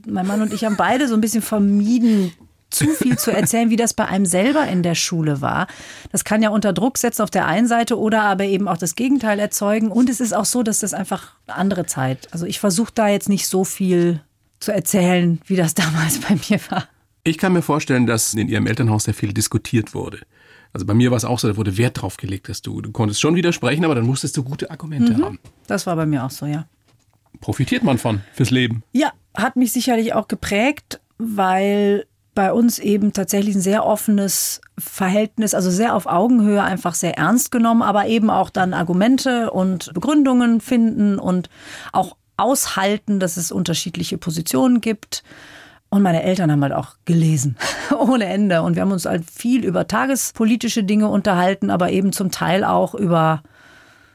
mein 0.05 0.27
Mann 0.27 0.41
und 0.41 0.53
ich 0.53 0.65
haben 0.65 0.75
beide 0.75 1.07
so 1.07 1.13
ein 1.13 1.21
bisschen 1.21 1.41
vermieden, 1.41 2.33
zu 2.69 2.87
viel 2.89 3.17
zu 3.17 3.31
erzählen, 3.31 3.69
wie 3.69 3.77
das 3.77 3.93
bei 3.93 4.05
einem 4.05 4.25
selber 4.25 4.67
in 4.67 4.83
der 4.83 4.93
Schule 4.93 5.41
war. 5.41 5.67
Das 6.11 6.23
kann 6.23 6.43
ja 6.43 6.49
unter 6.49 6.73
Druck 6.73 6.97
setzen 6.97 7.23
auf 7.23 7.31
der 7.31 7.47
einen 7.47 7.67
Seite 7.67 7.97
oder 7.97 8.23
aber 8.23 8.43
eben 8.43 8.67
auch 8.67 8.77
das 8.77 8.95
Gegenteil 8.95 9.39
erzeugen. 9.39 9.89
Und 9.89 10.09
es 10.09 10.19
ist 10.19 10.33
auch 10.33 10.45
so, 10.45 10.61
dass 10.61 10.79
das 10.79 10.93
einfach 10.93 11.31
eine 11.47 11.57
andere 11.57 11.85
Zeit. 11.85 12.27
Also 12.31 12.45
ich 12.45 12.59
versuche 12.59 12.91
da 12.93 13.07
jetzt 13.07 13.29
nicht 13.29 13.47
so 13.47 13.63
viel 13.63 14.21
zu 14.59 14.71
erzählen, 14.73 15.39
wie 15.45 15.55
das 15.55 15.73
damals 15.75 16.19
bei 16.19 16.37
mir 16.49 16.59
war. 16.69 16.87
Ich 17.23 17.37
kann 17.37 17.53
mir 17.53 17.61
vorstellen, 17.61 18.05
dass 18.05 18.33
in 18.33 18.49
Ihrem 18.49 18.67
Elternhaus 18.67 19.05
sehr 19.05 19.13
viel 19.13 19.33
diskutiert 19.33 19.93
wurde. 19.93 20.19
Also 20.73 20.85
bei 20.85 20.93
mir 20.93 21.11
war 21.11 21.17
es 21.17 21.25
auch 21.25 21.39
so, 21.39 21.47
da 21.47 21.57
wurde 21.57 21.77
Wert 21.77 22.01
drauf 22.01 22.17
gelegt, 22.17 22.49
dass 22.49 22.61
du, 22.61 22.81
du 22.81 22.91
konntest 22.91 23.21
schon 23.21 23.35
widersprechen, 23.35 23.85
aber 23.85 23.95
dann 23.95 24.05
musstest 24.05 24.37
du 24.37 24.43
gute 24.43 24.69
Argumente 24.69 25.13
mhm. 25.13 25.25
haben. 25.25 25.39
Das 25.67 25.87
war 25.87 25.95
bei 25.95 26.05
mir 26.05 26.23
auch 26.23 26.31
so, 26.31 26.45
ja. 26.45 26.65
Profitiert 27.41 27.83
man 27.83 27.97
von 27.97 28.21
fürs 28.33 28.51
Leben? 28.51 28.83
Ja, 28.91 29.11
hat 29.35 29.55
mich 29.55 29.71
sicherlich 29.71 30.13
auch 30.13 30.27
geprägt, 30.27 30.99
weil 31.17 32.05
bei 32.35 32.53
uns 32.53 32.79
eben 32.79 33.13
tatsächlich 33.13 33.55
ein 33.55 33.61
sehr 33.61 33.85
offenes 33.85 34.61
Verhältnis, 34.77 35.53
also 35.53 35.69
sehr 35.69 35.95
auf 35.95 36.05
Augenhöhe, 36.05 36.63
einfach 36.63 36.93
sehr 36.93 37.17
ernst 37.17 37.51
genommen, 37.51 37.81
aber 37.81 38.07
eben 38.07 38.29
auch 38.29 38.49
dann 38.49 38.73
Argumente 38.73 39.51
und 39.51 39.93
Begründungen 39.93 40.61
finden 40.61 41.19
und 41.19 41.49
auch 41.91 42.15
aushalten, 42.37 43.19
dass 43.19 43.35
es 43.35 43.51
unterschiedliche 43.51 44.17
Positionen 44.17 44.79
gibt. 44.79 45.23
Und 45.89 46.03
meine 46.03 46.21
Eltern 46.21 46.51
haben 46.51 46.61
halt 46.61 46.73
auch 46.73 46.95
gelesen, 47.05 47.57
ohne 47.99 48.25
Ende. 48.25 48.61
Und 48.61 48.75
wir 48.75 48.83
haben 48.83 48.91
uns 48.91 49.05
halt 49.05 49.29
viel 49.29 49.65
über 49.65 49.87
tagespolitische 49.87 50.83
Dinge 50.83 51.07
unterhalten, 51.07 51.71
aber 51.71 51.91
eben 51.91 52.11
zum 52.11 52.29
Teil 52.29 52.63
auch 52.63 52.93
über, 52.93 53.41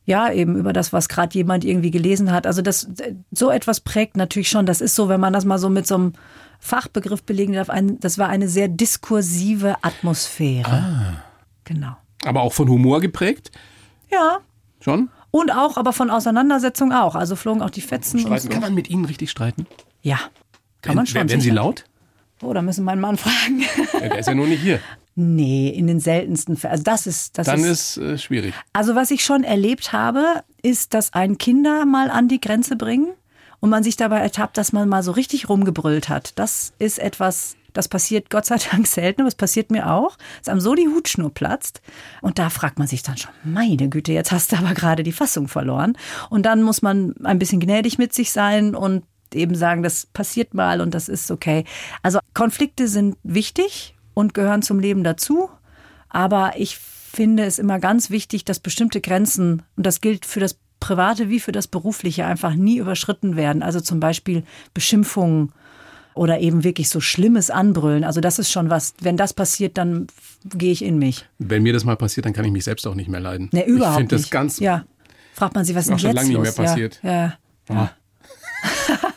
ja, 0.04 0.30
eben 0.32 0.56
über 0.56 0.72
das, 0.72 0.92
was 0.92 1.08
gerade 1.08 1.34
jemand 1.34 1.64
irgendwie 1.64 1.90
gelesen 1.90 2.30
hat. 2.30 2.46
Also 2.46 2.62
das, 2.62 2.88
so 3.32 3.50
etwas 3.50 3.80
prägt 3.80 4.16
natürlich 4.16 4.48
schon. 4.48 4.66
Das 4.66 4.80
ist 4.80 4.94
so, 4.94 5.08
wenn 5.08 5.20
man 5.20 5.32
das 5.32 5.44
mal 5.44 5.58
so 5.58 5.68
mit 5.68 5.86
so 5.86 5.96
einem 5.96 6.12
Fachbegriff 6.60 7.24
belegen 7.24 7.54
darf, 7.54 7.70
ein, 7.70 7.98
das 7.98 8.18
war 8.18 8.28
eine 8.28 8.48
sehr 8.48 8.68
diskursive 8.68 9.76
Atmosphäre. 9.82 10.70
Ah. 10.70 11.24
Genau. 11.64 11.96
Aber 12.24 12.42
auch 12.42 12.52
von 12.52 12.68
Humor 12.68 13.00
geprägt? 13.00 13.50
Ja. 14.12 14.38
Schon? 14.80 15.10
Und 15.30 15.50
auch, 15.50 15.76
aber 15.76 15.92
von 15.92 16.10
Auseinandersetzung 16.10 16.92
auch. 16.92 17.16
Also 17.16 17.34
flogen 17.34 17.62
auch 17.62 17.70
die 17.70 17.80
Fetzen. 17.80 18.20
Streiten. 18.20 18.42
So. 18.42 18.48
Kann 18.48 18.60
man 18.60 18.74
mit 18.74 18.88
Ihnen 18.88 19.04
richtig 19.04 19.30
streiten? 19.30 19.66
Ja. 20.02 20.18
Kann 20.84 20.96
man 20.96 21.06
schon. 21.06 21.28
Werden 21.28 21.40
Sie 21.40 21.50
laut? 21.50 21.84
Oh, 22.42 22.52
da 22.52 22.62
müssen 22.62 22.84
meinen 22.84 23.00
Mann 23.00 23.16
fragen. 23.16 23.62
Ja, 23.94 24.00
der 24.00 24.18
ist 24.18 24.26
ja 24.26 24.34
nur 24.34 24.46
nicht 24.46 24.62
hier. 24.62 24.80
Nee, 25.16 25.68
in 25.68 25.86
den 25.86 26.00
seltensten 26.00 26.56
Fällen. 26.56 26.72
Also 26.72 26.82
das 26.84 27.06
ist 27.06 27.38
das 27.38 27.46
Dann 27.46 27.60
ist, 27.60 27.96
ist 27.96 27.98
äh, 27.98 28.18
schwierig. 28.18 28.54
Also 28.72 28.94
was 28.94 29.10
ich 29.10 29.24
schon 29.24 29.44
erlebt 29.44 29.92
habe, 29.92 30.42
ist, 30.62 30.92
dass 30.92 31.12
ein 31.12 31.38
Kinder 31.38 31.84
mal 31.86 32.10
an 32.10 32.28
die 32.28 32.40
Grenze 32.40 32.76
bringen 32.76 33.08
und 33.60 33.70
man 33.70 33.84
sich 33.84 33.96
dabei 33.96 34.18
ertappt, 34.18 34.58
dass 34.58 34.72
man 34.72 34.88
mal 34.88 35.02
so 35.02 35.12
richtig 35.12 35.48
rumgebrüllt 35.48 36.08
hat. 36.08 36.32
Das 36.38 36.74
ist 36.80 36.98
etwas, 36.98 37.56
das 37.72 37.88
passiert 37.88 38.28
Gott 38.28 38.44
sei 38.44 38.56
Dank 38.72 38.88
selten, 38.88 39.22
aber 39.22 39.28
es 39.28 39.36
passiert 39.36 39.70
mir 39.70 39.90
auch, 39.90 40.18
dass 40.40 40.48
einem 40.48 40.60
so 40.60 40.74
die 40.74 40.88
Hutschnur 40.88 41.32
platzt. 41.32 41.80
Und 42.20 42.40
da 42.40 42.50
fragt 42.50 42.80
man 42.80 42.88
sich 42.88 43.04
dann 43.04 43.16
schon, 43.16 43.30
meine 43.44 43.88
Güte, 43.88 44.12
jetzt 44.12 44.32
hast 44.32 44.50
du 44.52 44.56
aber 44.56 44.74
gerade 44.74 45.04
die 45.04 45.12
Fassung 45.12 45.46
verloren. 45.46 45.96
Und 46.28 46.44
dann 46.44 46.62
muss 46.62 46.82
man 46.82 47.14
ein 47.22 47.38
bisschen 47.38 47.60
gnädig 47.60 47.98
mit 47.98 48.12
sich 48.12 48.32
sein 48.32 48.74
und 48.74 49.04
eben 49.34 49.54
sagen, 49.54 49.82
das 49.82 50.06
passiert 50.06 50.54
mal 50.54 50.80
und 50.80 50.94
das 50.94 51.08
ist 51.08 51.30
okay. 51.30 51.64
Also 52.02 52.18
Konflikte 52.34 52.88
sind 52.88 53.16
wichtig 53.22 53.94
und 54.14 54.34
gehören 54.34 54.62
zum 54.62 54.78
Leben 54.78 55.04
dazu. 55.04 55.50
Aber 56.08 56.52
ich 56.56 56.78
finde 56.78 57.44
es 57.44 57.58
immer 57.58 57.78
ganz 57.78 58.10
wichtig, 58.10 58.44
dass 58.44 58.60
bestimmte 58.60 59.00
Grenzen, 59.00 59.62
und 59.76 59.86
das 59.86 60.00
gilt 60.00 60.26
für 60.26 60.40
das 60.40 60.58
Private 60.80 61.28
wie 61.30 61.40
für 61.40 61.52
das 61.52 61.66
Berufliche, 61.66 62.26
einfach 62.26 62.54
nie 62.54 62.78
überschritten 62.78 63.36
werden. 63.36 63.62
Also 63.62 63.80
zum 63.80 64.00
Beispiel 64.00 64.44
Beschimpfungen 64.74 65.52
oder 66.14 66.40
eben 66.40 66.62
wirklich 66.62 66.88
so 66.88 67.00
schlimmes 67.00 67.50
Anbrüllen. 67.50 68.04
Also 68.04 68.20
das 68.20 68.38
ist 68.38 68.50
schon 68.50 68.70
was, 68.70 68.94
wenn 69.00 69.16
das 69.16 69.32
passiert, 69.32 69.78
dann 69.78 70.06
gehe 70.44 70.72
ich 70.72 70.84
in 70.84 70.98
mich. 70.98 71.26
Wenn 71.38 71.62
mir 71.62 71.72
das 71.72 71.84
mal 71.84 71.96
passiert, 71.96 72.26
dann 72.26 72.32
kann 72.32 72.44
ich 72.44 72.52
mich 72.52 72.64
selbst 72.64 72.86
auch 72.86 72.94
nicht 72.94 73.08
mehr 73.08 73.20
leiden. 73.20 73.48
Nee, 73.52 73.64
überhaupt 73.64 73.92
ich 73.92 74.08
finde 74.08 74.16
das 74.16 74.30
ganz. 74.30 74.60
Ja. 74.60 74.84
Fragt 75.32 75.54
man 75.54 75.64
sich, 75.64 75.74
was 75.74 75.84
ist 75.84 75.90
denn 75.90 75.98
schon 75.98 76.10
jetzt 76.10 76.16
lange 76.16 76.32
los? 76.34 76.46
nicht 76.46 76.58
mehr 76.58 76.66
passiert. 76.66 77.00
Ja. 77.02 77.34
ja. 77.68 77.74
ja. 77.74 77.90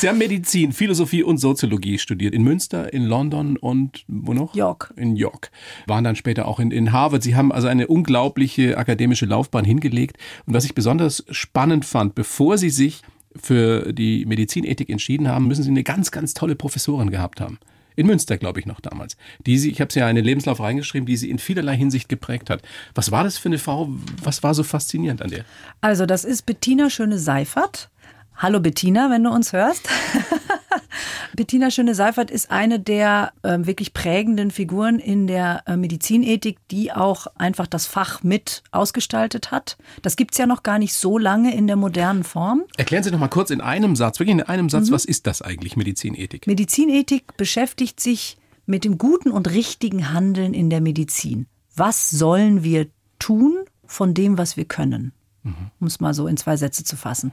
Sie 0.00 0.08
haben 0.08 0.16
Medizin, 0.16 0.72
Philosophie 0.72 1.22
und 1.22 1.36
Soziologie 1.36 1.98
studiert 1.98 2.32
in 2.32 2.42
Münster, 2.42 2.90
in 2.90 3.04
London 3.04 3.58
und 3.58 4.06
wo 4.08 4.32
noch? 4.32 4.54
York. 4.54 4.94
In 4.96 5.14
York. 5.14 5.50
Waren 5.86 6.04
dann 6.04 6.16
später 6.16 6.48
auch 6.48 6.58
in, 6.58 6.70
in 6.70 6.90
Harvard. 6.90 7.22
Sie 7.22 7.36
haben 7.36 7.52
also 7.52 7.68
eine 7.68 7.86
unglaubliche 7.86 8.78
akademische 8.78 9.26
Laufbahn 9.26 9.66
hingelegt. 9.66 10.16
Und 10.46 10.54
was 10.54 10.64
ich 10.64 10.74
besonders 10.74 11.22
spannend 11.30 11.84
fand, 11.84 12.14
bevor 12.14 12.56
Sie 12.56 12.70
sich 12.70 13.02
für 13.36 13.92
die 13.92 14.24
Medizinethik 14.24 14.88
entschieden 14.88 15.28
haben, 15.28 15.46
müssen 15.46 15.64
Sie 15.64 15.68
eine 15.68 15.84
ganz, 15.84 16.10
ganz 16.10 16.32
tolle 16.32 16.54
Professorin 16.56 17.10
gehabt 17.10 17.38
haben. 17.38 17.58
In 17.94 18.06
Münster, 18.06 18.38
glaube 18.38 18.58
ich, 18.58 18.64
noch 18.64 18.80
damals. 18.80 19.18
Die 19.44 19.58
sie, 19.58 19.70
ich 19.70 19.82
habe 19.82 19.92
sie 19.92 19.98
ja 19.98 20.08
in 20.08 20.16
den 20.16 20.24
Lebenslauf 20.24 20.60
reingeschrieben, 20.60 21.04
die 21.04 21.18
sie 21.18 21.28
in 21.28 21.38
vielerlei 21.38 21.76
Hinsicht 21.76 22.08
geprägt 22.08 22.48
hat. 22.48 22.62
Was 22.94 23.10
war 23.10 23.24
das 23.24 23.36
für 23.36 23.50
eine 23.50 23.58
Frau? 23.58 23.90
Was 24.22 24.42
war 24.42 24.54
so 24.54 24.62
faszinierend 24.62 25.20
an 25.20 25.28
der? 25.28 25.44
Also, 25.82 26.06
das 26.06 26.24
ist 26.24 26.46
Bettina 26.46 26.88
Schöne-Seifert. 26.88 27.90
Hallo 28.36 28.60
Bettina, 28.60 29.10
wenn 29.10 29.24
du 29.24 29.30
uns 29.30 29.52
hörst. 29.52 29.88
Bettina 31.36 31.70
Schöne-Seifert 31.70 32.30
ist 32.30 32.50
eine 32.50 32.80
der 32.80 33.32
äh, 33.42 33.58
wirklich 33.60 33.94
prägenden 33.94 34.50
Figuren 34.50 34.98
in 34.98 35.26
der 35.26 35.62
äh, 35.66 35.76
Medizinethik, 35.76 36.58
die 36.70 36.92
auch 36.92 37.28
einfach 37.36 37.66
das 37.66 37.86
Fach 37.86 38.22
mit 38.22 38.62
ausgestaltet 38.72 39.50
hat. 39.50 39.76
Das 40.02 40.16
gibt 40.16 40.32
es 40.32 40.38
ja 40.38 40.46
noch 40.46 40.62
gar 40.62 40.78
nicht 40.78 40.94
so 40.94 41.18
lange 41.18 41.54
in 41.54 41.66
der 41.66 41.76
modernen 41.76 42.24
Form. 42.24 42.64
Erklären 42.76 43.02
Sie 43.02 43.10
noch 43.10 43.18
mal 43.18 43.28
kurz 43.28 43.50
in 43.50 43.60
einem 43.60 43.96
Satz, 43.96 44.18
wirklich 44.18 44.34
in 44.34 44.42
einem 44.42 44.68
Satz, 44.68 44.90
mhm. 44.90 44.94
was 44.94 45.04
ist 45.04 45.26
das 45.26 45.42
eigentlich, 45.42 45.76
Medizinethik? 45.76 46.46
Medizinethik 46.46 47.36
beschäftigt 47.36 48.00
sich 48.00 48.36
mit 48.66 48.84
dem 48.84 48.98
guten 48.98 49.30
und 49.30 49.50
richtigen 49.50 50.12
Handeln 50.12 50.54
in 50.54 50.70
der 50.70 50.80
Medizin. 50.80 51.46
Was 51.74 52.10
sollen 52.10 52.62
wir 52.62 52.86
tun 53.18 53.64
von 53.86 54.14
dem, 54.14 54.38
was 54.38 54.56
wir 54.56 54.64
können? 54.64 55.12
Mhm. 55.42 55.70
Um 55.80 55.86
es 55.86 56.00
mal 56.00 56.14
so 56.14 56.26
in 56.26 56.36
zwei 56.36 56.56
Sätze 56.56 56.84
zu 56.84 56.96
fassen. 56.96 57.32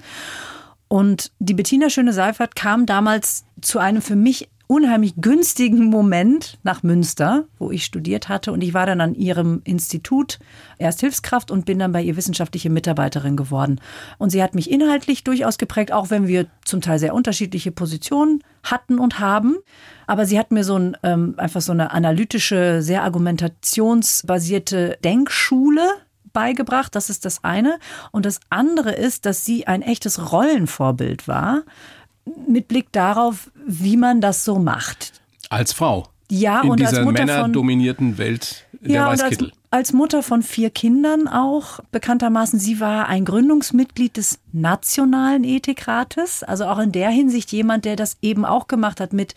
Und 0.88 1.32
die 1.40 1.54
Bettina 1.54 1.90
Schöne-Seifert 1.90 2.56
kam 2.56 2.86
damals 2.86 3.46
zu 3.62 3.80
einem 3.80 4.02
für 4.02 4.16
mich 4.16 4.50
unheimlich 4.68 5.16
günstigen 5.16 5.86
Moment 5.86 6.60
nach 6.64 6.84
Münster, 6.84 7.46
wo 7.58 7.72
ich 7.72 7.86
studiert 7.86 8.28
hatte. 8.28 8.52
Und 8.52 8.62
ich 8.62 8.74
war 8.74 8.86
dann 8.86 9.00
an 9.00 9.16
ihrem 9.16 9.62
Institut 9.64 10.40
erst 10.78 11.00
Hilfskraft 11.00 11.52
und 11.52 11.66
bin 11.66 11.80
dann 11.80 11.94
bei 11.94 12.02
ihr 12.02 12.18
wissenschaftliche 12.18 12.70
Mitarbeiterin 12.70 13.38
geworden. 13.38 13.80
Und 14.18 14.30
sie 14.30 14.44
hat 14.44 14.56
mich 14.56 14.70
inhaltlich 14.70 15.24
durchaus 15.24 15.58
geprägt, 15.58 15.94
auch 15.94 16.10
wenn 16.10 16.28
wir 16.28 16.48
zum 16.66 16.82
Teil 16.82 17.00
sehr 17.00 17.16
unterschiedliche 17.16 17.72
Positionen 17.72 18.44
hatten 18.64 19.00
und 19.00 19.20
haben. 19.20 19.56
Aber 20.06 20.26
sie 20.26 20.38
hat 20.38 20.52
mir 20.52 20.66
so 20.66 20.78
ein, 20.78 20.98
ähm, 21.02 21.36
einfach 21.38 21.62
so 21.62 21.72
eine 21.72 21.92
analytische, 21.92 22.82
sehr 22.82 23.04
argumentationsbasierte 23.04 24.98
Denkschule 25.02 25.82
beigebracht. 26.34 26.96
Das 26.96 27.10
ist 27.10 27.26
das 27.26 27.44
eine. 27.44 27.80
Und 28.12 28.26
das 28.26 28.40
andere 28.50 28.92
ist, 28.92 29.26
dass 29.26 29.46
sie 29.46 29.68
ein 29.68 29.82
echtes 29.82 30.32
Rollenvorbild 30.32 31.28
war, 31.28 31.64
mit 32.48 32.68
Blick 32.68 32.92
darauf, 32.92 33.52
wie 33.66 33.98
man 33.98 34.22
das 34.22 34.44
so 34.44 34.60
macht. 34.60 35.14
Als 35.50 35.74
Frau. 35.74 36.08
Ja, 36.30 36.62
in 36.62 36.72
und 36.72 36.80
dieser 36.80 36.98
als 36.98 37.06
Mutter 37.06 37.26
männerdominierten 37.26 38.16
von, 38.16 38.18
Welt 38.18 38.66
der 38.82 38.92
ja, 38.92 39.08
Weißkittel. 39.08 39.48
Und 39.48 39.54
als, 39.54 39.60
als 39.72 39.94
Mutter 39.94 40.24
von 40.24 40.42
vier 40.44 40.70
Kindern 40.70 41.28
auch 41.28 41.80
bekanntermaßen. 41.92 42.60
Sie 42.60 42.80
war 42.80 43.08
ein 43.08 43.24
Gründungsmitglied 43.24 44.18
des 44.18 44.40
Nationalen 44.52 45.44
Ethikrates, 45.44 46.44
also 46.44 46.66
auch 46.66 46.80
in 46.80 46.92
der 46.92 47.10
Hinsicht 47.10 47.52
jemand, 47.52 47.86
der 47.86 47.96
das 47.96 48.18
eben 48.22 48.44
auch 48.46 48.68
gemacht 48.68 49.00
hat 49.00 49.14
mit 49.14 49.36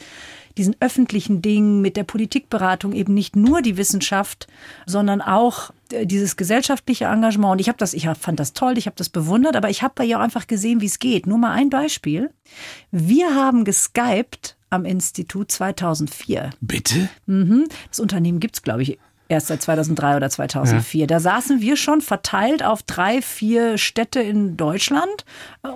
diesen 0.61 0.77
öffentlichen 0.81 1.40
Dingen, 1.40 1.81
mit 1.81 1.96
der 1.96 2.05
Politikberatung 2.05 2.92
eben 2.92 3.14
nicht 3.14 3.35
nur 3.35 3.62
die 3.62 3.79
Wissenschaft, 3.79 4.46
sondern 4.85 5.23
auch 5.23 5.70
äh, 5.90 6.05
dieses 6.05 6.37
gesellschaftliche 6.37 7.07
Engagement. 7.07 7.53
Und 7.53 7.61
ich 7.61 7.68
habe 7.68 7.79
das, 7.79 7.94
ich 7.94 8.07
fand 8.07 8.38
das 8.38 8.53
toll, 8.53 8.77
ich 8.77 8.85
habe 8.85 8.96
das 8.96 9.09
bewundert, 9.09 9.57
aber 9.57 9.70
ich 9.70 9.83
habe 9.83 9.94
bei 9.96 10.05
ihr 10.05 10.18
auch 10.18 10.23
einfach 10.23 10.46
gesehen, 10.46 10.83
wie 10.83 10.87
es 10.87 10.99
geht. 10.99 11.27
Nur 11.27 11.38
mal 11.38 11.53
ein 11.53 11.70
Beispiel. 11.70 12.31
Wir 12.90 13.35
haben 13.35 13.64
geskypt 13.64 14.59
am 14.68 14.85
Institut 14.85 15.51
2004. 15.51 16.51
Bitte? 16.61 17.09
Mhm. 17.25 17.64
Das 17.88 17.99
Unternehmen 17.99 18.38
gibt 18.38 18.57
es, 18.57 18.62
glaube 18.62 18.83
ich, 18.83 18.99
erst 19.31 19.47
seit 19.47 19.62
2003 19.62 20.16
oder 20.16 20.29
2004. 20.29 21.03
Ja. 21.03 21.07
Da 21.07 21.21
saßen 21.21 21.61
wir 21.61 21.77
schon 21.77 22.01
verteilt 22.01 22.62
auf 22.64 22.83
drei, 22.83 23.23
vier 23.23 23.79
Städte 23.79 24.21
in 24.21 24.57
Deutschland 24.57 25.25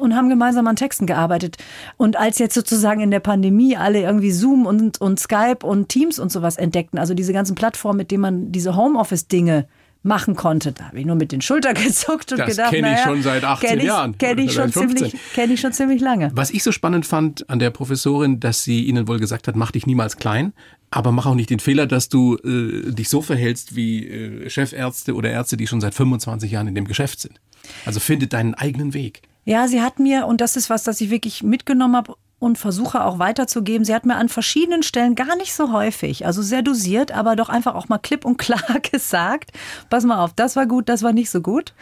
und 0.01 0.14
haben 0.14 0.29
gemeinsam 0.29 0.67
an 0.67 0.77
Texten 0.77 1.07
gearbeitet. 1.07 1.57
Und 1.97 2.17
als 2.17 2.38
jetzt 2.38 2.55
sozusagen 2.55 3.01
in 3.01 3.11
der 3.11 3.21
Pandemie 3.21 3.77
alle 3.77 4.01
irgendwie 4.01 4.33
Zoom 4.33 4.67
und, 4.67 5.01
und 5.01 5.21
Skype 5.21 5.64
und 5.64 5.88
Teams 5.88 6.19
und 6.19 6.33
sowas 6.33 6.57
entdeckten, 6.57 6.99
also 6.99 7.14
diese 7.14 7.33
ganzen 7.33 7.55
Plattformen, 7.55 7.99
mit 7.99 8.11
denen 8.11 8.23
man 8.23 8.53
diese 8.53 8.77
Homeoffice-Dinge 8.77 9.67
machen 10.05 10.37
konnte. 10.37 10.73
Da 10.73 10.88
habe 10.88 11.01
ich 11.01 11.07
nur 11.07 11.17
mit 11.17 11.33
den 11.33 11.40
Schultern 11.40 11.75
gezuckt 11.83 12.31
und 12.33 12.38
das 12.38 12.51
gedacht, 12.51 12.71
kenne 12.71 12.88
ich 12.88 12.95
naja, 12.95 13.05
schon 13.05 13.23
seit 13.23 13.43
18 13.43 13.69
kenn 13.69 13.79
ich, 13.79 13.85
Jahren. 13.85 14.19
Kenne 14.19 14.43
ich, 14.43 14.53
schon 14.53 14.73
ziemlich, 14.73 15.17
kenn 15.35 15.51
ich 15.51 15.61
schon 15.61 15.73
ziemlich 15.73 16.01
lange. 16.01 16.31
Was 16.35 16.51
ich 16.51 16.62
so 16.62 16.73
spannend 16.73 17.07
fand 17.07 17.49
an 17.49 17.59
der 17.59 17.71
Professorin, 17.71 18.38
dass 18.38 18.62
sie 18.62 18.85
Ihnen 18.85 19.09
wohl 19.09 19.19
gesagt 19.19 19.49
hat, 19.49 19.57
mach 19.57 19.71
dich 19.71 19.87
niemals 19.87 20.17
klein, 20.17 20.53
aber 20.90 21.11
mach 21.11 21.27
auch 21.27 21.35
nicht 21.35 21.51
den 21.51 21.59
Fehler, 21.59 21.87
dass 21.87 22.09
du 22.09 22.37
äh, 22.37 22.93
dich 22.93 23.09
so 23.09 23.23
verhältst 23.23 23.75
wie 23.75 24.07
äh, 24.07 24.51
Chefärzte 24.51 25.14
oder 25.14 25.31
Ärzte, 25.31 25.57
die 25.57 25.67
schon 25.67 25.81
seit 25.81 25.95
25 25.95 26.51
Jahren 26.51 26.69
in 26.69 26.75
dem 26.75 26.87
Geschäft 26.87 27.21
sind. 27.21 27.40
Also 27.87 27.99
finde 27.99 28.27
deinen 28.27 28.55
eigenen 28.55 28.95
Weg. 28.95 29.23
Ja, 29.47 29.69
sie 29.69 29.83
hat 29.83 29.99
mir, 29.99 30.26
und 30.26 30.41
das 30.41 30.57
ist 30.57 30.70
was, 30.70 30.85
das 30.85 31.01
ich 31.01 31.11
wirklich 31.11 31.43
mitgenommen 31.43 31.97
habe 31.97 32.14
und 32.45 32.59
versuche 32.59 33.03
auch 33.03 33.18
weiterzugeben. 33.18 33.86
Sie 33.86 33.95
hat 33.95 34.05
mir 34.05 34.16
an 34.16 34.28
verschiedenen 34.28 34.82
Stellen 34.82 35.14
gar 35.14 35.34
nicht 35.36 35.55
so 35.55 35.72
häufig, 35.72 36.26
also 36.26 36.42
sehr 36.42 36.61
dosiert, 36.61 37.11
aber 37.11 37.36
doch 37.36 37.49
einfach 37.49 37.74
auch 37.74 37.88
mal 37.88 37.97
klipp 37.97 38.26
und 38.26 38.36
klar 38.36 38.80
gesagt, 38.92 39.51
pass 39.88 40.05
mal 40.05 40.22
auf, 40.22 40.34
das 40.34 40.55
war 40.55 40.66
gut, 40.66 40.90
das 40.90 41.03
war 41.03 41.14
nicht 41.14 41.30
so 41.30 41.40
gut. 41.40 41.72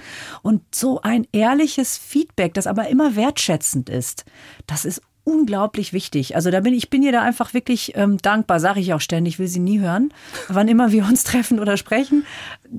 Und 0.43 0.63
so 0.73 1.01
ein 1.03 1.27
ehrliches 1.33 1.99
Feedback, 1.99 2.55
das 2.55 2.69
aber 2.69 2.87
immer 2.89 3.17
wertschätzend 3.17 3.91
ist, 3.91 4.25
das 4.69 4.85
ist 4.85 5.03
unglaublich 5.25 5.93
wichtig. 5.93 6.35
Also 6.37 6.51
da 6.51 6.61
bin 6.61 6.75
ich 6.75 6.91
bin 6.91 7.03
ihr 7.03 7.13
da 7.13 7.23
einfach 7.23 7.55
wirklich 7.55 7.93
ähm, 7.95 8.19
dankbar, 8.19 8.61
sage 8.61 8.81
ich 8.81 8.93
auch 8.93 9.01
ständig, 9.01 9.39
will 9.39 9.49
sie 9.49 9.61
nie 9.61 9.81
hören, 9.81 10.13
wann 10.49 10.69
immer 10.69 10.93
wir 10.93 11.05
uns 11.05 11.25
treffen 11.25 11.61
oder 11.61 11.77
sprechen. 11.77 12.25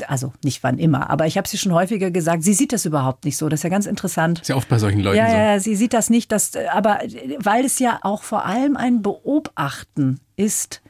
Also 0.08 0.34
nicht 0.44 0.64
wann 0.64 0.78
immer, 0.78 1.10
aber 1.10 1.26
ich 1.26 1.38
habe 1.38 1.48
sie 1.48 1.58
schon 1.58 1.74
häufiger 1.74 2.12
gesagt, 2.12 2.44
sie 2.44 2.54
sieht 2.54 2.74
das 2.74 2.86
überhaupt 2.86 3.26
nicht 3.26 3.38
so. 3.38 3.50
Das 3.50 3.62
ist 3.62 3.64
ja 3.64 3.70
ganz 3.70 3.86
interessant. 3.86 4.42
Ist 4.42 4.50
ja 4.50 4.56
oft 4.56 4.70
bei 4.70 4.80
solchen 4.80 5.00
Leuten 5.00 5.18
ja, 5.18 5.30
so. 5.30 5.36
Ja, 5.36 5.60
sie 5.60 5.76
sieht 5.76 5.94
das 5.94 6.10
nicht, 6.10 6.32
dass, 6.32 6.52
aber 6.72 7.00
weil 7.40 7.66
es 7.66 7.80
ja 7.80 8.00
auch 8.02 8.24
vor 8.24 8.46
allem 8.46 8.78
ein 8.78 9.02
Beobachten 9.02 10.20
ist 10.36 10.83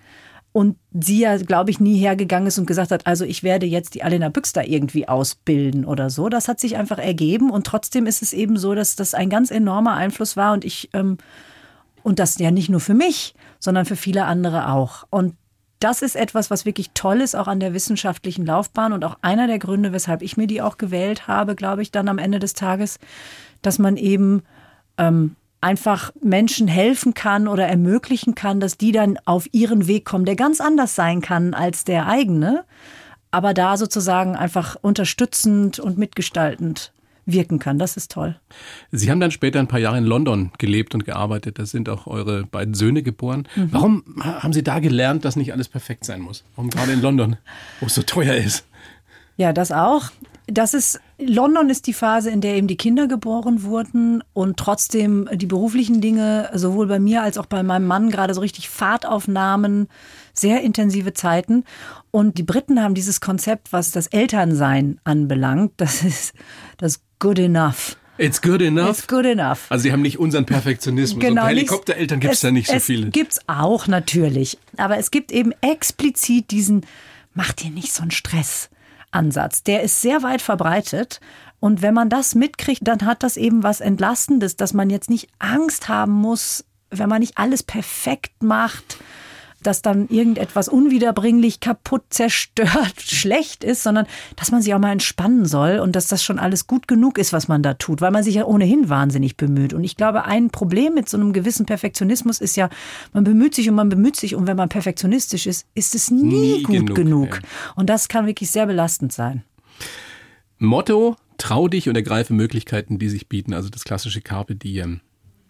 und 0.54 0.78
sie 0.94 1.20
ja, 1.20 1.36
glaube 1.38 1.72
ich, 1.72 1.80
nie 1.80 1.98
hergegangen 1.98 2.48
ist 2.48 2.60
und 2.60 2.68
gesagt 2.68 2.92
hat, 2.92 3.08
also 3.08 3.26
ich 3.26 3.42
werde 3.42 3.66
jetzt 3.66 3.96
die 3.96 4.04
Alena 4.04 4.30
Büchs 4.30 4.54
da 4.54 4.62
irgendwie 4.62 5.08
ausbilden 5.08 5.84
oder 5.84 6.12
so. 6.12 6.30
Das 6.30 6.48
hat 6.48 6.60
sich 6.60 6.78
einfach 6.78 7.00
ergeben 7.00 7.50
und 7.50 7.66
trotzdem 7.66 8.06
ist 8.06 8.22
es 8.22 8.34
eben 8.34 8.56
so, 8.58 8.76
dass 8.76 8.96
das 8.96 9.16
ein 9.16 9.32
ganz 9.32 9.50
enormer 9.50 9.96
Einfluss 9.96 10.38
war 10.38 10.54
und 10.54 10.64
ich, 10.64 10.92
ähm, 10.94 11.18
und 12.04 12.20
das 12.20 12.38
ja 12.38 12.52
nicht 12.52 12.70
nur 12.70 12.80
für 12.80 12.94
mich, 12.94 13.34
sondern 13.60 13.86
für 13.86 13.96
viele 13.96 14.26
andere 14.26 14.70
auch. 14.70 15.06
Und 15.10 15.36
das 15.80 16.04
ist 16.04 16.16
etwas, 16.16 16.52
was 16.52 16.66
wirklich 16.66 16.92
toll 16.94 17.20
ist, 17.20 17.36
auch 17.36 17.48
an 17.48 17.60
der 17.60 17.74
wissenschaftlichen 17.74 18.46
Laufbahn 18.46 18.94
und 18.94 19.04
auch 19.04 19.18
einer 19.22 19.48
der 19.48 19.60
Gründe, 19.60 19.92
weshalb 19.92 20.22
ich 20.22 20.38
mir 20.38 20.48
die 20.48 20.62
auch 20.62 20.78
gewählt 20.78 21.28
habe, 21.28 21.56
glaube 21.56 21.82
ich, 21.82 21.92
dann 21.92 22.08
am 22.08 22.20
Ende 22.20 22.38
des 22.38 22.54
Tages, 22.54 23.00
dass 23.64 23.80
man 23.80 23.98
eben 23.98 24.44
ähm, 25.00 25.36
einfach 25.64 26.12
Menschen 26.22 26.68
helfen 26.68 27.14
kann 27.14 27.48
oder 27.48 27.66
ermöglichen 27.66 28.36
kann, 28.36 28.60
dass 28.60 28.78
die 28.78 28.92
dann 28.92 29.18
auf 29.26 29.48
ihren 29.54 29.88
Weg 29.88 30.06
kommen, 30.06 30.26
der 30.26 30.36
ganz 30.36 30.60
anders 30.60 30.96
sein 30.96 31.22
kann 31.22 31.54
als 31.54 31.86
der 31.86 32.08
eigene, 32.08 32.66
aber 33.32 33.54
da 33.54 33.78
sozusagen 33.78 34.36
einfach 34.36 34.76
unterstützend 34.82 35.80
und 35.80 35.98
mitgestaltend 35.98 36.92
wirken 37.26 37.60
kann. 37.60 37.80
Das 37.80 37.96
ist 37.96 38.12
toll. 38.12 38.36
Sie 38.92 39.10
haben 39.10 39.22
dann 39.22 39.32
später 39.32 39.60
ein 39.60 39.70
paar 39.70 39.80
Jahre 39.80 39.98
in 39.98 40.04
London 40.04 40.52
gelebt 40.58 40.94
und 40.94 41.06
gearbeitet. 41.06 41.58
Da 41.58 41.66
sind 41.66 41.88
auch 41.88 42.06
eure 42.06 42.44
beiden 42.44 42.74
Söhne 42.74 43.02
geboren. 43.02 43.48
Mhm. 43.56 43.70
Warum 43.72 44.04
haben 44.20 44.52
Sie 44.52 44.64
da 44.64 44.80
gelernt, 44.80 45.24
dass 45.24 45.38
nicht 45.38 45.54
alles 45.54 45.70
perfekt 45.70 46.04
sein 46.04 46.20
muss? 46.20 46.44
Warum 46.58 46.70
gerade 46.70 46.92
in 46.92 47.02
London, 47.02 47.38
wo 47.80 47.86
es 47.86 47.96
so 47.96 48.04
teuer 48.04 48.36
ist? 48.36 48.66
Ja, 49.38 49.54
das 49.54 49.72
auch 49.72 50.12
das 50.48 50.74
ist, 50.74 51.00
London 51.18 51.70
ist 51.70 51.88
die 51.88 51.94
Phase, 51.94 52.30
in 52.30 52.42
der 52.42 52.56
eben 52.56 52.68
die 52.68 52.76
Kinder 52.76 53.08
geboren 53.08 53.64
wurden 53.64 54.24
und 54.34 54.58
trotzdem 54.58 55.30
die 55.34 55.46
beruflichen 55.46 56.02
Dinge 56.02 56.50
sowohl 56.54 56.88
bei 56.88 57.00
mir 57.00 57.22
als 57.22 57.38
auch 57.38 57.46
bei 57.46 57.64
meinem 57.64 57.88
Mann 57.88 58.10
gerade 58.10 58.34
so 58.34 58.42
richtig 58.42 58.70
Fahrt 58.70 59.06
aufnahmen, 59.06 59.88
sehr 60.34 60.62
intensive 60.62 61.14
Zeiten. 61.14 61.64
Und 62.12 62.38
die 62.38 62.44
Briten 62.44 62.82
haben 62.82 62.94
dieses 62.94 63.22
Konzept, 63.22 63.72
was 63.72 63.92
das 63.92 64.08
Elternsein 64.08 65.00
anbelangt, 65.04 65.74
das 65.78 66.04
ist 66.04 66.34
das 66.78 67.02
Good 67.20 67.40
Enough. 67.40 67.96
It's 68.20 68.42
good 68.42 68.62
enough. 68.62 68.90
It's 68.90 69.08
good 69.08 69.26
enough. 69.26 69.66
Also 69.70 69.84
sie 69.84 69.92
haben 69.92 70.04
nicht 70.04 70.20
unseren 70.20 70.46
Perfektionismus. 70.46 71.20
Genau, 71.20 71.42
und 71.42 71.48
Helikoptereltern 71.48 72.20
gibt 72.20 72.36
es 72.36 72.42
da 72.42 72.52
nicht 72.52 72.68
so 72.68 72.80
viele. 72.80 73.10
Gibt's 73.10 73.40
auch 73.48 73.88
natürlich, 73.88 74.60
aber 74.78 75.00
es 75.00 75.10
gibt 75.10 75.32
eben 75.32 75.52
explizit 75.62 76.52
diesen 76.52 76.86
Mach 77.34 77.52
dir 77.52 77.72
nicht 77.72 77.92
so 77.92 78.04
einen 78.04 78.12
Stress. 78.12 78.70
Ansatz. 79.14 79.64
Der 79.64 79.84
ist 79.84 80.02
sehr 80.02 80.24
weit 80.24 80.42
verbreitet. 80.42 81.20
Und 81.60 81.82
wenn 81.82 81.94
man 81.94 82.10
das 82.10 82.36
mitkriegt, 82.36 82.82
dann 82.84 83.06
hat 83.06 83.24
das 83.24 83.38
eben 83.38 83.64
was 83.64 83.80
Entlastendes, 83.80 84.58
dass 84.58 84.74
man 84.74 84.90
jetzt 84.90 85.10
nicht 85.10 85.30
Angst 85.40 85.88
haben 85.88 86.12
muss, 86.12 86.66
wenn 86.90 87.10
man 87.10 87.22
nicht 87.22 87.38
alles 87.38 87.64
perfekt 87.64 88.44
macht, 88.44 88.98
dass 89.64 89.82
dann 89.82 90.08
irgendetwas 90.10 90.68
unwiederbringlich 90.68 91.60
kaputt, 91.60 92.04
zerstört, 92.10 92.94
schlecht 93.00 93.64
ist, 93.64 93.84
sondern 93.84 94.06
dass 94.36 94.52
man 94.52 94.62
sich 94.62 94.74
auch 94.74 94.80
mal 94.80 94.92
entspannen 94.92 95.46
soll 95.46 95.80
und 95.80 95.96
dass 95.96 96.08
das 96.08 96.24
schon 96.24 96.40
alles 96.40 96.68
gut 96.68 96.88
genug 96.88 97.18
ist, 97.18 97.34
was 97.34 97.48
man 97.48 97.64
da 97.64 97.74
tut, 97.74 98.02
weil 98.02 98.12
man 98.12 98.24
sich 98.24 98.36
ja 98.36 98.46
ohnehin 98.46 98.90
wahnsinnig 98.90 99.38
bemüht. 99.38 99.74
Und 99.74 99.84
ich 99.84 99.96
glaube, 99.96 100.26
ein 100.26 100.50
Problem 100.50 100.94
mit 100.94 101.10
so 101.10 101.18
einem 101.18 101.34
gewissen 101.34 101.66
Perfektionismus 101.66 102.42
ist 102.42 102.56
ja, 102.56 102.70
man 103.14 103.24
bemüht 103.24 103.56
sich 103.56 103.70
und 103.70 103.76
man 103.76 103.90
bemüht 103.90 104.16
sich 104.16 104.36
und 104.36 104.48
wenn 104.48 104.58
man 104.58 104.70
perfektionistisch 104.70 105.48
ist, 105.48 105.66
ist 105.76 105.96
es 105.96 106.12
nie, 106.12 106.58
nie 106.58 106.64
gut 106.64 106.76
genug. 106.76 106.96
genug. 106.96 107.40
Ja. 107.42 107.74
Und 107.76 107.90
das 107.90 108.08
kann 108.08 108.26
wirklich 108.26 108.52
sehr 108.52 108.66
belastend 108.66 109.14
sein. 109.14 109.44
Motto, 110.60 111.16
trau 111.38 111.68
dich 111.68 111.90
und 111.90 111.96
ergreife 111.96 112.34
Möglichkeiten, 112.34 113.00
die 113.00 113.10
sich 113.10 113.28
bieten, 113.28 113.54
also 113.54 113.70
das 113.70 113.84
klassische 113.84 114.22
Carpe 114.22 114.56
Diem. 114.56 115.02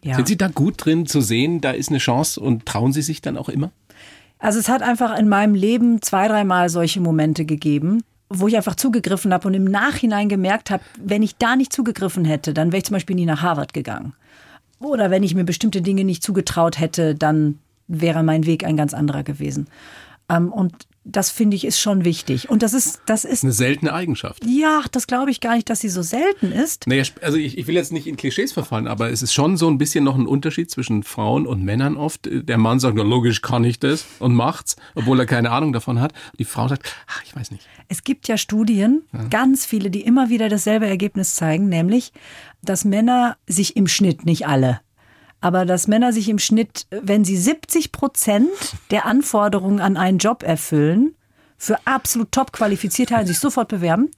Ja. 0.03 0.15
Sind 0.15 0.27
Sie 0.27 0.37
da 0.37 0.47
gut 0.49 0.83
drin 0.83 1.05
zu 1.05 1.21
sehen, 1.21 1.61
da 1.61 1.71
ist 1.71 1.89
eine 1.89 1.99
Chance 1.99 2.39
und 2.39 2.65
trauen 2.65 2.91
Sie 2.91 3.01
sich 3.01 3.21
dann 3.21 3.37
auch 3.37 3.47
immer? 3.47 3.71
Also 4.43 4.59
es 4.59 4.67
hat 4.67 4.81
einfach 4.81 5.17
in 5.17 5.29
meinem 5.29 5.55
Leben 5.55 6.01
zwei, 6.01 6.27
dreimal 6.27 6.67
solche 6.67 6.99
Momente 6.99 7.45
gegeben, 7.45 8.03
wo 8.27 8.49
ich 8.49 8.57
einfach 8.57 8.75
zugegriffen 8.75 9.33
habe 9.33 9.47
und 9.47 9.53
im 9.53 9.63
Nachhinein 9.63 10.27
gemerkt 10.27 10.69
habe, 10.69 10.83
wenn 11.01 11.23
ich 11.23 11.37
da 11.37 11.55
nicht 11.55 11.71
zugegriffen 11.71 12.25
hätte, 12.25 12.53
dann 12.53 12.73
wäre 12.73 12.79
ich 12.79 12.83
zum 12.83 12.95
Beispiel 12.95 13.15
nie 13.15 13.25
nach 13.25 13.41
Harvard 13.41 13.73
gegangen. 13.73 14.11
Oder 14.81 15.09
wenn 15.09 15.23
ich 15.23 15.33
mir 15.33 15.45
bestimmte 15.45 15.81
Dinge 15.81 16.03
nicht 16.03 16.23
zugetraut 16.23 16.77
hätte, 16.77 17.15
dann 17.15 17.59
wäre 17.87 18.21
mein 18.21 18.45
Weg 18.45 18.65
ein 18.65 18.75
ganz 18.75 18.93
anderer 18.93 19.23
gewesen. 19.23 19.67
Ähm, 20.33 20.51
und 20.51 20.87
das 21.05 21.29
finde 21.29 21.55
ich 21.55 21.65
ist 21.65 21.79
schon 21.79 22.05
wichtig. 22.05 22.49
Und 22.49 22.63
das 22.63 22.73
ist, 22.73 23.01
das 23.05 23.25
ist. 23.25 23.43
Eine 23.43 23.51
seltene 23.51 23.93
Eigenschaft. 23.93 24.45
Ja, 24.45 24.83
das 24.91 25.05
glaube 25.05 25.31
ich 25.31 25.41
gar 25.41 25.55
nicht, 25.55 25.69
dass 25.69 25.81
sie 25.81 25.89
so 25.89 26.01
selten 26.01 26.51
ist. 26.51 26.87
Naja, 26.87 27.03
also 27.21 27.37
ich, 27.37 27.57
ich 27.57 27.67
will 27.67 27.75
jetzt 27.75 27.91
nicht 27.91 28.07
in 28.07 28.15
Klischees 28.15 28.53
verfallen, 28.53 28.87
aber 28.87 29.11
es 29.11 29.21
ist 29.21 29.33
schon 29.33 29.57
so 29.57 29.67
ein 29.67 29.77
bisschen 29.77 30.03
noch 30.03 30.15
ein 30.15 30.25
Unterschied 30.25 30.71
zwischen 30.71 31.03
Frauen 31.03 31.45
und 31.45 31.61
Männern 31.61 31.97
oft. 31.97 32.21
Der 32.31 32.57
Mann 32.57 32.79
sagt, 32.79 32.95
na 32.95 33.03
logisch 33.03 33.41
kann 33.41 33.63
ich 33.65 33.79
das 33.79 34.05
und 34.19 34.33
macht's, 34.33 34.77
obwohl 34.95 35.19
er 35.19 35.25
keine 35.25 35.51
Ahnung 35.51 35.73
davon 35.73 35.99
hat. 35.99 36.13
Die 36.39 36.45
Frau 36.45 36.67
sagt, 36.69 36.95
ach, 37.07 37.21
ich 37.25 37.35
weiß 37.35 37.51
nicht. 37.51 37.67
Es 37.89 38.03
gibt 38.03 38.29
ja 38.29 38.37
Studien, 38.37 39.03
ja. 39.11 39.25
ganz 39.25 39.65
viele, 39.65 39.89
die 39.89 40.01
immer 40.01 40.29
wieder 40.29 40.47
dasselbe 40.47 40.87
Ergebnis 40.87 41.35
zeigen, 41.35 41.67
nämlich, 41.67 42.13
dass 42.61 42.85
Männer 42.85 43.35
sich 43.45 43.75
im 43.75 43.87
Schnitt, 43.87 44.25
nicht 44.25 44.47
alle, 44.47 44.79
aber 45.43 45.65
dass 45.65 45.89
Männer 45.89 46.13
sich 46.13 46.29
im 46.29 46.39
Schnitt, 46.39 46.87
wenn 46.89 47.25
sie 47.25 47.35
70 47.35 47.91
Prozent 47.91 48.47
der 48.91 49.05
Anforderungen 49.05 49.81
an 49.81 49.97
einen 49.97 50.17
Job 50.17 50.41
erfüllen, 50.41 51.15
für 51.57 51.77
absolut 51.85 52.31
top 52.31 52.53
qualifiziert 52.53 53.11
halten, 53.11 53.27
sich 53.27 53.39
sofort 53.39 53.67
bewerben. 53.67 54.09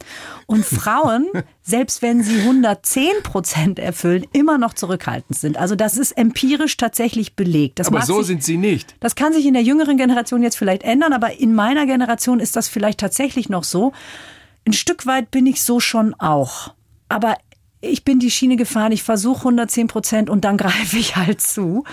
Und 0.45 0.63
Frauen, 0.63 1.27
selbst 1.63 2.03
wenn 2.03 2.23
sie 2.23 2.41
110 2.41 3.23
Prozent 3.23 3.79
erfüllen, 3.79 4.25
immer 4.33 4.59
noch 4.59 4.73
zurückhaltend 4.73 5.37
sind. 5.37 5.57
Also 5.57 5.75
das 5.75 5.97
ist 5.97 6.11
empirisch 6.11 6.77
tatsächlich 6.77 7.35
belegt. 7.35 7.79
Das 7.79 7.87
aber 7.87 8.03
so 8.03 8.19
sich, 8.19 8.27
sind 8.27 8.43
sie 8.43 8.57
nicht. 8.57 8.95
Das 8.99 9.15
kann 9.15 9.33
sich 9.33 9.47
in 9.47 9.53
der 9.53 9.63
jüngeren 9.63 9.97
Generation 9.97 10.43
jetzt 10.43 10.57
vielleicht 10.57 10.83
ändern, 10.83 11.11
aber 11.11 11.39
in 11.39 11.55
meiner 11.55 11.87
Generation 11.87 12.39
ist 12.39 12.55
das 12.55 12.67
vielleicht 12.67 12.99
tatsächlich 12.99 13.49
noch 13.49 13.63
so. 13.63 13.93
Ein 14.67 14.73
Stück 14.73 15.07
weit 15.07 15.31
bin 15.31 15.47
ich 15.47 15.63
so 15.63 15.79
schon 15.79 16.13
auch. 16.15 16.73
Aber 17.09 17.35
ich 17.85 18.03
bin 18.03 18.19
die 18.19 18.31
Schiene 18.31 18.55
gefahren, 18.55 18.91
ich 18.91 19.03
versuche 19.03 19.39
110 19.39 19.87
Prozent 19.87 20.29
und 20.29 20.45
dann 20.45 20.57
greife 20.65 20.97
ich 20.97 21.15
halt 21.15 21.41
zu. 21.41 21.83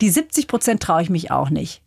Die 0.00 0.10
70 0.10 0.48
Prozent 0.48 0.82
traue 0.82 1.02
ich 1.02 1.10
mich 1.10 1.30
auch 1.30 1.50
nicht. 1.50 1.82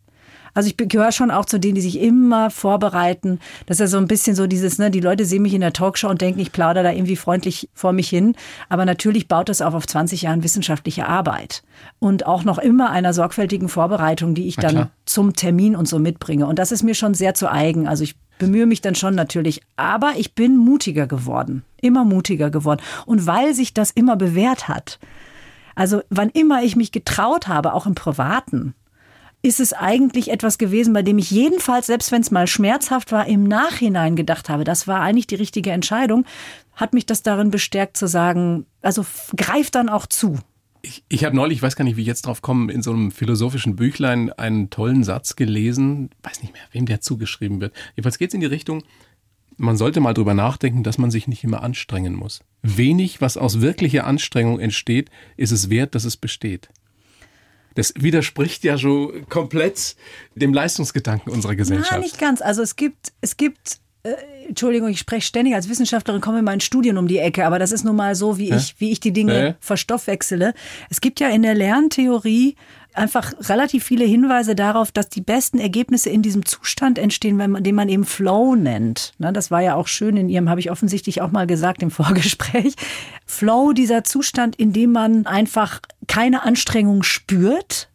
Also 0.54 0.68
ich 0.68 0.76
gehöre 0.76 1.10
schon 1.10 1.32
auch 1.32 1.44
zu 1.44 1.58
denen, 1.58 1.74
die 1.74 1.80
sich 1.80 2.00
immer 2.00 2.48
vorbereiten. 2.48 3.40
Das 3.66 3.76
ist 3.76 3.80
ja 3.80 3.86
so 3.88 3.96
ein 3.98 4.06
bisschen 4.06 4.36
so 4.36 4.46
dieses, 4.46 4.78
ne, 4.78 4.90
die 4.90 5.00
Leute 5.00 5.24
sehen 5.24 5.42
mich 5.42 5.52
in 5.52 5.60
der 5.60 5.72
Talkshow 5.72 6.08
und 6.08 6.20
denken, 6.20 6.38
ich 6.38 6.52
plaudere 6.52 6.84
da 6.84 6.92
irgendwie 6.92 7.16
freundlich 7.16 7.68
vor 7.74 7.92
mich 7.92 8.08
hin. 8.08 8.36
Aber 8.68 8.84
natürlich 8.84 9.26
baut 9.26 9.48
das 9.48 9.60
auch 9.60 9.74
auf 9.74 9.86
20 9.86 10.22
Jahren 10.22 10.44
wissenschaftliche 10.44 11.08
Arbeit. 11.08 11.64
Und 11.98 12.26
auch 12.26 12.44
noch 12.44 12.58
immer 12.58 12.90
einer 12.90 13.12
sorgfältigen 13.12 13.68
Vorbereitung, 13.68 14.34
die 14.34 14.46
ich 14.46 14.54
dann 14.54 14.90
zum 15.04 15.34
Termin 15.34 15.74
und 15.74 15.88
so 15.88 15.98
mitbringe. 15.98 16.46
Und 16.46 16.60
das 16.60 16.70
ist 16.70 16.84
mir 16.84 16.94
schon 16.94 17.14
sehr 17.14 17.34
zu 17.34 17.50
eigen. 17.50 17.88
Also 17.88 18.04
ich 18.04 18.14
bemühe 18.38 18.66
mich 18.66 18.80
dann 18.80 18.94
schon 18.94 19.14
natürlich. 19.14 19.62
Aber 19.76 20.12
ich 20.16 20.34
bin 20.34 20.56
mutiger 20.56 21.06
geworden. 21.06 21.64
Immer 21.80 22.04
mutiger 22.04 22.50
geworden. 22.50 22.82
Und 23.06 23.26
weil 23.26 23.54
sich 23.54 23.74
das 23.74 23.90
immer 23.90 24.16
bewährt 24.16 24.68
hat. 24.68 24.98
Also 25.74 26.02
wann 26.10 26.30
immer 26.30 26.62
ich 26.62 26.76
mich 26.76 26.92
getraut 26.92 27.48
habe, 27.48 27.72
auch 27.74 27.86
im 27.86 27.94
Privaten, 27.94 28.74
ist 29.44 29.60
es 29.60 29.74
eigentlich 29.74 30.30
etwas 30.30 30.56
gewesen, 30.56 30.94
bei 30.94 31.02
dem 31.02 31.18
ich 31.18 31.30
jedenfalls, 31.30 31.86
selbst 31.86 32.10
wenn 32.12 32.22
es 32.22 32.30
mal 32.30 32.46
schmerzhaft 32.46 33.12
war, 33.12 33.26
im 33.26 33.44
Nachhinein 33.44 34.16
gedacht 34.16 34.48
habe, 34.48 34.64
das 34.64 34.88
war 34.88 35.00
eigentlich 35.00 35.26
die 35.26 35.34
richtige 35.34 35.70
Entscheidung, 35.70 36.24
hat 36.74 36.94
mich 36.94 37.04
das 37.04 37.22
darin 37.22 37.50
bestärkt 37.50 37.98
zu 37.98 38.06
sagen, 38.06 38.64
also 38.80 39.04
greif 39.36 39.70
dann 39.70 39.90
auch 39.90 40.06
zu. 40.06 40.38
Ich, 40.84 41.02
ich 41.08 41.24
habe 41.24 41.34
neulich, 41.34 41.58
ich 41.58 41.62
weiß 41.62 41.76
gar 41.76 41.84
nicht, 41.84 41.96
wie 41.96 42.02
ich 42.02 42.06
jetzt 42.06 42.26
drauf 42.26 42.42
komme, 42.42 42.70
in 42.70 42.82
so 42.82 42.92
einem 42.92 43.10
philosophischen 43.10 43.74
Büchlein 43.74 44.30
einen 44.32 44.68
tollen 44.68 45.02
Satz 45.02 45.34
gelesen, 45.34 46.10
weiß 46.22 46.42
nicht 46.42 46.52
mehr, 46.52 46.62
wem 46.72 46.84
der 46.84 47.00
zugeschrieben 47.00 47.60
wird. 47.60 47.74
Jedenfalls 47.96 48.18
geht 48.18 48.28
es 48.28 48.34
in 48.34 48.40
die 48.40 48.46
Richtung, 48.46 48.82
man 49.56 49.76
sollte 49.76 50.00
mal 50.00 50.12
drüber 50.12 50.34
nachdenken, 50.34 50.82
dass 50.82 50.98
man 50.98 51.10
sich 51.10 51.26
nicht 51.26 51.42
immer 51.42 51.62
anstrengen 51.62 52.14
muss. 52.14 52.40
Wenig, 52.62 53.20
was 53.20 53.36
aus 53.36 53.60
wirklicher 53.60 54.06
Anstrengung 54.06 54.60
entsteht, 54.60 55.10
ist 55.36 55.52
es 55.52 55.70
wert, 55.70 55.94
dass 55.94 56.04
es 56.04 56.16
besteht. 56.16 56.68
Das 57.74 57.94
widerspricht 57.96 58.62
ja 58.64 58.76
schon 58.76 59.28
komplett 59.28 59.96
dem 60.34 60.52
Leistungsgedanken 60.52 61.32
unserer 61.32 61.56
Gesellschaft. 61.56 61.92
Ja, 61.92 61.98
nicht 61.98 62.18
ganz. 62.18 62.40
Also 62.40 62.62
es 62.62 62.76
gibt, 62.76 63.12
es 63.20 63.36
gibt 63.36 63.80
Entschuldigung, 64.46 64.88
ich 64.88 64.98
spreche 64.98 65.26
ständig 65.26 65.54
als 65.54 65.70
Wissenschaftlerin, 65.70 66.20
komme 66.20 66.40
in 66.40 66.44
meinen 66.44 66.60
Studien 66.60 66.98
um 66.98 67.08
die 67.08 67.18
Ecke, 67.18 67.46
aber 67.46 67.58
das 67.58 67.72
ist 67.72 67.84
nun 67.84 67.96
mal 67.96 68.14
so, 68.14 68.36
wie 68.36 68.52
ich, 68.52 68.74
wie 68.78 68.92
ich 68.92 69.00
die 69.00 69.12
Dinge 69.12 69.44
ja. 69.44 69.54
verstoffwechsele. 69.60 70.52
Es 70.90 71.00
gibt 71.00 71.20
ja 71.20 71.28
in 71.28 71.42
der 71.42 71.54
Lerntheorie 71.54 72.56
einfach 72.92 73.32
relativ 73.48 73.84
viele 73.84 74.04
Hinweise 74.04 74.54
darauf, 74.54 74.92
dass 74.92 75.08
die 75.08 75.22
besten 75.22 75.58
Ergebnisse 75.58 76.10
in 76.10 76.20
diesem 76.20 76.44
Zustand 76.44 76.98
entstehen, 76.98 77.38
wenn 77.38 77.50
man, 77.50 77.64
den 77.64 77.74
man 77.74 77.88
eben 77.88 78.04
Flow 78.04 78.54
nennt. 78.54 79.14
Ne, 79.18 79.32
das 79.32 79.50
war 79.50 79.62
ja 79.62 79.74
auch 79.74 79.88
schön 79.88 80.16
in 80.16 80.28
Ihrem, 80.28 80.48
habe 80.48 80.60
ich 80.60 80.70
offensichtlich 80.70 81.22
auch 81.22 81.32
mal 81.32 81.46
gesagt 81.46 81.82
im 81.82 81.90
Vorgespräch. 81.90 82.74
Flow, 83.26 83.72
dieser 83.72 84.04
Zustand, 84.04 84.56
in 84.56 84.72
dem 84.72 84.92
man 84.92 85.26
einfach 85.26 85.80
keine 86.06 86.42
Anstrengung 86.42 87.02
spürt, 87.02 87.88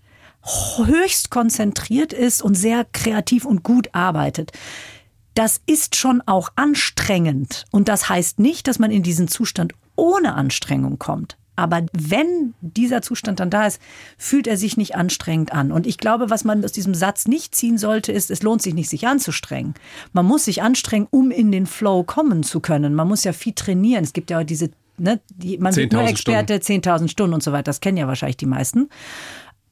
höchst 0.86 1.30
konzentriert 1.30 2.12
ist 2.14 2.42
und 2.42 2.56
sehr 2.56 2.86
kreativ 2.92 3.46
und 3.46 3.64
gut 3.64 3.90
arbeitet. 3.94 4.52
Das 5.36 5.62
ist 5.66 5.96
schon 5.96 6.22
auch 6.26 6.50
anstrengend. 6.56 7.66
Und 7.72 7.88
das 7.88 8.10
heißt 8.10 8.40
nicht, 8.40 8.68
dass 8.68 8.80
man 8.80 8.92
in 8.92 9.04
diesen 9.04 9.28
Zustand 9.28 9.74
ohne 9.96 10.34
Anstrengung 10.34 11.00
kommt. 11.00 11.38
Aber 11.60 11.82
wenn 11.92 12.54
dieser 12.62 13.02
Zustand 13.02 13.42
dann 13.42 13.50
da 13.50 13.68
ist, 13.68 13.82
fühlt 14.18 14.48
er 14.48 14.56
sich 14.56 14.78
nicht 14.78 14.96
anstrengend 14.96 15.52
an. 15.52 15.74
Und 15.74 15.88
ich 15.88 15.98
glaube, 15.98 16.30
was 16.30 16.46
man 16.46 16.64
aus 16.64 16.72
diesem 16.72 16.94
Satz 16.96 17.28
nicht 17.28 17.54
ziehen 17.54 17.78
sollte, 17.78 18.14
ist, 18.14 18.32
es 18.32 18.44
lohnt 18.44 18.62
sich 18.62 18.74
nicht, 18.74 18.90
sich 18.90 19.08
anzustrengen. 19.08 19.74
Man 20.14 20.26
muss 20.26 20.46
sich 20.46 20.62
anstrengen, 20.62 21.08
um 21.12 21.32
in 21.32 21.52
den 21.52 21.66
Flow 21.66 22.04
kommen 22.04 22.44
zu 22.44 22.62
können. 22.62 22.96
Man 22.96 23.10
muss 23.10 23.26
ja 23.26 23.34
viel 23.34 23.52
trainieren. 23.52 24.06
Es 24.06 24.14
gibt 24.14 24.32
ja 24.32 24.46
diese, 24.46 24.70
ne, 24.98 25.20
die, 25.36 25.58
man 25.58 25.76
wird 25.76 25.92
nur 25.92 26.04
Experte, 26.04 26.56
10.000 26.56 27.10
Stunden 27.10 27.34
und 27.34 27.44
so 27.44 27.52
weiter. 27.52 27.64
Das 27.64 27.82
kennen 27.82 27.98
ja 27.98 28.08
wahrscheinlich 28.08 28.38
die 28.38 28.46
meisten. 28.46 28.88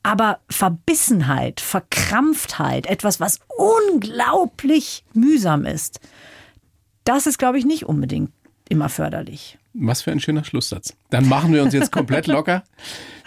Aber 0.07 0.39
Verbissenheit, 0.49 1.59
Verkrampftheit, 1.59 2.85
etwas, 2.85 3.19
was 3.19 3.41
unglaublich 3.57 5.03
mühsam 5.13 5.65
ist, 5.65 5.99
das 7.03 7.27
ist, 7.27 7.37
glaube 7.37 7.59
ich, 7.59 7.65
nicht 7.65 7.85
unbedingt 7.85 8.31
immer 8.69 8.87
förderlich. 8.87 9.57
Was 9.73 10.01
für 10.01 10.13
ein 10.13 10.21
schöner 10.21 10.45
Schlusssatz. 10.45 10.95
Dann 11.09 11.27
machen 11.27 11.51
wir 11.51 11.61
uns 11.61 11.73
jetzt 11.73 11.91
komplett 11.91 12.27
locker. 12.27 12.63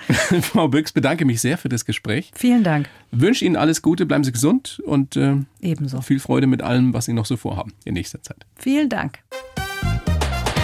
Frau 0.41 0.69
Büchs, 0.69 0.93
bedanke 0.93 1.27
mich 1.27 1.43
sehr 1.43 1.59
für 1.59 1.69
das 1.69 1.85
Gespräch. 1.85 2.31
Vielen 2.35 2.65
Dank. 2.65 2.89
Wünsche 3.11 3.45
Ihnen 3.45 3.57
alles 3.57 3.83
Gute, 3.83 4.07
bleiben 4.07 4.25
Sie 4.25 4.33
gesund 4.33 4.81
und 4.87 5.17
äh, 5.17 5.37
ebenso 5.61 6.01
viel 6.01 6.19
Freude 6.19 6.47
mit 6.47 6.63
allem, 6.63 6.95
was 6.95 7.05
Sie 7.05 7.13
noch 7.13 7.27
so 7.27 7.37
vorhaben 7.37 7.75
in 7.85 7.93
nächster 7.93 8.23
Zeit. 8.23 8.47
Vielen 8.57 8.89
Dank. 8.89 9.19